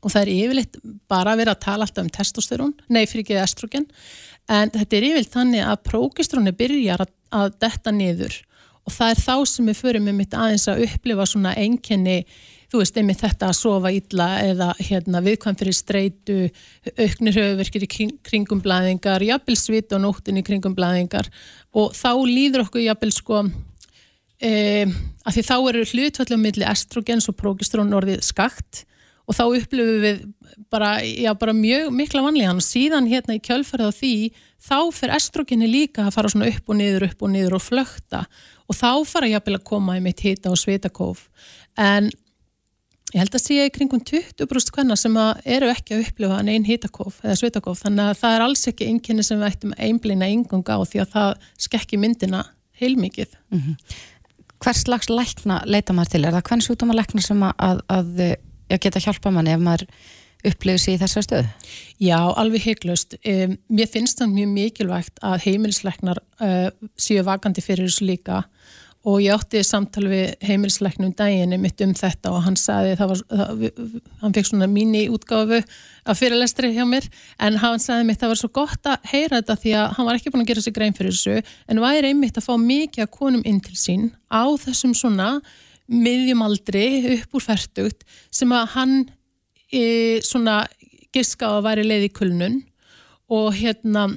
Og 0.04 0.12
það 0.12 0.20
er 0.22 0.32
yfirleitt 0.34 0.80
bara 1.08 1.32
að 1.32 1.40
vera 1.40 1.54
að 1.56 1.62
tala 1.64 1.86
alltaf 1.86 2.04
um 2.04 2.12
testosterón, 2.12 2.74
nei 2.92 3.06
fyrir 3.08 3.24
ekki 3.24 3.38
estrogen, 3.40 3.86
en 4.52 4.72
þetta 4.74 4.98
er 4.98 5.06
yfirleitt 5.08 5.36
þannig 5.38 5.64
að 5.64 5.84
progesteróni 5.88 6.52
byrjar 6.58 7.06
að, 7.06 7.14
að 7.32 7.54
detta 7.64 7.94
niður. 7.94 8.42
Og 8.84 8.92
það 8.92 9.14
er 9.14 9.22
þá 9.24 9.36
sem 9.48 9.70
við 9.70 9.78
förum 9.80 10.04
með 10.04 10.18
mitt 10.18 10.34
aðeins 10.36 10.66
að 10.68 10.82
upplifa 10.84 11.24
svona 11.28 11.54
einkenni 11.56 12.18
þú 12.74 12.80
veist, 12.82 12.96
einmitt 12.98 13.22
þetta 13.22 13.50
að 13.52 13.58
sofa 13.60 13.92
illa 13.94 14.28
eða 14.42 14.72
hérna, 14.82 15.22
viðkvæm 15.22 15.58
fyrir 15.60 15.76
streitu, 15.78 16.38
auknir 16.96 17.38
höfuverkir 17.38 17.86
í 17.86 17.90
kring, 17.90 18.16
kringum 18.26 18.62
blæðingar, 18.64 19.22
jafnvel 19.22 19.56
svit 19.60 19.94
og 19.94 20.02
nóttin 20.02 20.40
í 20.40 20.46
kringum 20.46 20.74
blæðingar 20.74 21.30
og 21.74 21.94
þá 21.94 22.10
líður 22.26 22.64
okkur 22.66 22.82
jafnvel 22.82 23.12
sko 23.14 23.44
e, 24.42 24.50
að 25.24 25.36
því 25.36 25.44
þá 25.46 25.54
eru 25.58 25.84
hlutfallega 25.92 26.40
millir 26.40 26.70
estrogens 26.70 27.30
og 27.30 27.38
progestrón 27.38 27.94
orðið 27.96 28.24
skakt. 28.26 28.84
Og 29.24 29.32
þá 29.32 29.44
upplifum 29.46 30.02
við 30.02 30.18
bara, 30.68 30.98
já, 31.00 31.30
bara 31.40 31.54
mjög 31.56 31.94
mikla 31.96 32.24
vanlíðan. 32.26 32.60
Og 32.60 32.66
síðan 32.66 33.08
hérna 33.08 33.38
í 33.38 33.44
kjölfarið 33.44 33.88
á 33.88 33.92
því 33.96 34.16
þá 34.64 34.78
fer 34.92 35.14
estrogeni 35.16 35.68
líka 35.70 36.04
að 36.04 36.18
fara 36.18 36.32
svona 36.32 36.50
upp 36.50 36.68
og 36.68 36.76
niður, 36.76 37.06
upp 37.08 37.24
og 37.24 37.32
niður 37.32 37.56
og 37.56 37.64
flökta. 37.64 38.24
Og 38.68 38.76
þá 38.76 38.90
fara 39.08 39.30
jafnvel 39.32 39.56
að 39.56 39.66
koma 39.70 39.96
í 39.96 40.04
mitt 40.04 40.20
hita 40.24 40.52
og 40.52 40.60
svitakóf. 40.60 41.24
En 41.80 42.12
Ég 43.14 43.22
held 43.22 43.36
að 43.38 43.42
sé 43.44 43.56
í 43.62 43.70
kringum 43.70 44.00
20% 44.02 44.72
hvenna 44.74 44.96
sem 44.98 45.14
eru 45.46 45.68
ekki 45.70 45.94
að 45.94 46.08
upplifa 46.08 46.40
einn 46.42 46.64
hitakóf 46.66 47.20
eða 47.22 47.36
svitakof 47.38 47.84
þannig 47.84 48.08
að 48.10 48.16
það 48.24 48.34
er 48.34 48.42
alls 48.48 48.64
ekki 48.66 48.88
einnkynni 48.90 49.22
sem 49.22 49.38
við 49.38 49.52
ættum 49.52 49.74
að 49.76 49.84
einblina 49.86 50.30
yngunga 50.34 50.74
á 50.74 50.82
því 50.82 51.02
að 51.04 51.12
það 51.12 51.46
skekki 51.68 52.00
myndina 52.02 52.40
heilmikið. 52.80 53.36
Mm 53.54 53.60
-hmm. 53.60 53.94
Hvers 54.64 54.82
slags 54.82 55.10
lækna 55.12 55.60
leita 55.64 55.94
maður 55.94 56.10
til? 56.10 56.24
Er 56.24 56.34
það 56.34 56.46
hvern 56.48 56.66
sjúkdóma 56.66 56.98
lækna 56.98 57.22
sem 57.22 57.42
að, 57.42 57.54
að, 57.58 57.80
að, 57.88 58.20
að 58.74 58.82
geta 58.82 59.04
hjálpa 59.06 59.30
manni 59.30 59.54
ef 59.54 59.62
maður 59.62 59.86
upplifir 60.44 60.80
sér 60.82 60.96
í 60.96 61.02
þessar 61.04 61.22
stöðu? 61.22 61.48
Já, 62.02 62.18
alveg 62.18 62.66
heiklust. 62.66 63.14
Um, 63.22 63.58
mér 63.68 63.90
finnst 63.94 64.18
það 64.18 64.34
mjög 64.34 64.50
mikilvægt 64.58 65.22
að 65.22 65.38
heimilisleiknar 65.46 66.18
uh, 66.42 66.70
séu 66.98 67.22
vakandi 67.22 67.62
fyrir 67.62 67.86
þessu 67.86 68.10
líka 68.10 68.42
og 69.04 69.20
ég 69.20 69.34
átti 69.34 69.60
samtal 69.66 70.06
við 70.08 70.30
heimilsleiknum 70.44 71.12
daginn 71.16 71.52
mitt 71.60 71.80
um 71.84 71.92
þetta 71.96 72.30
og 72.32 72.44
hann 72.46 72.56
saði 72.56 72.94
það 72.96 73.10
var, 73.10 73.20
það, 73.28 73.64
hann 74.22 74.36
fekk 74.36 74.48
svona 74.48 74.68
mín 74.70 74.94
í 74.96 75.02
útgáfu 75.12 75.58
af 76.08 76.20
fyrirlestri 76.20 76.70
hjá 76.72 76.86
mér. 76.88 77.04
En 77.36 77.58
hann 77.60 77.82
saði 77.82 78.06
mitt 78.08 78.22
það 78.22 78.32
var 78.32 78.40
svo 78.40 78.50
gott 78.56 78.88
að 78.88 79.10
heyra 79.12 79.42
þetta 79.42 79.58
því 79.60 79.74
að 79.80 79.86
hann 79.98 80.08
var 80.08 80.20
ekki 80.20 80.32
búin 80.32 80.46
að 80.46 80.50
gera 80.52 80.64
sig 80.64 80.76
grein 80.78 80.96
fyrir 80.96 81.12
þessu 81.12 81.36
en 81.68 81.82
væri 81.84 82.12
einmitt 82.14 82.40
að 82.40 82.48
fá 82.48 82.54
mikið 82.64 83.04
að 83.04 83.12
konum 83.18 83.44
inn 83.44 83.60
til 83.64 83.76
sín 83.76 84.08
á 84.32 84.44
þessum 84.64 84.96
svona 84.96 85.28
miðjumaldri 85.84 86.86
upp 87.18 87.36
úr 87.36 87.44
færtugt 87.44 88.06
sem 88.32 88.52
að 88.56 88.70
hann 88.78 88.94
e, 89.68 89.84
svona 90.24 90.62
giska 91.12 91.52
á 91.52 91.60
að 91.60 91.66
væri 91.68 91.90
leið 91.90 92.08
í 92.08 92.14
kulnun. 92.16 92.62
Og 93.32 93.52
hérna 93.56 94.08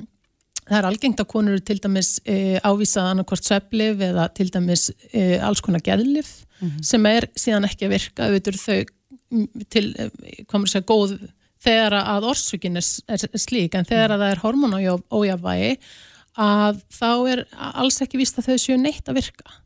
það 0.68 0.78
er 0.80 0.90
algengt 0.90 1.24
að 1.24 1.30
konur 1.32 1.56
eru 1.56 1.64
til 1.66 1.80
dæmis 1.84 2.12
e, 2.26 2.58
ávísað 2.66 3.12
annarkvort 3.12 3.48
sveflif 3.48 4.04
eða 4.10 4.28
til 4.36 4.50
dæmis 4.54 4.90
e, 5.12 5.38
alls 5.44 5.64
konar 5.64 5.84
geðlif 5.86 6.34
sem 6.82 7.06
er 7.06 7.28
síðan 7.38 7.68
ekki 7.68 7.88
að 7.88 7.94
virka. 7.94 8.28
Auðvitað 8.28 8.60
þau 8.64 8.78
mm, 9.30 9.66
til, 9.74 9.86
komur 10.50 10.72
sér 10.72 10.86
góð 10.90 11.18
þegar 11.64 11.98
að 12.00 12.28
orsökin 12.32 12.80
er, 12.80 12.88
er 13.14 13.42
slík. 13.42 13.78
En 13.78 13.88
þegar 13.88 14.16
að 14.16 14.24
það 14.24 14.34
er 14.34 14.44
hormonójávægi 14.44 15.72
að 16.38 16.82
þá 16.94 17.12
er 17.34 17.46
alls 17.58 18.02
ekki 18.06 18.22
víst 18.22 18.38
að 18.38 18.52
þau 18.52 18.62
séu 18.62 18.78
neitt 18.82 19.10
að 19.10 19.22
virka. 19.22 19.58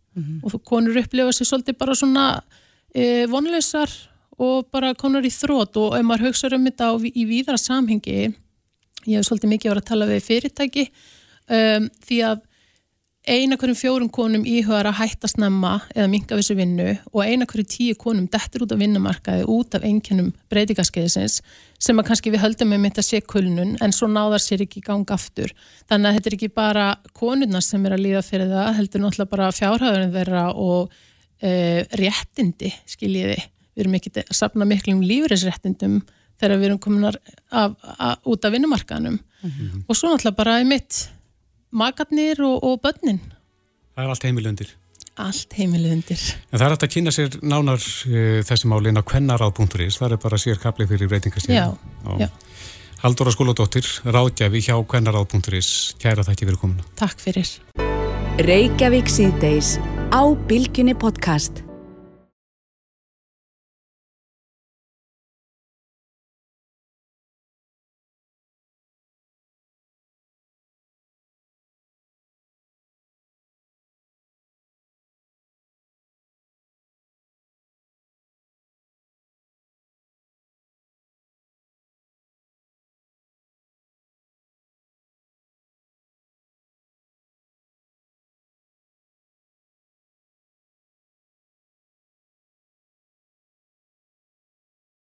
Og 0.44 0.52
þú 0.52 0.62
konur 0.68 1.00
upplifa 1.00 1.32
sér 1.36 1.48
svolítið 1.48 1.78
bara 1.80 1.96
svona 1.96 2.26
e, 2.92 3.26
vonleysar 3.32 3.92
og 4.42 4.68
bara 4.74 4.94
konur 4.98 5.24
í 5.24 5.32
þrótt 5.32 5.78
og 5.80 5.96
ef 5.96 6.06
maður 6.08 6.30
hugsaður 6.30 6.58
um 6.58 6.68
þetta 6.68 6.90
í 7.12 7.26
víðara 7.30 7.60
samhengi 7.62 8.32
ég 9.08 9.20
hef 9.20 9.28
svolítið 9.28 9.54
mikið 9.56 9.74
verið 9.74 9.84
að 9.84 9.92
tala 9.92 10.10
við 10.10 10.24
fyrirtæki 10.28 10.88
um, 10.88 11.90
því 12.06 12.24
að 12.30 12.48
eina 13.28 13.54
hverjum 13.54 13.78
fjórum 13.78 14.10
konum 14.10 14.46
íhugar 14.50 14.88
að 14.90 14.98
hætta 14.98 15.30
snemma 15.30 15.76
eða 15.94 16.08
minga 16.10 16.38
þessu 16.40 16.56
vinnu 16.58 16.88
og 17.12 17.20
eina 17.22 17.46
hverjum 17.46 17.68
tíu 17.70 17.98
konum 18.00 18.26
dettur 18.32 18.66
út 18.66 18.74
af 18.74 18.80
vinnumarkaði 18.82 19.46
út 19.46 19.78
af 19.78 19.86
einkennum 19.86 20.32
breytingaskeiðisins 20.50 21.38
sem 21.78 22.02
að 22.02 22.08
kannski 22.08 22.34
við 22.34 22.42
höldum 22.42 22.74
með 22.74 22.82
mynda 22.88 23.04
sé 23.06 23.22
kulnun 23.22 23.76
en 23.78 23.94
svo 23.94 24.10
náðar 24.10 24.42
sér 24.42 24.66
ekki 24.66 24.82
í 24.82 24.88
gang 24.88 25.14
aftur. 25.14 25.54
Þannig 25.86 26.10
að 26.10 26.18
þetta 26.18 26.32
er 26.32 26.38
ekki 26.40 26.52
bara 26.56 26.88
konurna 27.18 27.62
sem 27.62 27.86
er 27.86 27.96
að 27.96 28.06
líða 28.08 28.24
fyrir 28.26 28.50
það 28.50 28.74
heldur 28.80 29.06
náttúrulega 29.06 29.34
bara 29.36 29.52
fjárhæðurinn 29.60 30.16
þeirra 30.18 30.46
og 30.58 30.98
e, 31.46 31.52
réttindi 32.02 32.74
skiljiði, 32.90 33.38
við 33.76 33.86
erum 33.86 34.00
ekki 34.02 34.16
að 34.18 34.34
sapna 34.34 34.66
miklum 34.66 35.06
lífrisréttindum 35.06 36.02
þegar 36.42 36.58
við 36.58 36.70
erum 36.70 36.82
komin 36.82 37.08
af, 37.08 37.78
út 38.26 38.46
af 38.46 38.56
vinnumarkaðanum 38.56 39.20
og 39.88 39.98
svo 39.98 40.12
náttúrulega 40.12 40.38
bara 40.38 40.60
í 40.62 40.68
mitt 40.68 41.06
makarnir 41.72 42.42
og, 42.44 42.60
og 42.68 42.82
börnin. 42.84 43.22
Það 43.96 44.04
er 44.04 44.14
allt 44.14 44.28
heimilundir. 44.28 44.76
Allt 45.22 45.56
heimilundir. 45.58 46.22
En 46.52 46.60
það 46.60 46.66
er 46.66 46.76
hægt 46.76 46.86
að 46.88 46.94
kynna 46.96 47.14
sér 47.16 47.40
nánar 47.44 47.82
uh, 47.82 48.42
þessi 48.48 48.70
málin 48.72 49.00
á 49.00 49.04
kvennaráð.is, 49.04 50.00
það 50.00 50.18
er 50.18 50.22
bara 50.24 50.40
sér 50.42 50.62
kapli 50.62 50.88
fyrir 50.90 51.12
reytingastíðin. 51.12 51.58
Já, 51.58 52.26
já. 52.26 52.30
Haldóra 53.02 53.34
skóladóttir, 53.34 53.88
ráðgjafi 54.06 54.62
hjá 54.68 54.76
kvennaráð.is, 54.94 55.72
kæra 56.02 56.26
þakki 56.28 56.52
fyrir 56.52 56.62
komuna. 56.62 56.86
Takk 57.00 57.24
fyrir. 57.24 57.56
Reykjavík 58.42 59.12
síðdeis 59.12 59.76
á 60.14 60.22
Bilginni 60.48 60.96
podcast. 60.98 61.66